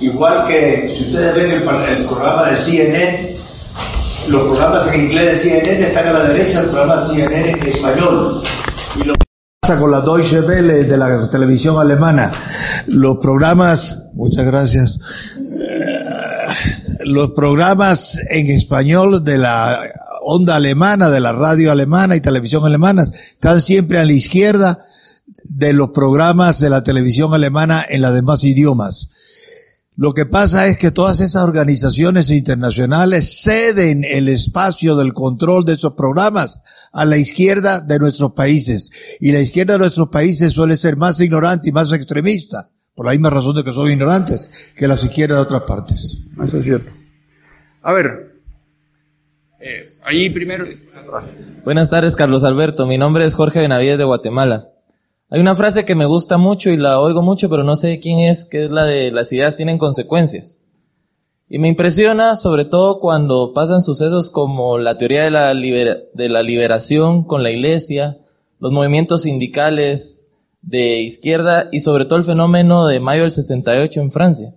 Igual 0.00 0.46
que 0.46 0.94
si 0.96 1.04
ustedes 1.04 1.34
ven 1.34 1.50
el, 1.50 1.98
el, 1.98 2.04
programa 2.04 2.50
de 2.50 2.56
CNN, 2.56 3.33
los 4.28 4.42
programas 4.42 4.92
en 4.92 5.04
inglés 5.04 5.42
de 5.44 5.50
CNN 5.50 5.86
están 5.86 6.06
a 6.08 6.12
la 6.12 6.24
derecha 6.24 6.60
del 6.60 6.70
programa 6.70 6.96
de 6.96 7.02
CNN 7.02 7.50
en 7.50 7.66
español. 7.66 8.42
Y 8.96 9.04
lo 9.04 9.14
pasa 9.60 9.78
con 9.78 9.90
la 9.90 10.00
Deutsche 10.00 10.40
Welle 10.40 10.84
de 10.84 10.96
la 10.96 11.28
televisión 11.30 11.78
alemana, 11.78 12.32
los 12.86 13.18
programas, 13.18 14.10
muchas 14.14 14.46
gracias, 14.46 15.00
los 17.04 17.30
programas 17.32 18.18
en 18.30 18.50
español 18.50 19.24
de 19.24 19.38
la 19.38 19.80
onda 20.22 20.56
alemana, 20.56 21.10
de 21.10 21.20
la 21.20 21.32
radio 21.32 21.70
alemana 21.70 22.16
y 22.16 22.20
televisión 22.20 22.64
alemana, 22.64 23.02
están 23.02 23.60
siempre 23.60 23.98
a 23.98 24.04
la 24.04 24.12
izquierda 24.12 24.78
de 25.44 25.72
los 25.72 25.90
programas 25.90 26.60
de 26.60 26.70
la 26.70 26.82
televisión 26.82 27.34
alemana 27.34 27.84
en 27.88 28.02
los 28.02 28.14
demás 28.14 28.42
idiomas. 28.44 29.10
Lo 29.96 30.12
que 30.12 30.26
pasa 30.26 30.66
es 30.66 30.76
que 30.76 30.90
todas 30.90 31.20
esas 31.20 31.44
organizaciones 31.44 32.30
internacionales 32.30 33.42
ceden 33.44 34.02
el 34.04 34.28
espacio 34.28 34.96
del 34.96 35.12
control 35.12 35.64
de 35.64 35.74
esos 35.74 35.94
programas 35.94 36.88
a 36.92 37.04
la 37.04 37.16
izquierda 37.16 37.80
de 37.80 38.00
nuestros 38.00 38.32
países. 38.32 39.18
Y 39.20 39.30
la 39.30 39.40
izquierda 39.40 39.74
de 39.74 39.80
nuestros 39.80 40.08
países 40.08 40.52
suele 40.52 40.74
ser 40.74 40.96
más 40.96 41.20
ignorante 41.20 41.68
y 41.68 41.72
más 41.72 41.92
extremista 41.92 42.66
por 42.94 43.06
la 43.06 43.12
misma 43.12 43.30
razón 43.30 43.54
de 43.54 43.64
que 43.64 43.72
son 43.72 43.90
ignorantes 43.90 44.72
que 44.76 44.88
las 44.88 45.04
izquierdas 45.04 45.38
de 45.38 45.42
otras 45.42 45.62
partes. 45.62 46.18
Eso 46.42 46.58
es 46.58 46.64
cierto. 46.64 46.90
A 47.82 47.92
ver, 47.92 48.34
eh, 49.60 49.96
allí 50.04 50.30
primero. 50.30 50.64
Atrás. 50.94 51.36
Buenas 51.64 51.90
tardes, 51.90 52.16
Carlos 52.16 52.44
Alberto. 52.44 52.86
Mi 52.86 52.98
nombre 52.98 53.24
es 53.26 53.34
Jorge 53.34 53.60
Benavides 53.60 53.98
de 53.98 54.04
Guatemala. 54.04 54.73
Hay 55.34 55.40
una 55.40 55.56
frase 55.56 55.84
que 55.84 55.96
me 55.96 56.04
gusta 56.04 56.38
mucho 56.38 56.70
y 56.70 56.76
la 56.76 57.00
oigo 57.00 57.20
mucho, 57.20 57.50
pero 57.50 57.64
no 57.64 57.74
sé 57.74 57.98
quién 57.98 58.20
es, 58.20 58.44
que 58.44 58.66
es 58.66 58.70
la 58.70 58.84
de 58.84 59.10
las 59.10 59.32
ideas 59.32 59.56
tienen 59.56 59.78
consecuencias. 59.78 60.60
Y 61.48 61.58
me 61.58 61.66
impresiona 61.66 62.36
sobre 62.36 62.64
todo 62.64 63.00
cuando 63.00 63.52
pasan 63.52 63.82
sucesos 63.82 64.30
como 64.30 64.78
la 64.78 64.96
teoría 64.96 65.24
de 65.24 65.32
la, 65.32 65.52
libera 65.52 65.96
de 66.14 66.28
la 66.28 66.44
liberación 66.44 67.24
con 67.24 67.42
la 67.42 67.50
iglesia, 67.50 68.16
los 68.60 68.70
movimientos 68.70 69.22
sindicales, 69.22 70.30
de 70.62 71.00
izquierda 71.00 71.68
y 71.72 71.80
sobre 71.80 72.04
todo 72.04 72.20
el 72.20 72.24
fenómeno 72.24 72.86
de 72.86 73.00
mayo 73.00 73.22
del 73.22 73.32
68 73.32 74.02
en 74.02 74.12
Francia. 74.12 74.54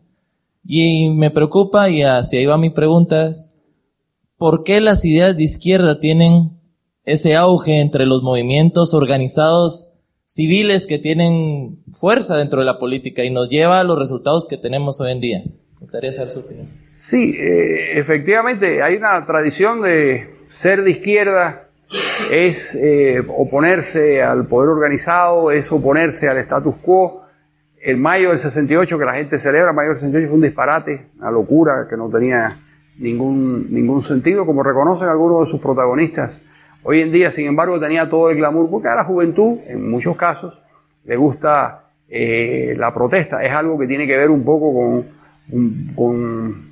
Y 0.63 1.09
me 1.09 1.31
preocupa, 1.31 1.89
y 1.89 2.03
hacia 2.03 2.37
ahí 2.37 2.45
va 2.45 2.59
mi 2.59 2.69
pregunta, 2.69 3.25
es, 3.25 3.55
¿por 4.37 4.63
qué 4.63 4.79
las 4.79 5.03
ideas 5.05 5.35
de 5.35 5.43
izquierda 5.43 5.99
tienen 5.99 6.61
ese 7.03 7.35
auge 7.35 7.79
entre 7.79 8.05
los 8.05 8.21
movimientos 8.21 8.93
organizados 8.93 9.86
civiles 10.27 10.85
que 10.85 10.99
tienen 10.99 11.79
fuerza 11.91 12.37
dentro 12.37 12.59
de 12.59 12.65
la 12.65 12.77
política 12.77 13.23
y 13.23 13.31
nos 13.31 13.49
lleva 13.49 13.79
a 13.79 13.83
los 13.83 13.97
resultados 13.97 14.47
que 14.47 14.57
tenemos 14.57 15.01
hoy 15.01 15.13
en 15.13 15.21
día? 15.21 15.39
Me 15.45 15.79
gustaría 15.79 16.13
saber 16.13 16.29
su 16.29 16.41
opinión. 16.41 16.67
Sí, 16.99 17.35
eh, 17.39 17.97
efectivamente, 17.97 18.83
hay 18.83 18.97
una 18.97 19.25
tradición 19.25 19.81
de 19.81 20.35
ser 20.49 20.83
de 20.83 20.91
izquierda 20.91 21.63
es 22.31 22.75
eh, 22.75 23.23
oponerse 23.27 24.21
al 24.21 24.45
poder 24.47 24.69
organizado, 24.69 25.51
es 25.51 25.71
oponerse 25.71 26.27
al 26.27 26.37
status 26.39 26.75
quo. 26.81 27.23
El 27.81 27.97
mayo 27.97 28.29
del 28.29 28.39
68 28.39 28.99
que 28.99 29.05
la 29.05 29.13
gente 29.13 29.39
celebra, 29.39 29.71
mayo 29.71 29.89
del 29.89 29.97
68 29.97 30.27
fue 30.27 30.35
un 30.35 30.41
disparate, 30.41 31.07
una 31.17 31.31
locura 31.31 31.87
que 31.89 31.95
no 31.95 32.09
tenía 32.09 32.59
ningún, 32.97 33.71
ningún 33.71 34.01
sentido, 34.01 34.45
como 34.45 34.63
reconocen 34.63 35.07
algunos 35.07 35.45
de 35.45 35.51
sus 35.51 35.61
protagonistas. 35.61 36.41
Hoy 36.89 37.01
en 37.01 37.11
día, 37.11 37.31
sin 37.31 37.47
embargo, 37.47 37.81
tenía 37.81 38.09
todo 38.09 38.29
el 38.29 38.37
glamour, 38.37 38.69
porque 38.69 38.87
a 38.87 38.95
la 38.95 39.03
juventud, 39.03 39.59
en 39.67 39.89
muchos 39.89 40.15
casos, 40.15 40.63
le 41.03 41.17
gusta 41.17 41.83
eh, 42.07 42.75
la 42.77 42.93
protesta. 42.93 43.43
Es 43.43 43.51
algo 43.51 43.77
que 43.77 43.87
tiene 43.87 44.07
que 44.07 44.15
ver 44.15 44.29
un 44.29 44.45
poco 44.45 45.03
con, 45.97 46.65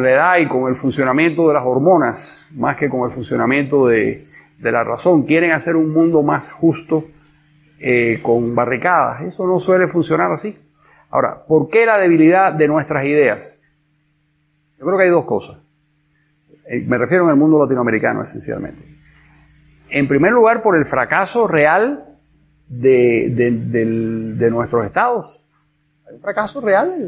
la 0.00 0.08
edad 0.08 0.38
y 0.38 0.46
con 0.46 0.68
el 0.68 0.76
funcionamiento 0.76 1.48
de 1.48 1.54
las 1.54 1.64
hormonas, 1.64 2.46
más 2.52 2.76
que 2.76 2.88
con 2.88 3.02
el 3.02 3.10
funcionamiento 3.10 3.88
de, 3.88 4.28
la 4.60 4.84
razón. 4.84 5.24
Quieren 5.24 5.50
hacer 5.50 5.74
un 5.74 5.92
mundo 5.92 6.22
más 6.22 6.52
justo 6.52 7.06
eh, 7.80 8.20
con 8.22 8.54
barricadas. 8.54 9.22
Eso 9.22 9.48
no 9.48 9.58
suele 9.58 9.88
funcionar 9.88 10.30
así. 10.30 10.56
Ahora, 11.10 11.44
¿por 11.44 11.68
qué 11.70 11.86
la 11.86 11.98
debilidad 11.98 12.52
de 12.52 12.68
nuestras 12.68 13.04
ideas? 13.04 13.60
Yo 14.78 14.86
creo 14.86 14.96
que 14.96 15.04
hay 15.06 15.10
dos 15.10 15.24
cosas. 15.24 15.61
Eh, 16.66 16.84
me 16.86 16.98
refiero 16.98 17.24
en 17.24 17.30
el 17.30 17.36
mundo 17.36 17.58
latinoamericano 17.58 18.22
esencialmente. 18.22 18.82
En 19.88 20.08
primer 20.08 20.32
lugar, 20.32 20.62
por 20.62 20.76
el 20.76 20.84
fracaso 20.84 21.46
real 21.46 22.04
de, 22.68 23.30
de, 23.34 24.50
nuestros 24.50 24.86
estados. 24.86 25.44
Hay 26.08 26.14
un 26.14 26.20
fracaso 26.20 26.60
real. 26.60 27.06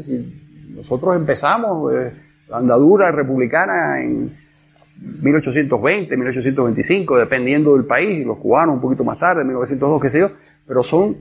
nosotros 0.75 1.15
empezamos... 1.15 1.93
Eh, 1.93 2.25
la 2.47 2.57
andadura 2.57 3.11
republicana 3.11 4.01
en 4.01 4.37
1820, 5.21 6.15
1825, 6.15 7.17
dependiendo 7.17 7.73
del 7.73 7.85
país, 7.85 8.25
los 8.25 8.37
cubanos 8.37 8.75
un 8.75 8.81
poquito 8.81 9.03
más 9.03 9.19
tarde, 9.19 9.43
1902, 9.43 10.01
qué 10.01 10.09
sé 10.09 10.19
yo, 10.19 10.31
pero 10.67 10.83
son 10.83 11.17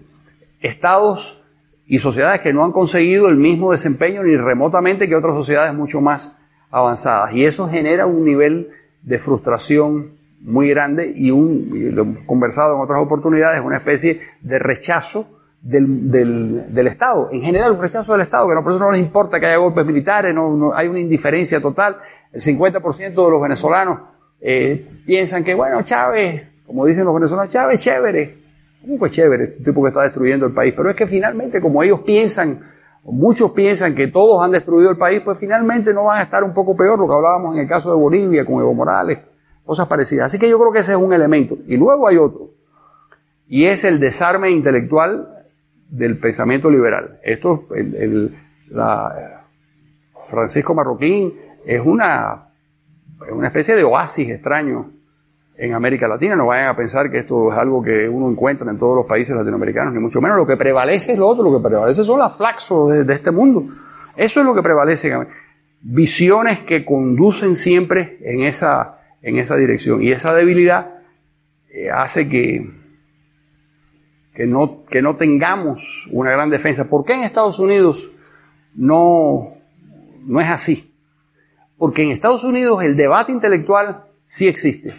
estados 0.61 1.43
y 1.87 1.99
sociedades 1.99 2.41
que 2.41 2.53
no 2.53 2.65
han 2.65 2.73
conseguido 2.73 3.29
el 3.29 3.37
mismo 3.37 3.73
desempeño 3.73 4.23
ni 4.23 4.37
remotamente 4.37 5.09
que 5.09 5.17
otras 5.17 5.35
sociedades 5.35 5.75
mucho 5.75 6.01
más 6.01 6.37
avanzadas. 6.75 7.33
Y 7.33 7.45
eso 7.45 7.69
genera 7.69 8.05
un 8.05 8.25
nivel 8.25 8.71
de 9.03 9.19
frustración 9.19 10.15
muy 10.41 10.69
grande 10.69 11.13
y 11.15 11.31
un, 11.31 11.71
lo 11.95 12.03
hemos 12.03 12.25
conversado 12.27 12.75
en 12.75 12.83
otras 12.83 13.01
oportunidades, 13.01 13.63
una 13.65 13.77
especie 13.77 14.21
de 14.43 14.59
rechazo 14.59 15.39
del, 15.63 16.11
del, 16.11 16.87
Estado, 16.87 17.31
en 17.33 17.41
general 17.41 17.73
un 17.73 17.81
rechazo 17.81 18.13
del 18.13 18.21
Estado, 18.21 18.47
que 18.49 18.63
por 18.63 18.73
eso 18.73 18.85
no 18.85 18.91
les 18.91 19.01
importa 19.01 19.41
que 19.41 19.47
haya 19.47 19.57
golpes 19.57 19.87
militares, 19.87 20.35
no, 20.35 20.75
hay 20.75 20.89
una 20.89 20.99
indiferencia 20.99 21.61
total. 21.61 21.97
El 22.31 22.41
50% 22.41 22.99
de 22.99 23.31
los 23.31 23.41
venezolanos 23.41 24.01
eh, 24.41 24.87
piensan 25.07 25.43
que, 25.43 25.55
bueno, 25.55 25.81
Chávez, 25.83 26.43
como 26.67 26.85
dicen 26.85 27.07
los 27.07 27.15
venezolanos, 27.15 27.51
Chávez 27.51 27.81
chévere. 27.81 28.35
¿Cómo 28.83 28.99
que 28.99 29.11
chévere? 29.11 29.55
Un 29.59 29.65
tipo 29.65 29.83
que 29.83 29.89
está 29.89 30.03
destruyendo 30.03 30.45
el 30.45 30.53
país. 30.53 30.75
Pero 30.77 30.91
es 30.91 30.97
que 30.97 31.07
finalmente, 31.07 31.61
como 31.63 31.83
ellos 31.83 32.01
piensan, 32.01 32.61
muchos 33.05 33.53
piensan 33.53 33.95
que 33.95 34.09
todos 34.09 34.43
han 34.43 34.53
destruido 34.53 34.91
el 34.91 34.97
país, 34.97 35.21
pues 35.25 35.39
finalmente 35.39 35.93
no 35.93 36.05
van 36.05 36.21
a 36.21 36.23
estar 36.23 36.43
un 36.43 36.55
poco 36.55 36.75
peor, 36.77 36.99
lo 36.99 37.07
que 37.07 37.15
hablábamos 37.15 37.55
en 37.55 37.63
el 37.63 37.69
caso 37.69 37.91
de 37.91 37.97
Bolivia 37.97 38.45
con 38.45 38.61
Evo 38.61 38.75
Morales, 38.75 39.19
cosas 39.65 39.87
parecidas. 39.87 40.27
Así 40.27 40.39
que 40.39 40.49
yo 40.49 40.59
creo 40.59 40.73
que 40.73 40.79
ese 40.81 40.93
es 40.93 40.99
un 40.99 41.13
elemento. 41.13 41.59
Y 41.67 41.77
luego 41.77 42.09
hay 42.09 42.17
otro. 42.17 42.51
Y 43.47 43.67
es 43.67 43.85
el 43.85 44.01
desarme 44.01 44.51
intelectual 44.51 45.29
del 45.91 46.19
pensamiento 46.19 46.71
liberal. 46.71 47.21
Esto, 47.23 47.67
el, 47.75 48.35
la, 48.71 49.45
Francisco 50.29 50.75
Marroquín 50.75 51.35
es 51.67 51.83
una, 51.85 52.49
una 53.31 53.47
especie 53.49 53.77
de 53.77 53.85
oasis 53.85 54.31
extraño 54.31 54.91
en 55.57 55.75
América 55.75 56.09
Latina. 56.09 56.37
No 56.37 56.47
vayan 56.47 56.69
a 56.69 56.77
pensar 56.77 57.11
que 57.11 57.19
esto 57.19 57.53
es 57.53 57.59
algo 57.59 57.83
que 57.83 58.09
uno 58.09 58.31
encuentra 58.31 58.71
en 58.71 58.79
todos 58.79 58.97
los 58.97 59.07
países 59.07 59.37
latinoamericanos, 59.37 59.93
ni 59.95 60.01
mucho 60.01 60.21
menos. 60.21 60.37
Lo 60.37 60.47
que 60.47 60.57
prevalece 60.57 61.13
es 61.13 61.19
lo 61.19 61.29
otro, 61.29 61.45
lo 61.45 61.59
que 61.59 61.69
prevalece 61.69 62.05
son 62.05 62.19
las 62.19 62.37
flaxos 62.37 63.07
de, 63.07 63.13
este 63.13 63.31
mundo. 63.31 63.65
Eso 64.17 64.41
es 64.41 64.47
lo 64.47 64.55
que 64.55 64.63
prevalece. 64.63 65.13
Visiones 65.81 66.61
que 66.61 66.85
conducen 66.85 67.57
siempre 67.57 68.19
en 68.23 68.45
esa, 68.45 69.01
en 69.23 69.39
esa 69.39 69.57
dirección. 69.57 70.03
Y 70.03 70.13
esa 70.13 70.35
debilidad 70.35 70.95
eh, 71.71 71.91
hace 71.91 72.29
que, 72.29 72.71
que 74.35 74.47
no, 74.47 74.85
que 74.87 75.03
no 75.03 75.17
tengamos 75.17 76.09
una 76.11 76.31
gran 76.31 76.51
defensa. 76.51 76.89
¿Por 76.89 77.05
qué 77.05 77.15
en 77.15 77.23
Estados 77.23 77.59
Unidos 77.59 78.11
no, 78.75 79.55
no 80.25 80.41
es 80.41 80.49
así? 80.49 80.95
Porque 81.77 82.03
en 82.03 82.11
Estados 82.11 82.45
Unidos 82.45 82.83
el 82.83 82.97
debate 82.97 83.33
intelectual 83.33 84.05
sí 84.25 84.49
existe. 84.49 84.95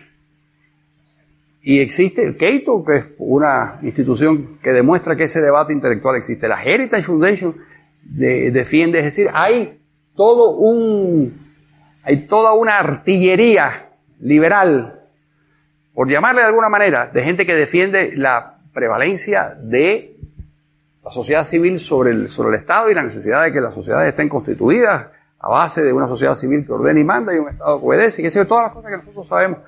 Y 1.68 1.80
existe 1.80 2.38
Keito, 2.38 2.86
que 2.86 2.98
es 2.98 3.08
una 3.18 3.80
institución 3.82 4.60
que 4.62 4.72
demuestra 4.72 5.16
que 5.16 5.24
ese 5.24 5.42
debate 5.42 5.74
intelectual 5.74 6.16
existe. 6.16 6.48
La 6.48 6.64
Heritage 6.64 7.02
Foundation 7.02 7.56
defiende, 8.04 9.00
es 9.00 9.06
decir, 9.06 9.30
hay 9.34 9.80
todo 10.16 10.58
un, 10.58 11.34
hay 12.04 12.28
toda 12.28 12.54
una 12.54 12.78
artillería 12.78 13.90
liberal, 14.20 15.02
por 15.96 16.08
llamarle 16.08 16.42
de 16.42 16.48
alguna 16.48 16.70
manera, 16.70 17.10
de 17.12 17.24
gente 17.24 17.48
que 17.48 17.56
defiende 17.56 18.16
la 18.16 18.52
prevalencia 18.72 19.58
de 19.60 20.18
la 21.04 21.10
sociedad 21.10 21.46
civil 21.46 21.80
sobre 21.80 22.12
el, 22.12 22.30
sobre 22.30 22.50
el 22.50 22.56
Estado 22.56 22.92
y 22.92 22.94
la 22.94 23.02
necesidad 23.02 23.44
de 23.44 23.52
que 23.52 23.60
las 23.60 23.74
sociedades 23.74 24.10
estén 24.10 24.30
constituidas 24.30 25.08
a 25.40 25.50
base 25.50 25.82
de 25.82 25.92
una 25.92 26.08
sociedad 26.08 26.36
civil 26.36 26.64
que 26.64 26.74
ordena 26.74 27.00
y 27.00 27.04
manda 27.04 27.34
y 27.34 27.40
un 27.40 27.50
Estado 27.50 27.80
que 27.80 27.88
obedece, 27.88 28.22
y 28.22 28.26
que 28.26 28.30
sé 28.30 28.46
todas 28.46 28.66
las 28.66 28.74
cosas 28.74 28.92
que 28.92 28.98
nosotros 28.98 29.28
sabemos 29.28 29.60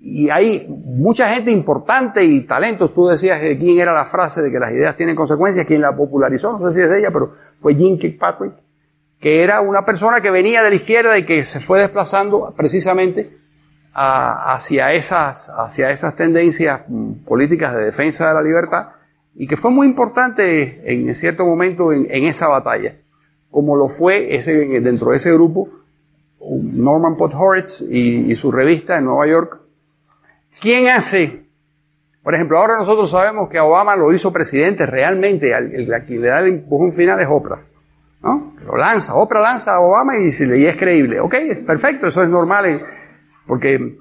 y 0.00 0.28
hay 0.30 0.66
mucha 0.68 1.28
gente 1.34 1.50
importante 1.50 2.24
y 2.24 2.42
talentos. 2.42 2.92
Tú 2.92 3.06
decías 3.06 3.40
de 3.40 3.56
quién 3.58 3.78
era 3.78 3.92
la 3.92 4.04
frase 4.04 4.42
de 4.42 4.50
que 4.50 4.58
las 4.58 4.72
ideas 4.72 4.96
tienen 4.96 5.16
consecuencias, 5.16 5.66
quién 5.66 5.80
la 5.80 5.96
popularizó, 5.96 6.58
no 6.58 6.70
sé 6.70 6.78
si 6.78 6.84
es 6.84 6.90
de 6.90 6.98
ella, 7.00 7.10
pero 7.10 7.34
fue 7.60 7.74
Jim 7.74 7.98
Kirkpatrick, 7.98 8.52
que 9.18 9.42
era 9.42 9.60
una 9.60 9.84
persona 9.84 10.20
que 10.20 10.30
venía 10.30 10.62
de 10.62 10.70
la 10.70 10.76
izquierda 10.76 11.18
y 11.18 11.24
que 11.24 11.44
se 11.44 11.60
fue 11.60 11.80
desplazando 11.80 12.52
precisamente 12.56 13.38
hacia, 13.92 14.92
esas, 14.92 15.48
hacia 15.48 15.90
esas 15.90 16.14
tendencias 16.14 16.82
mm, 16.86 17.24
políticas 17.24 17.74
de 17.74 17.86
defensa 17.86 18.28
de 18.28 18.34
la 18.34 18.42
libertad 18.42 18.88
y 19.34 19.46
que 19.46 19.56
fue 19.56 19.70
muy 19.70 19.86
importante 19.86 20.92
en 20.92 21.14
cierto 21.14 21.46
momento 21.46 21.92
en, 21.92 22.24
esa 22.26 22.48
batalla, 22.48 22.96
como 23.50 23.76
lo 23.76 23.88
fue 23.88 24.34
ese, 24.34 24.52
dentro 24.80 25.10
de 25.10 25.16
ese 25.16 25.32
grupo 25.32 25.68
Norman 26.40 27.16
Podhoretz 27.16 27.80
y, 27.80 28.30
y 28.30 28.34
su 28.34 28.52
revista 28.52 28.98
en 28.98 29.06
Nueva 29.06 29.26
York, 29.26 29.65
¿Quién 30.60 30.88
hace? 30.88 31.46
Por 32.22 32.34
ejemplo, 32.34 32.58
ahora 32.58 32.76
nosotros 32.76 33.10
sabemos 33.10 33.48
que 33.48 33.60
Obama 33.60 33.94
lo 33.94 34.12
hizo 34.12 34.32
presidente 34.32 34.84
realmente, 34.84 35.52
el, 35.56 35.92
a 35.94 36.00
quien 36.00 36.22
le 36.22 36.28
da 36.28 36.40
el 36.40 36.48
empujón 36.48 36.92
final 36.92 37.20
es 37.20 37.28
Oprah. 37.30 37.60
¿no? 38.22 38.54
Lo 38.64 38.76
lanza, 38.76 39.14
Oprah 39.14 39.40
lanza 39.40 39.74
a 39.74 39.80
Obama 39.80 40.18
y, 40.18 40.24
y 40.26 40.66
es 40.66 40.76
creíble. 40.76 41.20
Ok, 41.20 41.34
es 41.34 41.60
perfecto, 41.60 42.08
eso 42.08 42.22
es 42.22 42.28
normal, 42.28 42.82
porque 43.46 43.98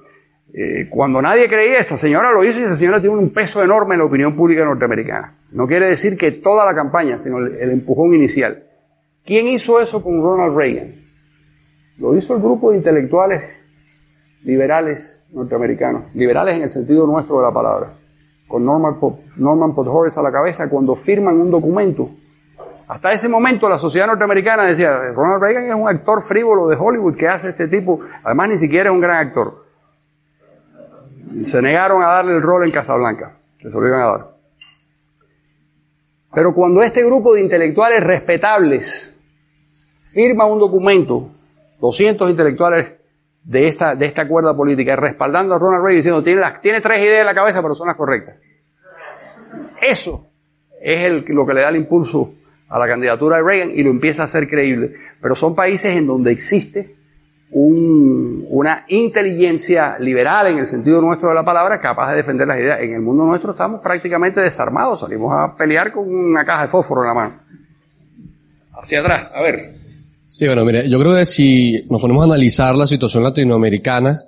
eh, 0.53 0.87
cuando 0.89 1.21
nadie 1.21 1.47
creía, 1.47 1.77
esta 1.77 1.97
señora 1.97 2.31
lo 2.31 2.43
hizo 2.43 2.59
y 2.59 2.63
esa 2.63 2.75
señora 2.75 2.99
tiene 2.99 3.15
un 3.15 3.29
peso 3.29 3.63
enorme 3.63 3.93
en 3.93 3.99
la 3.99 4.05
opinión 4.05 4.35
pública 4.35 4.65
norteamericana. 4.65 5.35
No 5.51 5.67
quiere 5.67 5.87
decir 5.87 6.17
que 6.17 6.31
toda 6.31 6.65
la 6.65 6.73
campaña, 6.73 7.17
sino 7.17 7.37
el 7.37 7.69
empujón 7.69 8.15
inicial. 8.15 8.63
¿Quién 9.23 9.47
hizo 9.47 9.79
eso 9.79 10.01
con 10.03 10.21
Ronald 10.21 10.55
Reagan? 10.55 10.95
Lo 11.97 12.15
hizo 12.15 12.35
el 12.35 12.41
grupo 12.41 12.71
de 12.71 12.77
intelectuales 12.77 13.43
liberales 14.45 15.23
norteamericanos, 15.31 16.03
liberales 16.13 16.55
en 16.55 16.61
el 16.61 16.69
sentido 16.69 17.07
nuestro 17.07 17.39
de 17.39 17.43
la 17.43 17.51
palabra, 17.51 17.93
con 18.47 18.63
Norman, 18.63 18.95
Norman 19.37 19.73
Podhoretz 19.73 20.17
a 20.19 20.21
la 20.21 20.31
cabeza 20.31 20.69
cuando 20.69 20.95
firman 20.95 21.41
un 21.41 21.49
documento. 21.49 22.11
Hasta 22.87 23.11
ese 23.11 23.27
momento 23.27 23.67
la 23.67 23.79
sociedad 23.79 24.05
norteamericana 24.05 24.65
decía, 24.65 24.95
Ronald 25.13 25.41
Reagan 25.41 25.65
es 25.65 25.75
un 25.75 25.89
actor 25.89 26.21
frívolo 26.21 26.67
de 26.67 26.77
Hollywood 26.79 27.15
que 27.15 27.27
hace 27.27 27.49
este 27.49 27.67
tipo, 27.67 28.01
además 28.23 28.49
ni 28.49 28.57
siquiera 28.57 28.91
es 28.91 28.93
un 28.93 29.01
gran 29.01 29.27
actor. 29.27 29.65
Se 31.43 31.59
negaron 31.59 32.03
a 32.03 32.07
darle 32.07 32.35
el 32.35 32.43
rol 32.43 32.65
en 32.65 32.71
Casablanca, 32.71 33.37
que 33.57 33.71
se 33.71 33.79
lo 33.79 33.87
iban 33.87 34.01
a 34.01 34.05
dar. 34.05 34.35
Pero 36.35 36.53
cuando 36.53 36.83
este 36.83 37.03
grupo 37.03 37.33
de 37.33 37.41
intelectuales 37.41 38.03
respetables 38.03 39.17
firma 40.01 40.45
un 40.45 40.59
documento, 40.59 41.31
200 41.79 42.29
intelectuales 42.29 42.94
de 43.45 43.67
esta, 43.67 43.95
de 43.95 44.05
esta 44.05 44.27
cuerda 44.27 44.55
política, 44.55 44.95
respaldando 44.95 45.55
a 45.55 45.59
Ronald 45.59 45.83
Reagan 45.83 45.97
diciendo, 45.97 46.23
tiene, 46.23 46.41
las, 46.41 46.59
tiene 46.61 46.81
tres 46.81 46.99
ideas 46.99 47.21
en 47.21 47.27
la 47.27 47.35
cabeza, 47.35 47.61
pero 47.61 47.75
son 47.75 47.87
las 47.87 47.95
correctas. 47.95 48.35
Eso 49.81 50.27
es 50.81 51.05
el, 51.05 51.23
lo 51.27 51.45
que 51.45 51.53
le 51.53 51.61
da 51.61 51.69
el 51.69 51.75
impulso 51.75 52.33
a 52.67 52.79
la 52.79 52.87
candidatura 52.87 53.37
de 53.37 53.43
Reagan 53.43 53.71
y 53.71 53.83
lo 53.83 53.91
empieza 53.91 54.23
a 54.23 54.25
hacer 54.25 54.49
creíble. 54.49 54.95
Pero 55.21 55.35
son 55.35 55.55
países 55.55 55.95
en 55.95 56.07
donde 56.07 56.31
existe 56.31 56.95
un, 57.51 58.47
una 58.49 58.85
inteligencia 58.87 59.97
liberal 59.99 60.47
en 60.47 60.57
el 60.57 60.65
sentido 60.65 60.99
nuestro 60.99 61.29
de 61.29 61.35
la 61.35 61.45
palabra 61.45 61.79
capaz 61.79 62.09
de 62.11 62.17
defender 62.17 62.47
las 62.47 62.57
ideas. 62.57 62.79
En 62.81 62.95
el 62.95 63.01
mundo 63.01 63.25
nuestro 63.25 63.51
estamos 63.51 63.79
prácticamente 63.79 64.41
desarmados, 64.41 65.01
salimos 65.01 65.31
a 65.31 65.55
pelear 65.55 65.91
con 65.91 66.09
una 66.09 66.43
caja 66.43 66.63
de 66.63 66.67
fósforo 66.69 67.01
en 67.01 67.07
la 67.07 67.13
mano. 67.13 67.33
Hacia 68.73 69.01
atrás, 69.01 69.31
a 69.33 69.41
ver. 69.41 69.84
Sí, 70.27 70.47
bueno, 70.47 70.65
mire, 70.65 70.89
yo 70.89 70.99
creo 70.99 71.15
que 71.15 71.25
si 71.25 71.83
nos 71.89 72.01
ponemos 72.01 72.23
a 72.23 72.25
analizar 72.25 72.75
la 72.75 72.87
situación 72.87 73.23
latinoamericana, 73.23 74.19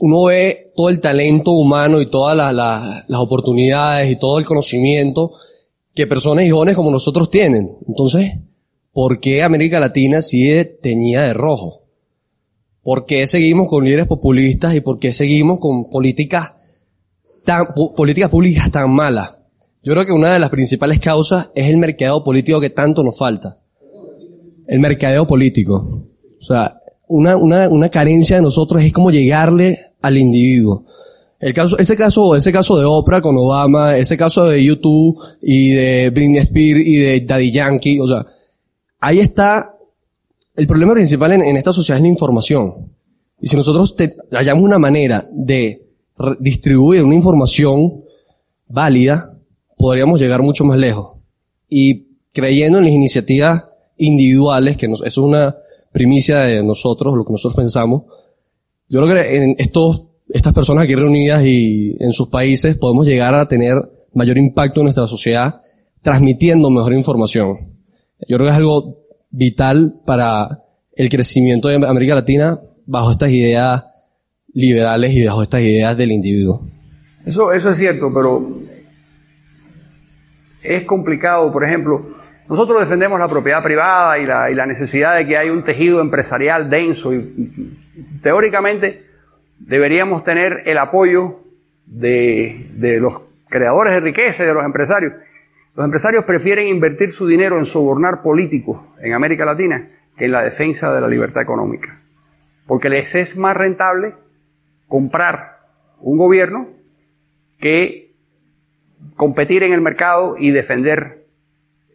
uno 0.00 0.24
ve 0.24 0.72
todo 0.74 0.88
el 0.88 1.00
talento 1.00 1.52
humano 1.52 2.00
y 2.00 2.06
todas 2.06 2.54
las 2.54 3.20
oportunidades 3.20 4.10
y 4.10 4.16
todo 4.16 4.38
el 4.38 4.44
conocimiento 4.44 5.32
que 5.94 6.06
personas 6.06 6.44
y 6.44 6.50
jóvenes 6.50 6.76
como 6.76 6.90
nosotros 6.90 7.30
tienen. 7.30 7.76
Entonces, 7.86 8.32
¿por 8.92 9.20
qué 9.20 9.42
América 9.42 9.78
Latina 9.78 10.22
sigue 10.22 10.64
teñida 10.64 11.22
de 11.22 11.34
rojo? 11.34 11.82
¿Por 12.82 13.06
qué 13.06 13.26
seguimos 13.26 13.68
con 13.68 13.84
líderes 13.84 14.06
populistas 14.06 14.74
y 14.74 14.80
por 14.80 14.98
qué 14.98 15.12
seguimos 15.12 15.60
con 15.60 15.90
políticas 15.90 16.52
tan, 17.44 17.74
políticas 17.96 18.30
públicas 18.30 18.70
tan 18.70 18.90
malas? 18.90 19.34
Yo 19.82 19.92
creo 19.92 20.06
que 20.06 20.12
una 20.12 20.32
de 20.32 20.38
las 20.38 20.50
principales 20.50 20.98
causas 20.98 21.50
es 21.54 21.66
el 21.68 21.76
mercado 21.76 22.24
político 22.24 22.60
que 22.60 22.70
tanto 22.70 23.02
nos 23.02 23.16
falta 23.16 23.59
el 24.70 24.78
mercadeo 24.78 25.26
político. 25.26 26.00
O 26.40 26.44
sea, 26.44 26.78
una, 27.08 27.36
una, 27.36 27.68
una 27.68 27.88
carencia 27.88 28.36
de 28.36 28.42
nosotros 28.42 28.80
es 28.82 28.92
como 28.92 29.10
llegarle 29.10 29.80
al 30.00 30.16
individuo. 30.16 30.84
El 31.40 31.52
caso, 31.52 31.76
ese 31.76 31.96
caso, 31.96 32.36
ese 32.36 32.52
caso 32.52 32.78
de 32.78 32.84
Oprah 32.84 33.20
con 33.20 33.36
Obama, 33.36 33.96
ese 33.96 34.16
caso 34.16 34.46
de 34.46 34.62
YouTube 34.62 35.18
y 35.42 35.72
de 35.72 36.10
Britney 36.10 36.38
Spears 36.38 36.80
y 36.86 36.96
de 36.98 37.20
Daddy 37.22 37.50
Yankee, 37.50 37.98
o 37.98 38.06
sea, 38.06 38.24
ahí 39.00 39.18
está, 39.18 39.74
el 40.54 40.68
problema 40.68 40.92
principal 40.92 41.32
en, 41.32 41.56
esta 41.56 41.72
sociedad 41.72 41.98
es 41.98 42.02
la 42.02 42.08
información. 42.08 42.74
Y 43.40 43.48
si 43.48 43.56
nosotros 43.56 43.96
te, 43.96 44.14
hallamos 44.30 44.62
una 44.62 44.78
manera 44.78 45.26
de 45.32 45.82
distribuir 46.38 47.02
una 47.02 47.16
información 47.16 48.04
válida, 48.68 49.36
podríamos 49.76 50.20
llegar 50.20 50.42
mucho 50.42 50.64
más 50.64 50.78
lejos. 50.78 51.16
Y 51.68 52.04
creyendo 52.32 52.78
en 52.78 52.84
las 52.84 52.92
iniciativas 52.92 53.64
individuales, 54.00 54.76
que 54.76 54.86
eso 54.86 55.04
es 55.04 55.16
una 55.18 55.56
primicia 55.92 56.40
de 56.40 56.62
nosotros, 56.62 57.14
lo 57.14 57.24
que 57.24 57.32
nosotros 57.32 57.56
pensamos. 57.56 58.02
Yo 58.88 59.02
creo 59.02 59.14
que 59.14 59.36
en 59.36 59.54
estos, 59.58 60.04
estas 60.28 60.52
personas 60.52 60.84
aquí 60.84 60.94
reunidas 60.94 61.44
y 61.44 61.96
en 62.00 62.12
sus 62.12 62.28
países 62.28 62.76
podemos 62.76 63.06
llegar 63.06 63.34
a 63.34 63.46
tener 63.46 63.76
mayor 64.14 64.38
impacto 64.38 64.80
en 64.80 64.84
nuestra 64.84 65.06
sociedad 65.06 65.60
transmitiendo 66.02 66.70
mejor 66.70 66.94
información. 66.94 67.58
Yo 68.26 68.36
creo 68.36 68.48
que 68.48 68.50
es 68.50 68.56
algo 68.56 68.96
vital 69.30 70.00
para 70.04 70.48
el 70.96 71.08
crecimiento 71.08 71.68
de 71.68 71.76
América 71.86 72.14
Latina 72.14 72.58
bajo 72.86 73.12
estas 73.12 73.30
ideas 73.30 73.86
liberales 74.52 75.12
y 75.12 75.24
bajo 75.24 75.42
estas 75.42 75.62
ideas 75.62 75.96
del 75.96 76.12
individuo. 76.12 76.62
Eso, 77.24 77.52
eso 77.52 77.70
es 77.70 77.76
cierto, 77.76 78.10
pero 78.12 78.60
es 80.62 80.84
complicado, 80.84 81.52
por 81.52 81.64
ejemplo, 81.64 82.19
nosotros 82.50 82.80
defendemos 82.80 83.20
la 83.20 83.28
propiedad 83.28 83.62
privada 83.62 84.18
y 84.18 84.26
la, 84.26 84.66
necesidad 84.66 85.14
de 85.14 85.24
que 85.24 85.38
haya 85.38 85.52
un 85.52 85.62
tejido 85.62 86.00
empresarial 86.00 86.68
denso 86.68 87.14
y, 87.14 87.78
teóricamente 88.20 89.04
deberíamos 89.60 90.24
tener 90.24 90.64
el 90.66 90.78
apoyo 90.78 91.42
de, 91.86 92.98
los 93.00 93.22
creadores 93.48 93.94
de 93.94 94.00
riqueza 94.00 94.42
y 94.42 94.46
de 94.46 94.54
los 94.54 94.64
empresarios. 94.64 95.12
Los 95.76 95.84
empresarios 95.84 96.24
prefieren 96.24 96.66
invertir 96.66 97.12
su 97.12 97.24
dinero 97.28 97.56
en 97.56 97.66
sobornar 97.66 98.20
políticos 98.20 98.80
en 99.00 99.14
América 99.14 99.44
Latina 99.44 99.88
que 100.18 100.24
en 100.24 100.32
la 100.32 100.42
defensa 100.42 100.92
de 100.92 101.00
la 101.00 101.06
libertad 101.06 101.42
económica. 101.42 102.00
Porque 102.66 102.88
les 102.88 103.14
es 103.14 103.36
más 103.36 103.56
rentable 103.56 104.14
comprar 104.88 105.60
un 106.00 106.18
gobierno 106.18 106.66
que 107.60 108.10
competir 109.14 109.62
en 109.62 109.72
el 109.72 109.82
mercado 109.82 110.34
y 110.36 110.50
defender 110.50 111.19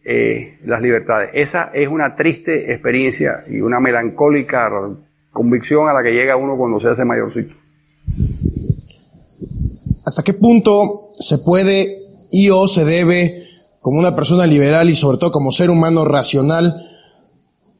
eh, 0.05 0.59
las 0.65 0.81
libertades. 0.81 1.31
Esa 1.33 1.71
es 1.73 1.87
una 1.87 2.15
triste 2.15 2.71
experiencia 2.71 3.43
y 3.49 3.59
una 3.59 3.79
melancólica 3.79 4.69
convicción 5.31 5.89
a 5.89 5.93
la 5.93 6.03
que 6.03 6.13
llega 6.13 6.37
uno 6.37 6.55
cuando 6.55 6.79
se 6.79 6.89
hace 6.89 7.03
mayorcito. 7.03 7.55
¿Hasta 10.05 10.21
qué 10.21 10.33
punto 10.33 11.07
se 11.19 11.39
puede 11.39 11.97
y 12.31 12.49
o 12.51 12.67
se 12.67 12.85
debe, 12.85 13.41
como 13.81 13.97
una 13.97 14.15
persona 14.15 14.45
liberal 14.45 14.89
y 14.89 14.95
sobre 14.95 15.17
todo 15.17 15.31
como 15.31 15.51
ser 15.51 15.71
humano 15.71 16.05
racional, 16.05 16.75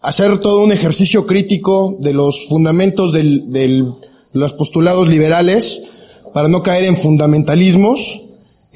hacer 0.01 0.39
todo 0.39 0.63
un 0.63 0.71
ejercicio 0.71 1.27
crítico 1.27 1.95
de 1.99 2.13
los 2.13 2.47
fundamentos 2.47 3.13
de 3.13 3.85
los 4.33 4.53
postulados 4.53 5.07
liberales 5.07 5.83
para 6.33 6.47
no 6.47 6.63
caer 6.63 6.85
en 6.85 6.95
fundamentalismos 6.95 8.21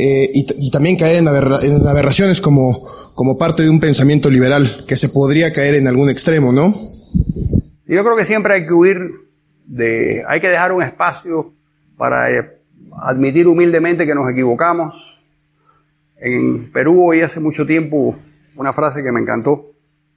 eh, 0.02 0.32
y, 0.34 0.72
también 0.72 0.96
caer 0.96 1.18
en 1.18 1.28
aberraciones 1.28 2.40
como 2.40 2.88
como 3.20 3.38
parte 3.38 3.64
de 3.64 3.70
un 3.70 3.82
pensamiento 3.82 4.30
liberal 4.30 4.66
que 4.88 4.96
se 4.96 5.10
podría 5.10 5.52
caer 5.52 5.76
en 5.76 5.90
algún 5.90 6.10
extremo, 6.10 6.54
¿no? 6.54 6.74
Yo 7.86 8.02
creo 8.02 8.16
que 8.16 8.24
siempre 8.24 8.54
hay 8.54 8.66
que 8.66 8.72
huir 8.72 8.96
de, 9.66 10.24
hay 10.26 10.40
que 10.40 10.48
dejar 10.48 10.72
un 10.72 10.82
espacio 10.82 11.52
para 11.98 12.32
eh, 12.32 12.50
admitir 12.98 13.46
humildemente 13.50 14.06
que 14.06 14.16
nos 14.16 14.32
equivocamos. 14.32 15.22
En 16.16 16.72
Perú 16.72 17.10
oí 17.10 17.20
hace 17.20 17.42
mucho 17.42 17.66
tiempo 17.66 18.16
una 18.56 18.72
frase 18.72 19.04
que 19.04 19.12
me 19.12 19.20
encantó 19.20 19.66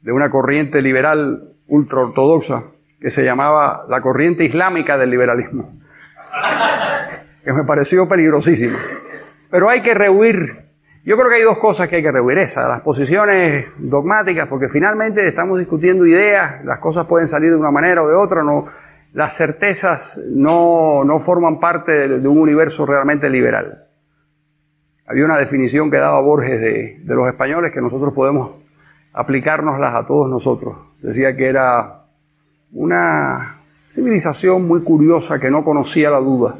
de 0.02 0.12
una 0.12 0.30
corriente 0.30 0.80
liberal 0.80 1.56
ultraortodoxa 1.66 2.66
que 3.00 3.10
se 3.10 3.24
llamaba 3.24 3.84
la 3.88 4.00
corriente 4.00 4.44
islámica 4.44 4.96
del 4.96 5.10
liberalismo, 5.10 5.72
que 7.44 7.52
me 7.52 7.64
pareció 7.64 8.08
peligrosísima. 8.08 8.78
Pero 9.50 9.68
hay 9.68 9.82
que 9.82 9.92
rehuir 9.92 10.61
yo 11.04 11.16
creo 11.16 11.28
que 11.28 11.34
hay 11.36 11.42
dos 11.42 11.58
cosas 11.58 11.88
que 11.88 11.96
hay 11.96 12.02
que 12.02 12.12
rehuir. 12.12 12.38
Esa, 12.38 12.68
las 12.68 12.80
posiciones 12.80 13.66
dogmáticas, 13.78 14.48
porque 14.48 14.68
finalmente 14.68 15.26
estamos 15.26 15.58
discutiendo 15.58 16.06
ideas, 16.06 16.64
las 16.64 16.78
cosas 16.78 17.06
pueden 17.06 17.26
salir 17.26 17.50
de 17.50 17.56
una 17.56 17.72
manera 17.72 18.02
o 18.02 18.08
de 18.08 18.14
otra, 18.14 18.44
no, 18.44 18.66
las 19.12 19.36
certezas 19.36 20.20
no, 20.30 21.04
no 21.04 21.18
forman 21.18 21.58
parte 21.58 21.92
de, 21.92 22.20
de, 22.20 22.28
un 22.28 22.38
universo 22.38 22.86
realmente 22.86 23.28
liberal. 23.28 23.78
Había 25.06 25.24
una 25.24 25.38
definición 25.38 25.90
que 25.90 25.96
daba 25.96 26.20
Borges 26.20 26.60
de, 26.60 27.00
de 27.02 27.14
los 27.14 27.28
españoles 27.28 27.72
que 27.72 27.80
nosotros 27.80 28.14
podemos 28.14 28.62
aplicárnoslas 29.12 29.94
a 29.94 30.06
todos 30.06 30.30
nosotros. 30.30 30.76
Decía 31.02 31.36
que 31.36 31.48
era 31.48 32.04
una 32.70 33.60
civilización 33.90 34.66
muy 34.66 34.82
curiosa 34.82 35.40
que 35.40 35.50
no 35.50 35.64
conocía 35.64 36.10
la 36.10 36.18
duda. 36.18 36.54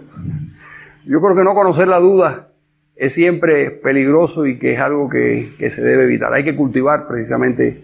Yo 1.07 1.21
creo 1.21 1.37
que 1.37 1.45
no 1.45 1.55
conocer 1.55 1.87
la 1.87 1.99
duda 1.99 2.49
es 2.97 3.15
siempre 3.15 3.71
peligroso 3.71 4.47
y 4.47 4.59
que 4.59 4.75
es 4.75 4.81
algo 4.81 5.09
que, 5.09 5.51
que, 5.59 5.71
se 5.71 5.83
debe 5.83 6.05
evitar. 6.05 6.33
Hay 6.33 6.45
que 6.45 6.57
cultivar 6.57 7.07
precisamente 7.09 7.83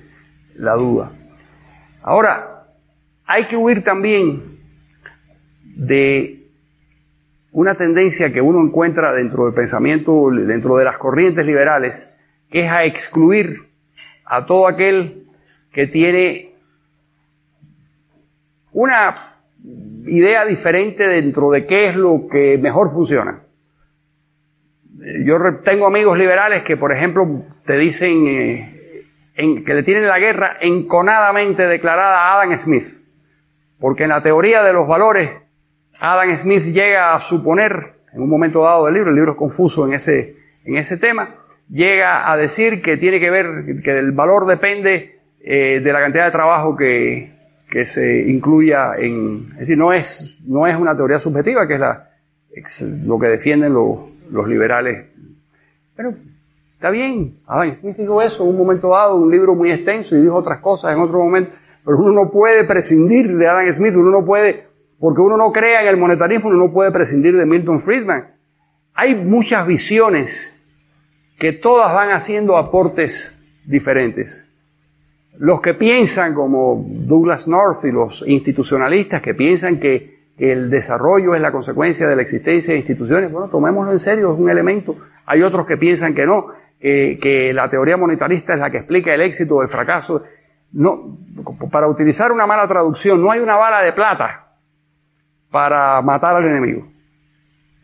la 0.57 0.75
duda. 0.75 1.13
Ahora, 2.03 2.67
hay 3.27 3.47
que 3.47 3.57
huir 3.57 3.83
también 3.83 4.43
de 5.63 6.39
una 7.53 7.75
tendencia 7.75 8.33
que 8.33 8.41
uno 8.41 8.61
encuentra 8.61 9.13
dentro 9.13 9.47
del 9.47 9.55
pensamiento, 9.55 10.31
dentro 10.31 10.77
de 10.77 10.85
las 10.85 10.99
corrientes 10.99 11.47
liberales, 11.47 12.13
que 12.51 12.67
es 12.67 12.71
a 12.71 12.85
excluir 12.85 13.69
a 14.25 14.47
todo 14.47 14.69
aquel 14.69 15.27
que 15.73 15.87
tiene 15.87 16.53
una 18.73 19.35
idea 20.07 20.45
diferente 20.45 21.07
dentro 21.07 21.51
de 21.51 21.67
qué 21.67 21.87
es 21.87 21.97
lo 21.97 22.29
que 22.31 22.59
mejor 22.59 22.91
funciona. 22.91 23.43
Yo 25.25 25.39
tengo 25.63 25.87
amigos 25.87 26.19
liberales 26.19 26.63
que, 26.63 26.77
por 26.77 26.93
ejemplo, 26.93 27.45
te 27.65 27.77
dicen 27.79 28.27
eh, 28.27 29.63
que 29.65 29.75
le 29.75 29.83
tienen 29.85 30.09
la 30.09 30.19
guerra 30.19 30.57
enconadamente 30.61 31.69
declarada 31.69 32.21
a 32.21 32.41
Adam 32.41 32.57
Smith, 32.57 32.85
porque 33.79 34.05
en 34.05 34.09
la 34.09 34.23
teoría 34.23 34.65
de 34.65 34.73
los 34.73 34.89
valores, 34.89 35.31
Adam 36.01 36.37
Smith 36.37 36.65
llega 36.65 37.15
a 37.15 37.21
suponer, 37.21 37.95
en 38.13 38.23
un 38.23 38.29
momento 38.29 38.65
dado 38.65 38.87
del 38.87 38.95
libro, 38.95 39.11
el 39.11 39.17
libro 39.17 39.33
es 39.33 39.39
confuso 39.39 39.87
en 39.87 39.95
ese, 39.95 40.37
en 40.65 40.77
ese 40.77 40.97
tema, 40.97 41.37
llega 41.71 42.29
a 42.29 42.37
decir 42.37 42.83
que 42.83 42.97
tiene 42.97 43.21
que 43.21 43.31
ver, 43.31 43.47
que 43.85 43.99
el 43.99 44.11
valor 44.11 44.47
depende 44.47 45.21
eh, 45.41 45.79
de 45.79 45.93
la 45.93 46.01
cantidad 46.01 46.25
de 46.25 46.33
trabajo 46.33 46.77
que, 46.77 47.33
que 47.71 47.85
se 47.85 48.23
incluya 48.29 48.97
en, 48.99 49.51
es 49.53 49.59
decir, 49.61 49.79
no 49.79 49.93
es, 49.93 50.41
no 50.45 50.67
es 50.67 50.77
una 50.77 50.97
teoría 50.97 51.21
subjetiva, 51.21 51.69
que 51.69 51.75
es 51.75 52.83
lo 53.05 53.19
que 53.21 53.29
defienden 53.29 53.75
los, 53.75 54.18
los 54.31 54.49
liberales. 54.49 55.07
Pero 55.97 56.15
está 56.75 56.91
bien, 56.91 57.39
Smith 57.75 57.97
dijo 57.97 58.23
eso 58.23 58.45
en 58.45 58.51
un 58.51 58.59
momento 58.59 58.91
dado, 58.91 59.17
un 59.17 59.31
libro 59.31 59.55
muy 59.55 59.71
extenso 59.71 60.17
y 60.17 60.23
dijo 60.23 60.37
otras 60.37 60.61
cosas 60.61 60.95
en 60.95 61.01
otro 61.01 61.19
momento, 61.19 61.53
pero 61.85 61.99
uno 61.99 62.13
no 62.13 62.31
puede 62.31 62.65
prescindir 62.65 63.37
de 63.37 63.49
Adam 63.49 63.73
Smith, 63.73 63.95
uno 63.97 64.11
no 64.11 64.25
puede, 64.25 64.67
porque 64.99 65.21
uno 65.21 65.37
no 65.37 65.51
crea 65.53 65.83
en 65.83 65.89
el 65.89 65.97
monetarismo, 65.97 66.51
uno 66.51 66.67
no 66.67 66.73
puede 66.73 66.93
prescindir 66.93 67.37
de 67.37 67.47
Milton 67.47 67.81
Friedman. 67.81 68.35
Hay 68.95 69.15
muchas 69.15 69.67
visiones 69.67 70.61
que 71.39 71.53
todas 71.53 71.93
van 71.95 72.11
haciendo 72.11 72.57
aportes 72.57 73.41
diferentes. 73.65 74.53
Los 75.39 75.61
que 75.61 75.75
piensan 75.75 76.35
como 76.35 76.85
Douglas 76.85 77.47
North 77.47 77.85
y 77.85 77.93
los 77.93 78.27
institucionalistas 78.27 79.23
que 79.23 79.35
piensan 79.35 79.79
que 79.79 80.18
el 80.39 80.71
desarrollo 80.71 81.35
es 81.35 81.41
la 81.41 81.51
consecuencia 81.51 82.07
de 82.07 82.17
la 82.17 82.23
existencia 82.23 82.73
de 82.73 82.81
instituciones, 82.81 83.31
bueno, 83.31 83.49
tomémoslo 83.49 83.93
en 83.93 83.99
serio, 83.99 84.33
es 84.33 84.39
un 84.39 84.49
elemento. 84.49 84.97
Hay 85.27 85.43
otros 85.43 85.67
que 85.67 85.77
piensan 85.77 86.15
que 86.15 86.25
no, 86.25 86.47
que 86.81 87.51
la 87.53 87.69
teoría 87.69 87.97
monetarista 87.97 88.55
es 88.55 88.61
la 88.61 88.71
que 88.71 88.79
explica 88.79 89.13
el 89.13 89.21
éxito 89.21 89.57
o 89.57 89.63
el 89.63 89.69
fracaso. 89.69 90.23
No, 90.73 91.19
para 91.71 91.89
utilizar 91.89 92.31
una 92.31 92.47
mala 92.47 92.69
traducción, 92.69 93.23
no 93.23 93.31
hay 93.31 93.41
una 93.41 93.57
bala 93.57 93.83
de 93.83 93.93
plata 93.93 94.49
para 95.51 96.01
matar 96.03 96.37
al 96.37 96.45
enemigo. 96.45 96.87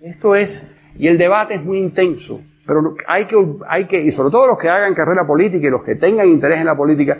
Esto 0.00 0.34
es, 0.34 0.70
y 0.96 1.08
el 1.08 1.18
debate 1.18 1.54
es 1.54 1.64
muy 1.64 1.78
intenso, 1.78 2.40
pero 2.66 2.94
hay 3.06 3.26
que, 3.26 3.36
hay 3.66 3.86
que, 3.86 4.02
y 4.02 4.10
sobre 4.10 4.30
todo 4.30 4.46
los 4.46 4.58
que 4.58 4.68
hagan 4.68 4.94
carrera 4.94 5.26
política 5.26 5.66
y 5.66 5.70
los 5.70 5.82
que 5.82 5.96
tengan 5.96 6.28
interés 6.28 6.60
en 6.60 6.66
la 6.66 6.76
política, 6.76 7.18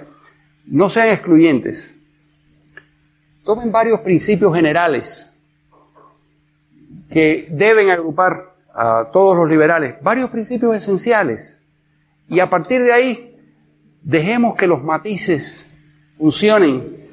no 0.66 0.88
sean 0.88 1.08
excluyentes. 1.08 2.00
Tomen 3.44 3.70
varios 3.70 4.00
principios 4.00 4.54
generales 4.54 5.34
que 7.10 7.46
deben 7.50 7.90
agrupar 7.90 8.54
a 8.74 9.10
todos 9.12 9.36
los 9.36 9.48
liberales, 9.48 9.96
varios 10.02 10.30
principios 10.30 10.74
esenciales. 10.74 11.60
Y 12.28 12.40
a 12.40 12.48
partir 12.48 12.82
de 12.82 12.92
ahí, 12.92 13.36
dejemos 14.02 14.56
que 14.56 14.66
los 14.66 14.82
matices 14.82 15.68
funcionen 16.16 17.04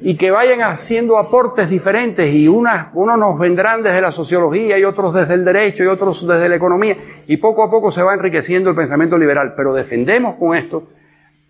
y 0.00 0.16
que 0.16 0.30
vayan 0.30 0.62
haciendo 0.62 1.18
aportes 1.18 1.68
diferentes 1.68 2.32
y 2.32 2.48
unas, 2.48 2.88
unos 2.94 3.18
nos 3.18 3.38
vendrán 3.38 3.82
desde 3.82 4.00
la 4.00 4.12
sociología 4.12 4.78
y 4.78 4.84
otros 4.84 5.12
desde 5.12 5.34
el 5.34 5.44
derecho 5.44 5.84
y 5.84 5.88
otros 5.88 6.26
desde 6.26 6.48
la 6.48 6.56
economía 6.56 6.96
y 7.26 7.36
poco 7.36 7.62
a 7.64 7.70
poco 7.70 7.90
se 7.90 8.02
va 8.02 8.14
enriqueciendo 8.14 8.70
el 8.70 8.76
pensamiento 8.76 9.18
liberal. 9.18 9.54
Pero 9.56 9.74
defendemos 9.74 10.36
con 10.36 10.56
esto 10.56 10.88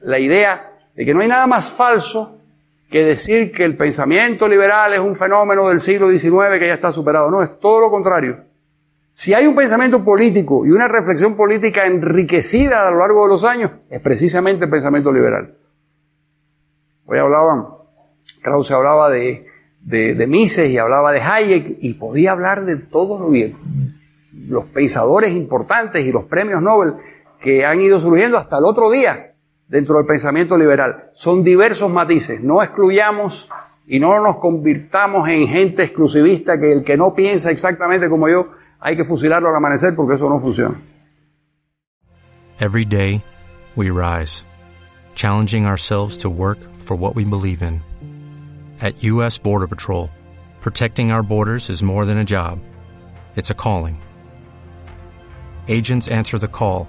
la 0.00 0.18
idea 0.18 0.72
de 0.96 1.04
que 1.04 1.14
no 1.14 1.20
hay 1.20 1.28
nada 1.28 1.46
más 1.46 1.70
falso 1.70 2.39
que 2.90 3.04
decir 3.04 3.52
que 3.52 3.64
el 3.64 3.76
pensamiento 3.76 4.48
liberal 4.48 4.92
es 4.92 4.98
un 4.98 5.14
fenómeno 5.14 5.68
del 5.68 5.78
siglo 5.78 6.10
XIX 6.10 6.58
que 6.58 6.66
ya 6.66 6.74
está 6.74 6.90
superado. 6.90 7.30
No, 7.30 7.40
es 7.40 7.60
todo 7.60 7.80
lo 7.80 7.90
contrario. 7.90 8.38
Si 9.12 9.32
hay 9.32 9.46
un 9.46 9.54
pensamiento 9.54 10.04
político 10.04 10.66
y 10.66 10.70
una 10.70 10.88
reflexión 10.88 11.36
política 11.36 11.86
enriquecida 11.86 12.86
a 12.86 12.90
lo 12.90 12.98
largo 12.98 13.24
de 13.24 13.28
los 13.28 13.44
años, 13.44 13.70
es 13.88 14.00
precisamente 14.00 14.64
el 14.64 14.70
pensamiento 14.70 15.12
liberal. 15.12 15.54
Hoy 17.06 17.18
hablaban, 17.18 17.66
Krause 18.42 18.72
hablaba 18.72 19.08
de, 19.08 19.46
de, 19.82 20.14
de 20.14 20.26
Mises 20.26 20.68
y 20.70 20.78
hablaba 20.78 21.12
de 21.12 21.20
Hayek 21.20 21.76
y 21.78 21.94
podía 21.94 22.32
hablar 22.32 22.64
de 22.64 22.76
todos 22.76 23.20
los, 23.20 23.30
los 24.48 24.64
pensadores 24.66 25.30
importantes 25.32 26.04
y 26.04 26.12
los 26.12 26.24
premios 26.24 26.60
Nobel 26.60 26.94
que 27.40 27.64
han 27.64 27.80
ido 27.80 28.00
surgiendo 28.00 28.36
hasta 28.36 28.58
el 28.58 28.64
otro 28.64 28.90
día 28.90 29.29
dentro 29.70 29.96
del 29.96 30.06
pensamiento 30.06 30.58
liberal. 30.58 31.10
Son 31.12 31.42
diversos 31.42 31.90
matices. 31.90 32.42
No 32.42 32.62
excluyamos 32.62 33.48
y 33.86 34.00
no 34.00 34.20
nos 34.20 34.38
convirtamos 34.38 35.28
en 35.28 35.46
gente 35.46 35.84
exclusivista 35.84 36.60
que 36.60 36.72
el 36.72 36.84
que 36.84 36.96
no 36.96 37.14
piensa 37.14 37.50
exactamente 37.50 38.08
como 38.08 38.28
yo 38.28 38.48
hay 38.80 38.96
que 38.96 39.04
fusilarlo 39.04 39.48
al 39.48 39.56
amanecer 39.56 39.94
porque 39.94 40.14
eso 40.14 40.28
no 40.28 40.40
funciona. 40.40 40.80
Every 42.58 42.84
day 42.84 43.22
we 43.76 43.90
rise, 43.90 44.44
challenging 45.14 45.66
ourselves 45.66 46.18
to 46.18 46.28
work 46.28 46.58
for 46.74 46.96
what 46.96 47.14
we 47.14 47.24
believe 47.24 47.62
in. 47.62 47.80
At 48.80 49.02
US 49.04 49.38
Border 49.38 49.68
Patrol, 49.68 50.10
protecting 50.60 51.12
our 51.12 51.22
borders 51.22 51.70
is 51.70 51.82
more 51.82 52.04
than 52.04 52.18
a 52.18 52.24
job. 52.24 52.58
It's 53.36 53.50
a 53.50 53.54
calling. 53.54 53.98
Agents 55.68 56.08
answer 56.08 56.38
the 56.38 56.48
call 56.48 56.88